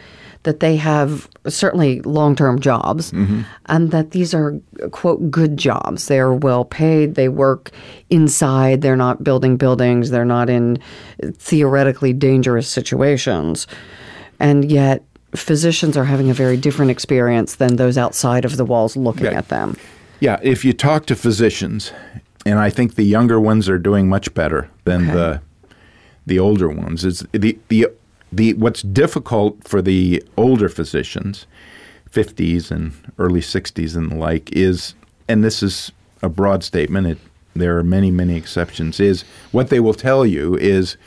that 0.47 0.61
they 0.61 0.77
have 0.77 1.27
certainly 1.49 1.99
long 2.03 2.33
term 2.33 2.57
jobs 2.57 3.11
mm-hmm. 3.11 3.41
and 3.65 3.91
that 3.91 4.11
these 4.11 4.33
are, 4.33 4.57
quote, 4.91 5.29
good 5.29 5.57
jobs. 5.57 6.07
They 6.07 6.19
are 6.19 6.33
well 6.33 6.63
paid, 6.63 7.15
they 7.15 7.27
work 7.27 7.69
inside, 8.09 8.81
they're 8.81 8.95
not 8.95 9.25
building 9.25 9.57
buildings, 9.57 10.09
they're 10.09 10.23
not 10.23 10.49
in 10.49 10.81
theoretically 11.33 12.13
dangerous 12.13 12.69
situations. 12.69 13.67
And 14.39 14.71
yet, 14.71 15.03
physicians 15.35 15.97
are 15.97 16.05
having 16.05 16.29
a 16.29 16.33
very 16.33 16.55
different 16.55 16.91
experience 16.91 17.55
than 17.55 17.75
those 17.75 17.97
outside 17.97 18.45
of 18.45 18.55
the 18.55 18.63
walls 18.63 18.95
looking 18.95 19.25
at 19.25 19.49
them. 19.49 19.75
Yeah, 20.21 20.39
if 20.41 20.63
you 20.63 20.71
talk 20.71 21.07
to 21.07 21.15
physicians, 21.17 21.91
and 22.45 22.57
I 22.57 22.69
think 22.69 22.95
the 22.95 23.03
younger 23.03 23.37
ones 23.37 23.67
are 23.67 23.77
doing 23.77 24.07
much 24.07 24.33
better 24.33 24.69
than 24.85 25.09
Okay. 25.09 25.13
the 25.13 25.41
the 26.25 26.39
older 26.39 26.69
ones. 26.69 27.03
Is 27.03 27.25
the 27.33 27.59
the 27.67 27.89
the 28.31 28.53
what's 28.55 28.81
difficult 28.81 29.67
for 29.67 29.81
the 29.81 30.23
older 30.35 30.69
physicians, 30.69 31.45
fifties 32.09 32.71
and 32.71 32.93
early 33.17 33.41
sixties 33.41 33.95
and 33.95 34.11
the 34.11 34.15
like, 34.15 34.51
is 34.51 34.95
and 35.27 35.43
this 35.43 35.63
is 35.63 35.91
a 36.21 36.29
broad 36.29 36.63
statement. 36.63 37.07
It 37.07 37.17
there 37.55 37.77
are 37.77 37.83
many 37.83 38.11
many 38.11 38.35
exceptions. 38.35 38.99
Is 38.99 39.23
what 39.51 39.69
they 39.69 39.79
will 39.79 39.93
tell 39.93 40.25
you 40.25 40.55
is. 40.55 40.97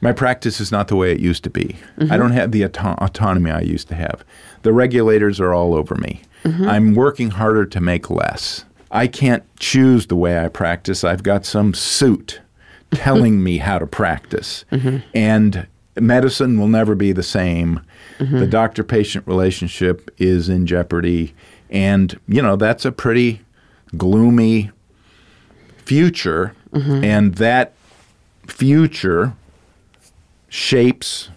My 0.00 0.12
practice 0.12 0.60
is 0.60 0.70
not 0.70 0.86
the 0.86 0.94
way 0.94 1.10
it 1.10 1.18
used 1.18 1.42
to 1.42 1.50
be. 1.50 1.74
I 1.96 2.02
mm-hmm. 2.02 2.16
don't 2.18 2.30
have 2.30 2.52
the 2.52 2.64
auto- 2.64 2.94
autonomy 3.04 3.50
I 3.50 3.62
used 3.62 3.88
to 3.88 3.96
have. 3.96 4.24
The 4.62 4.72
regulators 4.72 5.40
are 5.40 5.52
all 5.52 5.74
over 5.74 5.96
me. 5.96 6.22
Mm-hmm. 6.44 6.68
I'm 6.68 6.94
working 6.94 7.30
harder 7.30 7.66
to 7.66 7.80
make 7.80 8.08
less. 8.08 8.64
I 8.90 9.06
can't 9.06 9.42
choose 9.58 10.06
the 10.06 10.16
way 10.16 10.38
I 10.38 10.48
practice. 10.48 11.04
I've 11.04 11.22
got 11.22 11.44
some 11.44 11.74
suit 11.74 12.40
telling 12.92 13.42
me 13.42 13.58
how 13.58 13.78
to 13.78 13.86
practice. 13.86 14.64
Mm-hmm. 14.72 14.98
And 15.14 15.66
medicine 16.00 16.58
will 16.58 16.68
never 16.68 16.94
be 16.94 17.12
the 17.12 17.22
same. 17.22 17.80
Mm-hmm. 18.18 18.38
The 18.38 18.46
doctor 18.46 18.84
patient 18.84 19.26
relationship 19.26 20.10
is 20.18 20.48
in 20.48 20.66
jeopardy. 20.66 21.34
And, 21.70 22.18
you 22.26 22.42
know, 22.42 22.56
that's 22.56 22.84
a 22.84 22.92
pretty 22.92 23.42
gloomy 23.96 24.70
future. 25.78 26.54
Mm-hmm. 26.72 27.04
And 27.04 27.34
that 27.36 27.74
future 28.46 29.34
shapes 30.48 31.30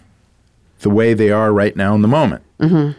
the 0.80 0.90
way 0.90 1.14
they 1.14 1.30
are 1.30 1.52
right 1.52 1.76
now 1.76 1.94
in 1.94 2.02
the 2.02 2.08
moment. 2.08 2.42
Mm-hmm. 2.58 2.98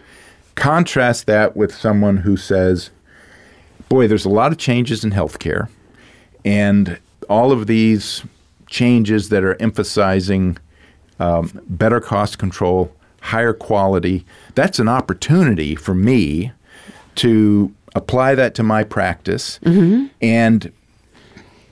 Contrast 0.55 1.25
that 1.25 1.55
with 1.55 1.73
someone 1.73 2.17
who 2.17 2.37
says, 2.37 2.91
Boy, 3.89 4.07
there's 4.07 4.25
a 4.25 4.29
lot 4.29 4.51
of 4.51 4.57
changes 4.57 5.03
in 5.03 5.11
healthcare, 5.11 5.67
and 6.43 6.99
all 7.29 7.51
of 7.51 7.67
these 7.67 8.23
changes 8.67 9.29
that 9.29 9.43
are 9.43 9.61
emphasizing 9.61 10.57
um, 11.23 11.61
better 11.69 12.01
cost 12.01 12.37
control, 12.37 12.91
higher 13.21 13.53
quality. 13.53 14.25
That's 14.55 14.77
an 14.79 14.89
opportunity 14.89 15.73
for 15.75 15.93
me 15.95 16.51
to 17.15 17.73
apply 17.95 18.35
that 18.35 18.55
to 18.55 18.63
my 18.63 18.83
practice. 18.83 19.59
And, 20.21 20.71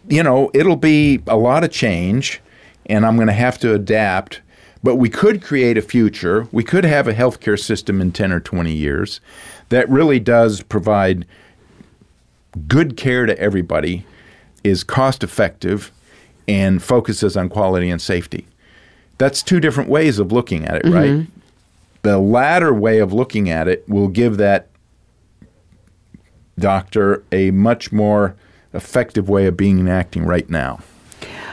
you 0.08 0.24
know, 0.24 0.52
it'll 0.54 0.78
be 0.78 1.22
a 1.28 1.36
lot 1.36 1.66
of 1.66 1.72
change, 1.72 2.42
and 2.86 3.06
I'm 3.06 3.16
going 3.18 3.28
to 3.28 3.34
have 3.34 3.60
to 3.60 3.74
adapt. 3.74 4.42
But 4.84 4.96
we 4.96 5.10
could 5.10 5.44
create 5.44 5.78
a 5.78 5.82
future. 5.82 6.48
We 6.52 6.64
could 6.64 6.86
have 6.86 7.08
a 7.08 7.14
healthcare 7.14 7.60
system 7.60 8.00
in 8.02 8.12
10 8.14 8.32
or 8.32 8.40
20 8.40 8.72
years 8.72 9.20
that 9.70 9.88
really 9.90 10.20
does 10.20 10.62
provide 10.64 11.26
good 12.68 12.96
care 12.98 13.26
to 13.26 13.38
everybody, 13.38 14.06
is 14.64 14.84
cost 14.84 15.24
effective, 15.24 15.92
and 16.48 16.82
focuses 16.82 17.36
on 17.36 17.50
quality 17.50 17.90
and 17.90 18.02
safety. 18.02 18.48
That's 19.22 19.44
two 19.44 19.60
different 19.60 19.88
ways 19.88 20.18
of 20.18 20.32
looking 20.32 20.66
at 20.66 20.78
it, 20.78 20.90
right? 20.90 21.12
Mm-hmm. 21.12 21.40
The 22.02 22.18
latter 22.18 22.74
way 22.74 22.98
of 22.98 23.14
looking 23.14 23.52
at 23.52 23.68
it 23.68 23.88
will 23.88 24.08
give 24.08 24.38
that 24.38 24.68
doctor 26.58 27.24
a 27.32 27.52
much 27.52 27.92
more 27.92 28.36
effective 28.74 29.30
way 29.30 29.46
of 29.46 29.56
being 29.56 29.80
and 29.80 29.88
acting 29.88 30.26
right 30.26 30.50
now. 30.50 30.80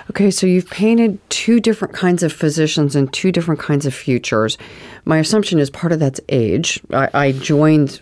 Okay, 0.09 0.31
so 0.31 0.47
you've 0.47 0.71
painted 0.71 1.19
two 1.29 1.61
different 1.61 1.93
kinds 1.93 2.23
of 2.23 2.33
physicians 2.33 2.97
and 2.97 3.13
two 3.13 3.31
different 3.31 3.61
kinds 3.61 3.85
of 3.85 3.93
futures. 3.93 4.57
My 5.05 5.19
assumption 5.19 5.59
is 5.59 5.69
part 5.69 5.93
of 5.93 5.99
that's 6.01 6.23
age. 6.31 6.81
I, 6.91 7.11
I 7.13 7.33
joined 7.33 8.01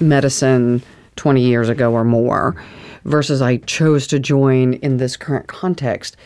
medicine 0.00 0.82
20 1.16 1.42
years 1.42 1.68
ago 1.68 1.92
or 1.92 2.04
more, 2.04 2.56
versus 3.04 3.42
I 3.42 3.58
chose 3.58 4.06
to 4.06 4.18
join 4.18 4.74
in 4.74 4.96
this 4.96 5.18
current 5.18 5.46
context. 5.46 6.16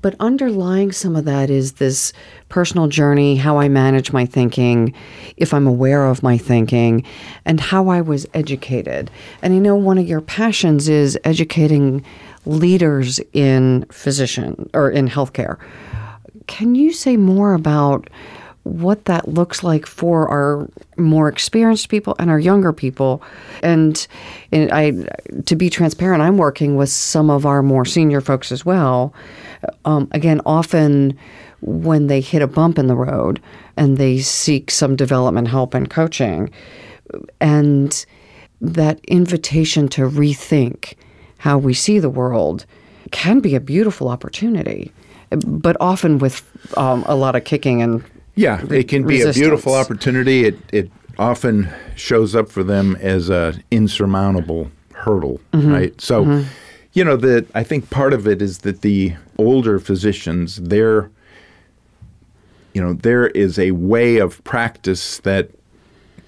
But 0.00 0.14
underlying 0.20 0.92
some 0.92 1.16
of 1.16 1.24
that 1.24 1.50
is 1.50 1.72
this 1.72 2.12
personal 2.48 2.86
journey, 2.86 3.36
how 3.36 3.58
I 3.58 3.68
manage 3.68 4.12
my 4.12 4.26
thinking, 4.26 4.94
if 5.36 5.52
I'm 5.52 5.66
aware 5.66 6.06
of 6.06 6.22
my 6.22 6.38
thinking, 6.38 7.04
and 7.44 7.60
how 7.60 7.88
I 7.88 8.00
was 8.00 8.26
educated. 8.34 9.10
And 9.42 9.54
I 9.54 9.58
know 9.58 9.74
one 9.74 9.98
of 9.98 10.06
your 10.06 10.20
passions 10.20 10.88
is 10.88 11.18
educating 11.24 12.04
leaders 12.46 13.20
in 13.32 13.84
physician 13.90 14.70
or 14.72 14.90
in 14.90 15.08
healthcare. 15.08 15.58
Can 16.46 16.74
you 16.74 16.92
say 16.92 17.16
more 17.16 17.54
about 17.54 18.08
what 18.62 19.06
that 19.06 19.28
looks 19.28 19.62
like 19.62 19.86
for 19.86 20.28
our 20.28 20.68
more 20.96 21.28
experienced 21.28 21.88
people 21.88 22.14
and 22.18 22.30
our 22.30 22.38
younger 22.38 22.72
people? 22.72 23.22
And, 23.62 24.06
and 24.52 24.70
I, 24.72 24.92
to 25.46 25.56
be 25.56 25.70
transparent, 25.70 26.22
I'm 26.22 26.38
working 26.38 26.76
with 26.76 26.90
some 26.90 27.30
of 27.30 27.46
our 27.46 27.62
more 27.62 27.84
senior 27.84 28.20
folks 28.20 28.52
as 28.52 28.64
well. 28.64 29.12
Um, 29.84 30.08
again, 30.12 30.40
often 30.46 31.18
when 31.60 32.06
they 32.06 32.20
hit 32.20 32.42
a 32.42 32.46
bump 32.46 32.78
in 32.78 32.86
the 32.86 32.94
road 32.94 33.40
and 33.76 33.96
they 33.96 34.18
seek 34.18 34.70
some 34.70 34.96
development 34.96 35.48
help 35.48 35.74
and 35.74 35.90
coaching, 35.90 36.50
and 37.40 38.06
that 38.60 39.00
invitation 39.06 39.88
to 39.88 40.02
rethink 40.02 40.94
how 41.38 41.58
we 41.58 41.74
see 41.74 41.98
the 41.98 42.10
world 42.10 42.66
can 43.10 43.40
be 43.40 43.54
a 43.54 43.60
beautiful 43.60 44.08
opportunity, 44.08 44.92
but 45.30 45.76
often 45.80 46.18
with 46.18 46.42
um, 46.76 47.04
a 47.06 47.14
lot 47.14 47.36
of 47.36 47.44
kicking 47.44 47.80
and 47.82 48.04
Yeah, 48.34 48.64
it 48.70 48.88
can 48.88 49.06
be 49.06 49.22
a 49.22 49.32
beautiful 49.32 49.74
opportunity. 49.74 50.44
It 50.44 50.58
it 50.72 50.90
often 51.18 51.68
shows 51.96 52.34
up 52.36 52.48
for 52.48 52.62
them 52.62 52.96
as 53.00 53.28
an 53.28 53.62
insurmountable 53.70 54.70
hurdle, 54.92 55.40
right? 55.52 56.00
So, 56.00 56.44
you 56.98 57.04
know, 57.04 57.16
that 57.16 57.46
I 57.54 57.62
think 57.62 57.90
part 57.90 58.12
of 58.12 58.26
it 58.26 58.42
is 58.42 58.58
that 58.58 58.82
the 58.82 59.14
older 59.38 59.78
physicians, 59.78 60.56
they're 60.56 61.10
you 62.74 62.82
know, 62.82 62.92
there 62.92 63.28
is 63.28 63.58
a 63.58 63.70
way 63.70 64.18
of 64.18 64.42
practice 64.44 65.18
that 65.18 65.50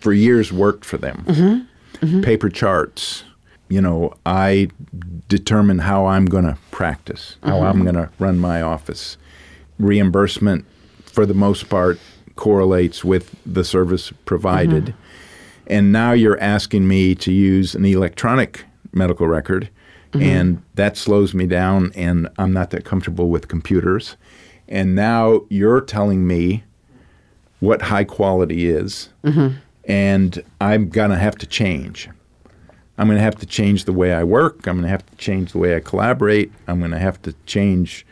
for 0.00 0.12
years 0.12 0.52
worked 0.52 0.84
for 0.84 0.96
them. 0.96 1.24
Mm-hmm. 1.26 2.06
Mm-hmm. 2.06 2.20
Paper 2.22 2.48
charts. 2.48 3.24
You 3.68 3.80
know, 3.80 4.14
I 4.26 4.68
determine 5.28 5.80
how 5.80 6.06
I'm 6.06 6.26
going 6.26 6.44
to 6.44 6.56
practice, 6.70 7.36
how 7.42 7.56
mm-hmm. 7.56 7.66
I'm 7.66 7.82
going 7.82 7.94
to 7.94 8.10
run 8.18 8.38
my 8.38 8.62
office. 8.62 9.16
Reimbursement, 9.78 10.64
for 11.04 11.26
the 11.26 11.34
most 11.34 11.68
part, 11.68 11.98
correlates 12.36 13.04
with 13.04 13.34
the 13.44 13.64
service 13.64 14.12
provided. 14.24 14.94
And 15.66 15.92
now 15.92 16.12
you're 16.12 16.40
asking 16.40 16.88
me 16.88 17.14
to 17.16 17.32
use 17.32 17.74
an 17.74 17.84
electronic 17.84 18.64
medical 18.92 19.28
record, 19.28 19.68
Mm-hmm. 20.12 20.22
and 20.22 20.62
that 20.74 20.96
slows 20.96 21.34
me 21.34 21.46
down, 21.46 21.92
and 21.94 22.28
I'm 22.36 22.52
not 22.52 22.70
that 22.70 22.84
comfortable 22.84 23.28
with 23.28 23.46
computers. 23.46 24.16
And 24.68 24.96
now 24.96 25.42
you're 25.48 25.80
telling 25.80 26.26
me 26.26 26.64
what 27.60 27.82
high 27.82 28.04
quality 28.04 28.68
is, 28.68 29.10
mm-hmm. 29.22 29.56
and 29.84 30.42
I'm 30.60 30.88
to 30.88 31.16
have 31.16 31.36
to 31.38 31.46
change. 31.46 32.08
I'm 32.98 33.08
to 33.08 33.18
have 33.18 33.36
to 33.36 33.46
change 33.46 33.84
the 33.84 33.92
way 33.92 34.12
I 34.12 34.24
work. 34.24 34.66
I'm 34.66 34.82
to 34.82 34.88
have 34.88 35.06
to 35.06 35.16
change 35.16 35.52
the 35.52 35.58
way 35.58 35.76
I 35.76 35.80
collaborate. 35.80 36.52
I'm 36.66 36.80
to 36.90 36.98
have 36.98 37.22
to 37.22 37.32
change 37.46 38.04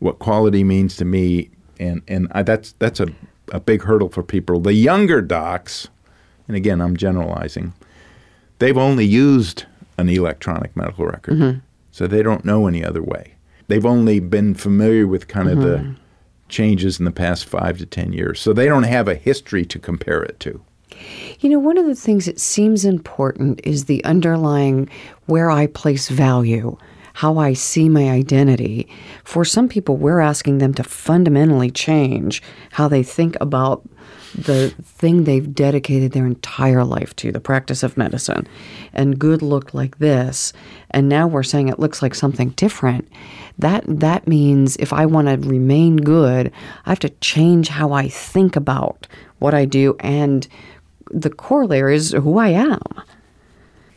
what 0.00 0.18
quality 0.18 0.64
means 0.64 0.96
to 0.96 1.04
me, 1.04 1.50
and 1.78 2.02
and 2.08 2.28
I, 2.32 2.42
that's 2.42 2.72
that's 2.72 3.00
a 3.00 3.06
a 3.52 3.60
big 3.60 3.82
hurdle 3.82 4.08
for 4.08 4.22
people. 4.22 4.60
The 4.60 4.74
younger 4.74 5.20
docs, 5.22 5.88
and 6.48 6.56
again, 6.56 6.80
I'm 6.80 6.96
generalizing. 6.96 7.72
They've 8.58 8.78
only 8.78 9.04
used 9.04 9.66
an 9.98 10.08
electronic 10.08 10.76
medical 10.76 11.06
record, 11.06 11.34
mm-hmm. 11.34 11.58
so 11.90 12.06
they 12.06 12.22
don't 12.22 12.44
know 12.44 12.66
any 12.66 12.84
other 12.84 13.02
way. 13.02 13.34
They've 13.68 13.86
only 13.86 14.20
been 14.20 14.54
familiar 14.54 15.06
with 15.06 15.28
kind 15.28 15.48
of 15.48 15.60
the 15.60 15.78
mm-hmm. 15.78 15.92
changes 16.48 16.98
in 16.98 17.04
the 17.04 17.10
past 17.10 17.46
five 17.46 17.78
to 17.78 17.86
ten 17.86 18.12
years, 18.12 18.40
so 18.40 18.52
they 18.52 18.66
don't 18.66 18.82
have 18.84 19.08
a 19.08 19.14
history 19.14 19.64
to 19.66 19.78
compare 19.78 20.22
it 20.22 20.38
to. 20.40 20.60
You 21.40 21.50
know, 21.50 21.58
one 21.58 21.78
of 21.78 21.86
the 21.86 21.94
things 21.94 22.26
that 22.26 22.40
seems 22.40 22.84
important 22.84 23.60
is 23.64 23.84
the 23.84 24.04
underlying 24.04 24.88
where 25.26 25.50
I 25.50 25.66
place 25.66 26.08
value, 26.08 26.76
how 27.14 27.38
I 27.38 27.52
see 27.52 27.88
my 27.88 28.10
identity. 28.10 28.88
For 29.24 29.44
some 29.44 29.68
people, 29.68 29.96
we're 29.96 30.20
asking 30.20 30.58
them 30.58 30.74
to 30.74 30.84
fundamentally 30.84 31.70
change 31.70 32.42
how 32.72 32.88
they 32.88 33.02
think 33.02 33.36
about 33.40 33.82
the 34.34 34.70
thing 34.82 35.24
they've 35.24 35.54
dedicated 35.54 36.12
their 36.12 36.26
entire 36.26 36.84
life 36.84 37.14
to, 37.16 37.32
the 37.32 37.40
practice 37.40 37.82
of 37.82 37.96
medicine. 37.96 38.46
And 38.92 39.18
good 39.18 39.42
looked 39.42 39.74
like 39.74 39.98
this, 39.98 40.52
and 40.90 41.08
now 41.08 41.26
we're 41.26 41.42
saying 41.42 41.68
it 41.68 41.78
looks 41.78 42.02
like 42.02 42.14
something 42.14 42.50
different. 42.50 43.08
That 43.58 43.84
that 43.86 44.26
means 44.26 44.76
if 44.76 44.92
I 44.92 45.06
want 45.06 45.28
to 45.28 45.48
remain 45.48 45.98
good, 45.98 46.52
I 46.86 46.90
have 46.90 46.98
to 47.00 47.10
change 47.20 47.68
how 47.68 47.92
I 47.92 48.08
think 48.08 48.56
about 48.56 49.06
what 49.38 49.54
I 49.54 49.64
do 49.64 49.96
and 50.00 50.48
the 51.10 51.30
corollary 51.30 51.96
is 51.96 52.12
who 52.12 52.38
I 52.38 52.48
am. 52.48 52.82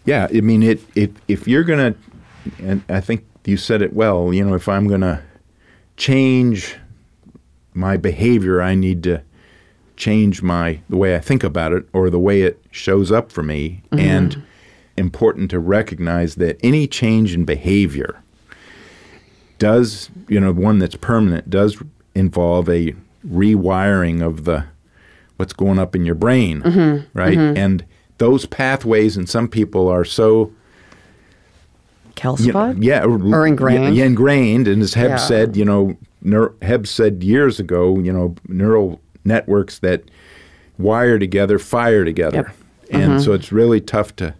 Yeah, 0.06 0.28
I 0.34 0.42
mean, 0.42 0.64
it, 0.64 0.82
it 0.96 1.12
if 1.28 1.48
you're 1.48 1.64
gonna, 1.64 1.96
and 2.60 2.84
I 2.90 3.02
think 3.02 3.26
you 3.46 3.58
said 3.58 3.82
it 3.82 3.94
well. 3.94 4.34
You 4.34 4.46
know, 4.46 4.54
if 4.54 4.70
I'm 4.70 4.88
gonna 4.88 5.24
change 5.98 6.78
my 7.74 7.98
behavior, 7.98 8.62
I 8.62 8.76
need 8.76 9.04
to 9.04 9.22
change 9.98 10.42
my 10.42 10.80
the 10.90 10.96
way 10.98 11.16
I 11.16 11.20
think 11.20 11.44
about 11.44 11.74
it 11.74 11.88
or 11.92 12.10
the 12.10 12.20
way 12.20 12.44
it 12.44 12.64
shows 12.72 13.12
up 13.12 13.32
for 13.32 13.44
me 13.44 13.82
mm-hmm. 13.92 14.00
and 14.00 14.44
important 14.96 15.52
to 15.52 15.60
recognize 15.60 16.36
that 16.36 16.58
any 16.64 16.88
change 16.88 17.34
in 17.34 17.46
behavior 17.46 18.22
does, 19.60 20.10
you 20.28 20.40
know, 20.40 20.52
one 20.54 20.80
that's 20.80 20.96
permanent 20.96 21.50
does 21.50 21.82
involve 22.16 22.70
a 22.70 22.94
rewiring 23.28 24.22
of 24.22 24.46
the 24.46 24.66
what's 25.38 25.54
going 25.54 25.78
up 25.78 25.96
in 25.96 26.06
your 26.06 26.16
brain, 26.16 26.62
mm-hmm. 26.62 27.18
right? 27.18 27.38
Mm-hmm. 27.38 27.58
And 27.58 27.86
those 28.18 28.46
pathways 28.46 29.18
in 29.18 29.28
some 29.28 29.48
people 29.48 29.88
are 29.88 30.06
so 30.06 30.40
you 30.40 30.54
know, 32.16 32.16
Calcified? 32.16 32.84
yeah, 32.84 33.04
Or 33.04 33.46
ingrained? 33.46 33.96
Yeah, 33.96 34.06
ingrained. 34.06 34.68
And 34.68 34.82
as 34.82 34.96
Hebb 34.96 35.10
Yeah. 35.10 35.16
said, 35.18 35.56
you 35.56 35.66
know, 35.66 35.98
Hebb 36.26 36.88
said 36.88 37.24
years 37.24 37.60
ago, 37.60 38.00
you 38.00 38.12
know, 38.12 38.36
neural 38.48 39.00
networks 39.28 39.80
that 39.80 40.04
wire 40.78 41.20
together 41.20 41.60
fire 41.60 42.06
together, 42.06 42.54
Yep. 42.92 43.02
and 43.02 43.12
mm-hmm. 43.12 43.20
so 43.20 43.34
it's 43.34 43.52
really 43.52 43.82
tough 43.82 44.16
to 44.18 44.34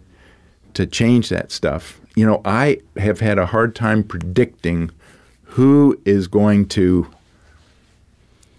to 0.74 0.86
change 0.86 1.28
that 1.28 1.50
stuff. 1.50 2.00
You 2.14 2.26
know, 2.26 2.40
I 2.44 2.78
have 2.96 3.20
had 3.20 3.38
a 3.38 3.46
hard 3.46 3.74
time 3.74 4.02
predicting 4.02 4.90
who 5.44 6.00
is 6.04 6.28
going 6.28 6.66
to 6.68 7.06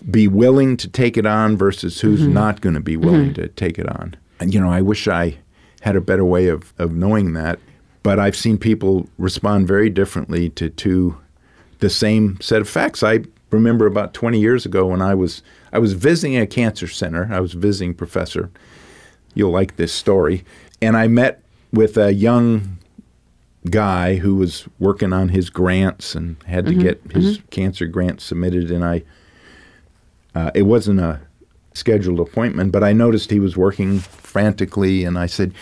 be 0.10 0.28
willing 0.28 0.78
to 0.78 0.88
take 0.88 1.18
it 1.18 1.26
on 1.26 1.58
versus 1.58 2.02
who's 2.02 2.22
mm-hmm. 2.22 2.34
not 2.34 2.62
going 2.62 2.76
to 2.76 2.82
be 2.82 2.98
willing 2.98 3.32
mm-hmm. 3.34 3.42
to 3.42 3.48
take 3.50 3.78
it 3.78 3.88
on. 3.88 4.16
And 4.40 4.54
you 4.54 4.60
know, 4.60 4.72
I 4.72 4.82
wish 4.82 5.08
I 5.08 5.38
had 5.82 5.96
a 5.96 6.02
better 6.02 6.26
way 6.26 6.48
of, 6.48 6.74
of 6.78 6.94
knowing 6.94 7.34
that. 7.34 7.60
But 8.02 8.18
I've 8.18 8.36
seen 8.36 8.58
people 8.58 9.10
respond 9.18 9.68
very 9.68 9.90
differently 9.90 10.50
to 10.52 10.70
to 10.70 11.18
the 11.80 11.90
same 11.90 12.40
set 12.42 12.62
of 12.62 12.70
facts. 12.70 13.04
I 13.04 13.22
remember 13.52 13.86
about 13.86 14.14
20 14.14 14.40
years 14.40 14.66
ago 14.66 14.86
when 14.88 15.02
I 15.02 15.16
was 15.16 15.42
I 15.72 15.80
was 15.80 15.94
visiting 15.94 16.38
a 16.38 16.48
cancer 16.48 16.88
center. 16.88 17.30
I 17.32 17.40
was 17.40 17.54
visiting 17.54 17.94
professor. 17.94 18.50
You'll 19.34 19.52
like 19.52 19.76
this 19.76 19.94
story. 19.94 20.44
And 20.82 20.98
I 20.98 21.08
met 21.08 21.44
with 21.72 21.98
a 21.98 22.14
young 22.14 22.78
guy 23.70 24.16
who 24.16 24.36
was 24.36 24.68
working 24.80 25.14
on 25.14 25.30
his 25.30 25.50
grants 25.50 26.16
and 26.16 26.42
had 26.44 26.66
to 26.66 26.74
get 26.74 27.02
his 27.12 27.40
cancer 27.50 27.86
grant 27.86 28.22
submitted 28.22 28.72
and 28.72 28.86
I 28.86 29.04
uh, 30.36 30.52
it 30.54 30.62
wasn't 30.64 31.00
a 31.00 31.20
scheduled 31.74 32.20
appointment, 32.20 32.72
but 32.72 32.84
I 32.84 32.94
noticed 32.94 33.32
he 33.32 33.40
was 33.40 33.58
working 33.58 34.00
frantically, 34.00 35.04
and 35.04 35.18
I 35.18 35.26
said, 35.26 35.54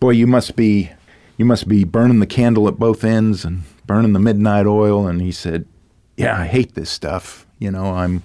"Boy, 0.00 0.10
you 0.10 0.26
must 0.26 0.56
be, 0.56 0.90
you 1.36 1.44
must 1.44 1.68
be 1.68 1.84
burning 1.84 2.20
the 2.20 2.26
candle 2.26 2.68
at 2.68 2.78
both 2.78 3.04
ends 3.04 3.44
and 3.44 3.62
burning 3.86 4.12
the 4.12 4.18
midnight 4.18 4.66
oil." 4.66 5.06
And 5.06 5.20
he 5.20 5.32
said, 5.32 5.66
"Yeah, 6.16 6.38
I 6.38 6.46
hate 6.46 6.74
this 6.74 6.90
stuff. 6.90 7.46
You 7.58 7.70
know, 7.70 7.94
I'm 7.94 8.22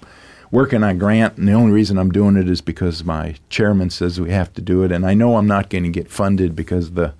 working 0.54 0.84
on 0.84 0.96
grant, 0.98 1.36
and 1.36 1.48
the 1.48 1.52
only 1.52 1.72
reason 1.72 1.98
I'm 1.98 2.12
doing 2.12 2.36
it 2.36 2.48
is 2.48 2.60
because 2.60 3.02
my 3.02 3.34
chairman 3.50 3.90
says 3.90 4.20
we 4.20 4.30
have 4.30 4.54
to 4.54 4.62
do 4.62 4.84
it, 4.84 4.92
and 4.92 5.04
I 5.04 5.12
know 5.12 5.36
I'm 5.36 5.48
not 5.48 5.68
going 5.68 5.82
to 5.82 5.90
get 5.90 6.08
funded 6.08 6.54
because 6.54 6.92
the 6.92 7.12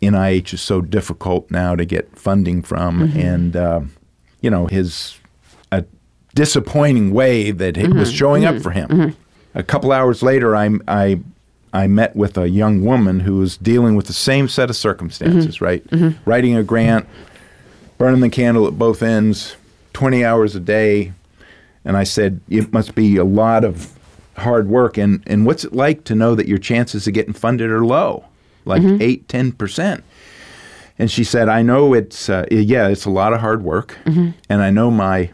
NIH 0.00 0.54
is 0.54 0.62
so 0.62 0.80
difficult 0.80 1.50
now 1.50 1.74
to 1.74 1.84
get 1.84 2.16
funding 2.16 2.62
from, 2.62 3.00
mm-hmm. 3.00 3.18
and 3.18 3.56
uh, 3.56 3.80
you 4.40 4.48
know 4.48 4.68
his 4.68 5.18
a 5.72 5.84
disappointing 6.36 7.10
way 7.12 7.50
that 7.50 7.76
it 7.76 7.92
was 7.92 8.08
mm-hmm. 8.10 8.16
showing 8.16 8.44
up 8.44 8.54
mm-hmm. 8.54 8.62
for 8.62 8.70
him. 8.70 9.16
A 9.56 9.64
couple 9.64 9.90
hours 9.90 10.22
later, 10.22 10.54
I 10.54 10.70
I 10.86 11.20
I 11.72 11.88
met 11.88 12.14
with 12.14 12.38
a 12.38 12.48
young 12.48 12.84
woman 12.84 13.20
who 13.20 13.38
was 13.38 13.56
dealing 13.56 13.96
with 13.96 14.06
the 14.06 14.12
same 14.12 14.46
set 14.48 14.70
of 14.70 14.76
circumstances, 14.76 15.60
right? 15.60 15.84
Writing 16.24 16.54
a 16.54 16.62
grant, 16.62 17.08
burning 17.98 18.20
the 18.20 18.30
candle 18.30 18.68
at 18.68 18.78
both 18.78 19.02
ends, 19.02 19.56
twenty 19.92 20.24
hours 20.24 20.54
a 20.54 20.60
day, 20.60 21.12
and 21.84 21.96
I 21.96 22.04
said 22.04 22.40
it 22.48 22.72
must 22.72 22.94
be 22.94 23.16
a 23.16 23.24
lot 23.24 23.64
of 23.64 23.92
hard 24.36 24.68
work. 24.68 24.96
And 24.98 25.22
and 25.26 25.46
what's 25.46 25.64
it 25.64 25.72
like 25.72 26.04
to 26.04 26.14
know 26.14 26.34
that 26.34 26.48
your 26.48 26.58
chances 26.58 27.06
of 27.06 27.14
getting 27.14 27.34
funded 27.34 27.70
are 27.70 27.84
low, 27.84 28.24
like 28.64 28.82
mm-hmm. 28.82 29.02
eight, 29.02 29.28
ten 29.28 29.52
percent? 29.52 30.04
And 30.98 31.10
she 31.10 31.24
said, 31.24 31.48
I 31.48 31.62
know 31.62 31.92
it's, 31.92 32.28
uh, 32.28 32.46
yeah, 32.50 32.86
it's 32.86 33.04
a 33.04 33.10
lot 33.10 33.32
of 33.32 33.40
hard 33.40 33.64
work, 33.64 33.98
mm-hmm. 34.04 34.30
and 34.48 34.62
I 34.62 34.70
know 34.70 34.90
my 34.90 35.30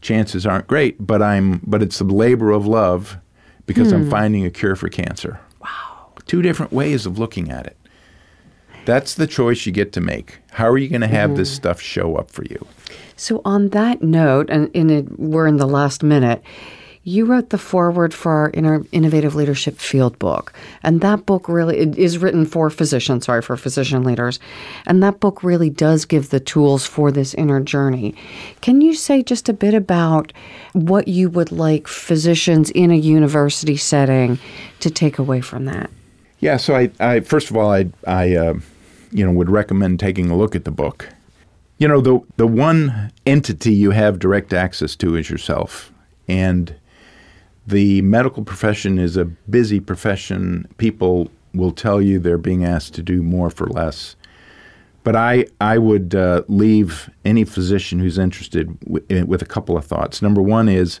chances 0.00 0.46
aren't 0.46 0.68
great, 0.68 1.04
but 1.04 1.20
I'm, 1.20 1.60
but 1.66 1.82
it's 1.82 1.98
the 1.98 2.04
labor 2.04 2.52
of 2.52 2.66
love 2.66 3.16
because 3.66 3.92
I'm 3.92 4.04
hmm. 4.04 4.10
finding 4.10 4.44
a 4.44 4.50
cure 4.50 4.76
for 4.76 4.88
cancer. 4.88 5.40
Wow. 5.60 6.08
Two 6.26 6.42
different 6.42 6.72
ways 6.72 7.06
of 7.06 7.18
looking 7.18 7.50
at 7.50 7.66
it. 7.66 7.76
That's 8.84 9.14
the 9.14 9.26
choice 9.28 9.64
you 9.64 9.72
get 9.72 9.92
to 9.92 10.00
make. 10.00 10.38
How 10.50 10.68
are 10.68 10.78
you 10.78 10.88
going 10.88 11.02
to 11.02 11.06
have 11.08 11.36
this 11.36 11.50
mm-hmm. 11.50 11.56
stuff 11.56 11.80
show 11.80 12.16
up 12.16 12.30
for 12.30 12.44
you? 12.44 12.66
So, 13.22 13.40
on 13.44 13.68
that 13.68 14.02
note, 14.02 14.50
and 14.50 14.68
in 14.74 14.90
it, 14.90 15.16
we're 15.16 15.46
in 15.46 15.58
the 15.58 15.66
last 15.66 16.02
minute, 16.02 16.42
you 17.04 17.24
wrote 17.24 17.50
the 17.50 17.56
foreword 17.56 18.12
for 18.12 18.32
our 18.32 18.50
Innovative 18.90 19.36
Leadership 19.36 19.78
Field 19.78 20.18
book. 20.18 20.52
And 20.82 21.00
that 21.02 21.24
book 21.24 21.48
really 21.48 21.78
is 21.78 22.18
written 22.18 22.46
for 22.46 22.68
physicians, 22.68 23.26
sorry, 23.26 23.40
for 23.40 23.56
physician 23.56 24.02
leaders. 24.02 24.40
And 24.86 25.04
that 25.04 25.20
book 25.20 25.44
really 25.44 25.70
does 25.70 26.04
give 26.04 26.30
the 26.30 26.40
tools 26.40 26.84
for 26.84 27.12
this 27.12 27.32
inner 27.34 27.60
journey. 27.60 28.16
Can 28.60 28.80
you 28.80 28.92
say 28.92 29.22
just 29.22 29.48
a 29.48 29.52
bit 29.52 29.74
about 29.74 30.32
what 30.72 31.06
you 31.06 31.30
would 31.30 31.52
like 31.52 31.86
physicians 31.86 32.70
in 32.70 32.90
a 32.90 32.96
university 32.96 33.76
setting 33.76 34.40
to 34.80 34.90
take 34.90 35.20
away 35.20 35.42
from 35.42 35.66
that? 35.66 35.90
Yeah, 36.40 36.56
so 36.56 36.74
I, 36.74 36.90
I 36.98 37.20
first 37.20 37.50
of 37.50 37.56
all, 37.56 37.70
I, 37.70 37.86
I, 38.04 38.34
uh, 38.34 38.54
you 39.12 39.24
know, 39.24 39.30
would 39.30 39.48
recommend 39.48 40.00
taking 40.00 40.28
a 40.28 40.36
look 40.36 40.56
at 40.56 40.64
the 40.64 40.72
book. 40.72 41.08
You 41.82 41.88
know, 41.88 42.00
the 42.00 42.20
the 42.36 42.46
one 42.46 43.10
entity 43.26 43.72
you 43.72 43.90
have 43.90 44.20
direct 44.20 44.52
access 44.52 44.94
to 44.94 45.16
is 45.16 45.28
yourself, 45.28 45.92
and 46.28 46.76
the 47.66 48.02
medical 48.02 48.44
profession 48.44 49.00
is 49.00 49.16
a 49.16 49.24
busy 49.24 49.80
profession. 49.80 50.68
People 50.76 51.28
will 51.52 51.72
tell 51.72 52.00
you 52.00 52.20
they're 52.20 52.38
being 52.38 52.64
asked 52.64 52.94
to 52.94 53.02
do 53.02 53.20
more 53.20 53.50
for 53.50 53.66
less. 53.66 54.14
But 55.02 55.16
I, 55.16 55.46
I 55.60 55.78
would 55.78 56.14
uh, 56.14 56.44
leave 56.46 57.10
any 57.24 57.42
physician 57.42 57.98
who's 57.98 58.16
interested 58.16 58.78
w- 58.82 59.04
eh, 59.10 59.22
with 59.22 59.42
a 59.42 59.46
couple 59.46 59.76
of 59.76 59.84
thoughts. 59.84 60.22
Number 60.22 60.40
one 60.40 60.68
is 60.68 61.00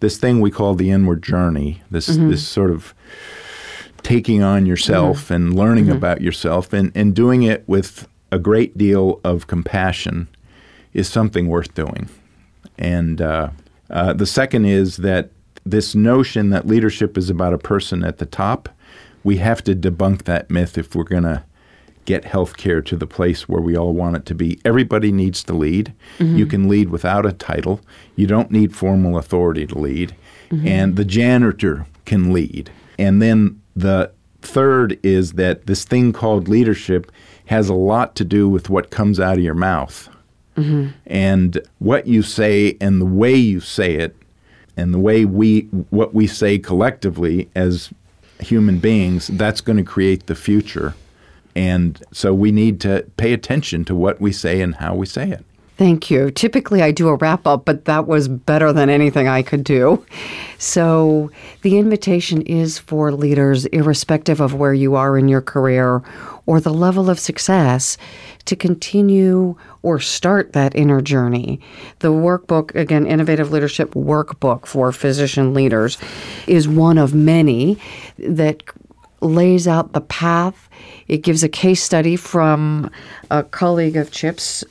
this 0.00 0.16
thing 0.16 0.40
we 0.40 0.50
call 0.50 0.74
the 0.74 0.90
inward 0.90 1.22
journey, 1.22 1.82
this, 1.90 2.08
mm-hmm. 2.08 2.30
this 2.30 2.48
sort 2.48 2.70
of 2.70 2.94
taking 4.02 4.42
on 4.42 4.64
yourself 4.64 5.24
mm-hmm. 5.24 5.34
and 5.34 5.54
learning 5.54 5.84
mm-hmm. 5.84 5.96
about 5.96 6.22
yourself 6.22 6.72
and, 6.72 6.90
and 6.94 7.14
doing 7.14 7.42
it 7.42 7.68
with 7.68 8.08
a 8.32 8.38
great 8.38 8.76
deal 8.76 9.20
of 9.22 9.46
compassion 9.46 10.26
is 10.92 11.08
something 11.08 11.46
worth 11.46 11.74
doing. 11.74 12.08
And 12.78 13.20
uh, 13.20 13.50
uh, 13.90 14.14
the 14.14 14.26
second 14.26 14.64
is 14.64 14.96
that 14.96 15.30
this 15.64 15.94
notion 15.94 16.50
that 16.50 16.66
leadership 16.66 17.16
is 17.16 17.30
about 17.30 17.52
a 17.52 17.58
person 17.58 18.02
at 18.02 18.18
the 18.18 18.26
top, 18.26 18.68
we 19.22 19.36
have 19.36 19.62
to 19.64 19.76
debunk 19.76 20.24
that 20.24 20.50
myth 20.50 20.76
if 20.76 20.96
we're 20.96 21.04
going 21.04 21.22
to 21.22 21.44
get 22.04 22.24
healthcare 22.24 22.84
to 22.84 22.96
the 22.96 23.06
place 23.06 23.48
where 23.48 23.60
we 23.60 23.76
all 23.76 23.92
want 23.92 24.16
it 24.16 24.26
to 24.26 24.34
be. 24.34 24.60
Everybody 24.64 25.12
needs 25.12 25.44
to 25.44 25.52
lead. 25.52 25.92
You 26.36 26.46
can 26.46 26.68
lead 26.68 26.88
without 26.88 27.24
a 27.24 27.32
title. 27.32 27.80
You 28.16 28.26
don't 28.26 28.50
need 28.50 28.74
formal 28.74 29.16
authority 29.16 29.66
to 29.68 29.78
lead. 29.78 30.16
And 30.50 30.96
the 30.96 31.04
janitor 31.04 31.86
can 32.04 32.32
lead. 32.32 32.70
And 32.98 33.22
then 33.22 33.60
the 33.76 34.10
third 34.42 34.98
is 35.04 35.34
that 35.34 35.66
this 35.66 35.84
thing 35.84 36.12
called 36.12 36.48
leadership 36.48 37.12
has 37.52 37.68
a 37.68 37.74
lot 37.74 38.16
to 38.16 38.24
do 38.24 38.48
with 38.48 38.70
what 38.70 38.88
comes 38.88 39.20
out 39.20 39.36
of 39.36 39.44
your 39.44 39.54
mouth. 39.54 40.08
And 41.06 41.58
what 41.78 42.06
you 42.06 42.22
say 42.22 42.76
and 42.80 43.00
the 43.00 43.06
way 43.06 43.34
you 43.34 43.60
say 43.60 43.94
it 43.94 44.14
and 44.76 44.92
the 44.92 44.98
way 44.98 45.24
we 45.24 45.62
what 45.90 46.14
we 46.14 46.26
say 46.26 46.58
collectively 46.58 47.48
as 47.54 47.90
human 48.40 48.78
beings, 48.78 49.28
that's 49.28 49.60
going 49.60 49.76
to 49.78 49.84
create 49.84 50.26
the 50.26 50.34
future. 50.34 50.94
And 51.54 52.02
so 52.12 52.34
we 52.34 52.52
need 52.52 52.80
to 52.82 53.06
pay 53.16 53.32
attention 53.32 53.84
to 53.86 53.94
what 53.94 54.20
we 54.20 54.32
say 54.32 54.60
and 54.60 54.74
how 54.74 54.94
we 54.94 55.06
say 55.06 55.30
it. 55.30 55.44
Thank 55.78 56.10
you. 56.10 56.30
Typically, 56.30 56.82
I 56.82 56.92
do 56.92 57.08
a 57.08 57.16
wrap 57.16 57.46
up, 57.46 57.64
but 57.64 57.86
that 57.86 58.06
was 58.06 58.28
better 58.28 58.72
than 58.72 58.88
anything 58.88 59.26
I 59.26 59.42
could 59.42 59.64
do. 59.64 60.04
So, 60.58 61.30
the 61.62 61.78
invitation 61.78 62.42
is 62.42 62.78
for 62.78 63.10
leaders, 63.10 63.64
irrespective 63.66 64.40
of 64.40 64.54
where 64.54 64.74
you 64.74 64.94
are 64.94 65.18
in 65.18 65.28
your 65.28 65.40
career 65.40 66.02
or 66.46 66.60
the 66.60 66.72
level 66.72 67.08
of 67.08 67.18
success, 67.18 67.96
to 68.44 68.56
continue 68.56 69.56
or 69.82 70.00
start 70.00 70.52
that 70.52 70.74
inner 70.74 71.00
journey. 71.00 71.60
The 72.00 72.10
workbook, 72.10 72.74
again, 72.74 73.06
Innovative 73.06 73.52
Leadership 73.52 73.92
Workbook 73.92 74.66
for 74.66 74.92
Physician 74.92 75.54
Leaders, 75.54 75.98
is 76.46 76.66
one 76.66 76.98
of 76.98 77.14
many 77.14 77.78
that 78.18 78.62
lays 79.20 79.68
out 79.68 79.92
the 79.92 80.00
path. 80.00 80.68
It 81.06 81.18
gives 81.18 81.44
a 81.44 81.48
case 81.48 81.82
study 81.82 82.16
from 82.16 82.90
a 83.30 83.44
colleague 83.44 83.96
of 83.96 84.10
Chip's, 84.10 84.64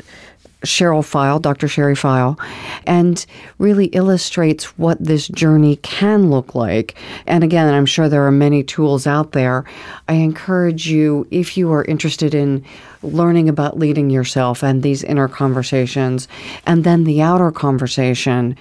Cheryl 0.64 1.04
File, 1.04 1.40
Dr. 1.40 1.68
Sherry 1.68 1.96
File, 1.96 2.40
and 2.86 3.26
really 3.58 3.88
illustrates 3.88 4.78
what 4.78 5.04
this 5.04 5.28
journey 5.28 5.78
can 5.78 6.30
look 6.30 6.54
like. 6.54 6.96
And 7.26 7.44
again, 7.44 7.74
I'm 7.74 7.86
sure 7.86 8.08
there 8.08 8.26
are 8.26 8.32
many 8.32 8.64
tools 8.64 9.08
out 9.08 9.32
there. 9.32 9.66
I 10.08 10.14
encourage 10.14 10.88
you, 10.88 11.28
if 11.32 11.58
you 11.58 11.72
are 11.72 11.86
interested 11.86 12.34
in 12.34 12.64
learning 13.04 13.50
about 13.50 13.80
leading 13.80 14.10
yourself 14.10 14.64
and 14.64 14.84
these 14.84 15.04
inner 15.04 15.28
conversations, 15.28 16.28
and 16.66 16.84
then 16.84 17.04
the 17.04 17.22
outer 17.22 17.52
conversation, 17.52 18.56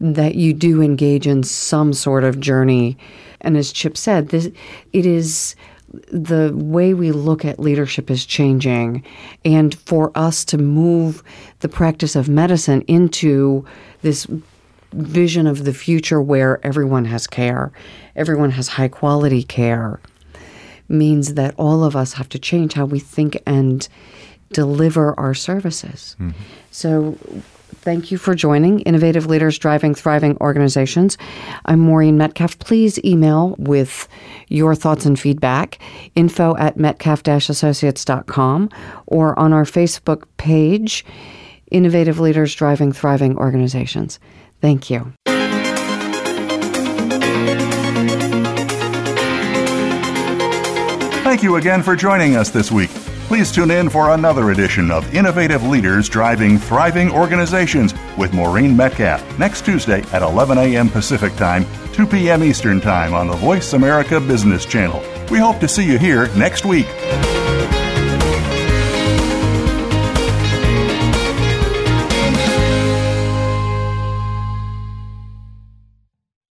that 0.00 0.34
you 0.36 0.52
do 0.52 0.80
engage 0.80 1.26
in 1.26 1.42
some 1.42 1.92
sort 1.92 2.24
of 2.24 2.40
journey. 2.40 2.96
And 3.40 3.56
as 3.56 3.72
Chip 3.72 3.96
said, 3.96 4.28
this 4.28 4.50
it 4.92 5.06
is 5.06 5.56
the 6.12 6.52
way 6.54 6.94
we 6.94 7.12
look 7.12 7.44
at 7.44 7.58
leadership 7.58 8.10
is 8.10 8.26
changing. 8.26 9.02
And 9.44 9.74
for 9.74 10.12
us 10.14 10.44
to 10.46 10.58
move 10.58 11.22
the 11.60 11.68
practice 11.68 12.14
of 12.16 12.28
medicine 12.28 12.82
into 12.82 13.64
this 14.02 14.26
vision 14.92 15.46
of 15.46 15.64
the 15.64 15.74
future 15.74 16.20
where 16.20 16.64
everyone 16.64 17.04
has 17.06 17.26
care, 17.26 17.72
everyone 18.16 18.50
has 18.52 18.68
high 18.68 18.88
quality 18.88 19.42
care, 19.42 20.00
means 20.88 21.34
that 21.34 21.54
all 21.58 21.84
of 21.84 21.94
us 21.94 22.14
have 22.14 22.28
to 22.30 22.38
change 22.38 22.74
how 22.74 22.86
we 22.86 22.98
think 22.98 23.40
and 23.46 23.88
deliver 24.52 25.18
our 25.20 25.34
services. 25.34 26.16
Mm-hmm. 26.18 26.40
So 26.70 27.18
Thank 27.88 28.10
you 28.10 28.18
for 28.18 28.34
joining 28.34 28.80
Innovative 28.80 29.24
Leaders 29.24 29.58
Driving 29.58 29.94
Thriving 29.94 30.36
Organizations. 30.42 31.16
I'm 31.64 31.80
Maureen 31.80 32.18
Metcalf. 32.18 32.58
Please 32.58 33.02
email 33.02 33.56
with 33.58 34.06
your 34.48 34.74
thoughts 34.74 35.06
and 35.06 35.18
feedback, 35.18 35.78
info 36.14 36.54
at 36.58 36.76
metcalf-associates.com 36.76 38.68
or 39.06 39.38
on 39.38 39.54
our 39.54 39.64
Facebook 39.64 40.24
page, 40.36 41.02
Innovative 41.70 42.20
Leaders 42.20 42.54
Driving 42.54 42.92
Thriving 42.92 43.38
Organizations. 43.38 44.20
Thank 44.60 44.90
you. 44.90 45.14
Thank 51.24 51.42
you 51.42 51.56
again 51.56 51.82
for 51.82 51.96
joining 51.96 52.36
us 52.36 52.50
this 52.50 52.70
week. 52.70 52.90
Please 53.28 53.52
tune 53.52 53.70
in 53.70 53.90
for 53.90 54.14
another 54.14 54.52
edition 54.52 54.90
of 54.90 55.14
Innovative 55.14 55.62
Leaders 55.62 56.08
Driving 56.08 56.56
Thriving 56.56 57.10
Organizations 57.10 57.92
with 58.16 58.32
Maureen 58.32 58.74
Metcalf 58.74 59.38
next 59.38 59.66
Tuesday 59.66 60.00
at 60.14 60.22
11 60.22 60.56
a.m. 60.56 60.88
Pacific 60.88 61.36
Time, 61.36 61.66
2 61.92 62.06
p.m. 62.06 62.42
Eastern 62.42 62.80
Time 62.80 63.12
on 63.12 63.26
the 63.26 63.36
Voice 63.36 63.74
America 63.74 64.18
Business 64.18 64.64
Channel. 64.64 65.02
We 65.30 65.38
hope 65.38 65.60
to 65.60 65.68
see 65.68 65.84
you 65.84 65.98
here 65.98 66.34
next 66.36 66.64
week. 66.64 66.86